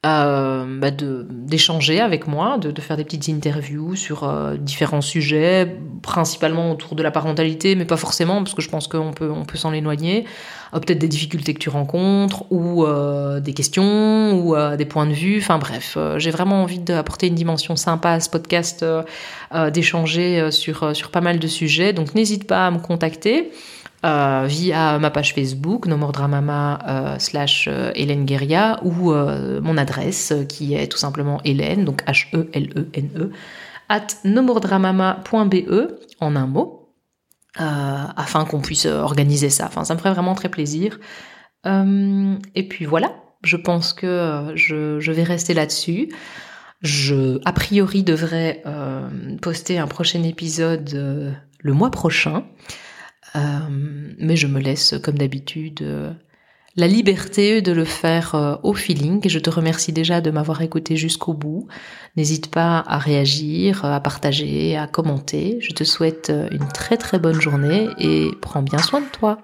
euh, 0.07 0.79
bah 0.79 0.93
d'échanger 0.93 1.99
avec 1.99 2.29
moi, 2.29 2.57
de, 2.59 2.71
de, 2.71 2.81
faire 2.81 2.97
des 2.97 3.03
petites 3.03 3.29
interviews 3.29 3.97
sur 3.97 4.23
euh, 4.23 4.57
différents 4.57 5.01
sujets, 5.01 5.77
principalement 6.03 6.71
autour 6.71 6.95
de 6.95 7.03
la 7.03 7.11
parentalité, 7.11 7.75
mais 7.75 7.85
pas 7.85 7.97
forcément, 7.97 8.37
parce 8.45 8.55
que 8.55 8.63
je 8.63 8.69
pense 8.69 8.87
qu'on 8.87 9.11
peut, 9.11 9.29
on 9.29 9.45
peut 9.45 9.59
s'en 9.59 9.73
éloigner. 9.73 10.25
Euh, 10.73 10.79
peut-être 10.79 11.01
des 11.01 11.09
difficultés 11.09 11.53
que 11.53 11.59
tu 11.59 11.69
rencontres, 11.69 12.45
ou 12.51 12.85
euh, 12.85 13.41
des 13.41 13.55
questions, 13.55 14.39
ou 14.39 14.55
des 14.77 14.85
points 14.85 15.07
de 15.07 15.15
vue. 15.15 15.39
Enfin 15.39 15.59
bref, 15.59 15.99
j'ai 16.17 16.31
vraiment 16.31 16.63
envie 16.63 16.79
d'apporter 16.79 17.27
une 17.27 17.35
dimension 17.35 17.75
sympa 17.75 18.11
à 18.13 18.21
ce 18.21 18.31
podcast, 18.31 18.85
d'échanger 19.73 20.51
sur, 20.53 20.95
sur 20.95 21.11
pas 21.11 21.21
mal 21.21 21.41
de 21.41 21.47
sujets. 21.49 21.93
Donc 21.93 22.15
n'hésite 22.15 22.47
pas 22.47 22.69
à 22.69 22.71
me 22.71 22.79
contacter. 22.79 23.51
Euh, 24.05 24.45
via 24.47 25.01
ma 25.01 25.11
page 25.11 25.35
Facebook, 25.35 25.87
nomordramama 25.87 26.79
euh, 26.87 27.19
slash 27.19 27.67
euh, 27.67 27.91
Hélène 27.97 28.27
Guéria, 28.27 28.79
ou 28.85 29.13
mon 29.13 29.77
adresse 29.77 30.33
qui 30.49 30.75
est 30.75 30.87
tout 30.87 30.99
simplement 30.99 31.41
Hélène, 31.45 31.85
donc 31.85 32.05
H-E-L-E-N-E, 32.05 33.21
e, 33.21 33.33
at 33.89 34.07
nomordramama.be 34.25 35.91
en 36.21 36.37
un 36.37 36.47
mot, 36.47 36.95
afin 37.57 38.45
qu'on 38.45 38.61
puisse 38.61 38.87
organiser 38.87 39.51
ça. 39.51 39.67
Enfin, 39.67 39.83
ça 39.83 39.95
me 39.95 39.99
ferait 39.99 40.13
vraiment 40.13 40.37
très 40.37 40.49
plaisir. 40.49 41.01
et 41.67 42.69
puis 42.69 42.85
voilà, 42.85 43.17
je 43.43 43.57
pense 43.57 43.93
que 43.93 44.53
je, 44.55 45.01
je 45.01 45.13
vais 45.13 45.25
rester 45.25 45.55
là-dessus. 45.55 46.15
Je, 46.83 47.41
a 47.45 47.53
priori, 47.53 48.05
devrais 48.05 48.63
poster 49.43 49.79
un 49.79 49.89
prochain 49.89 50.23
épisode 50.23 51.37
le 51.59 51.73
mois 51.73 51.91
prochain. 51.91 52.45
Euh, 53.37 53.41
mais 54.19 54.37
je 54.37 54.47
me 54.47 54.61
laisse, 54.61 54.95
comme 55.03 55.19
d'habitude, 55.19 55.83
euh, 55.83 56.13
la 56.77 56.87
liberté 56.87 57.63
de 57.63 57.73
le 57.73 57.85
faire 57.85 58.35
euh, 58.35 58.57
au 58.63 58.75
feeling. 58.75 59.29
Je 59.29 59.39
te 59.39 59.51
remercie 59.51 59.93
déjà 59.93 60.21
de 60.21 60.31
m'avoir 60.31 60.63
écouté 60.63 60.97
jusqu'au 60.97 61.35
bout. 61.35 61.67
N'hésite 62.17 62.51
pas 62.51 62.85
à 62.87 62.99
réagir, 62.99 63.85
à 63.85 64.01
partager, 64.01 64.77
à 64.77 64.87
commenter. 64.87 65.59
Je 65.61 65.73
te 65.73 65.85
souhaite 65.85 66.33
une 66.51 66.69
très 66.69 66.97
très 66.97 67.19
bonne 67.19 67.41
journée 67.41 67.89
et 67.99 68.31
prends 68.41 68.63
bien 68.63 68.79
soin 68.79 69.01
de 69.01 69.07
toi. 69.07 69.39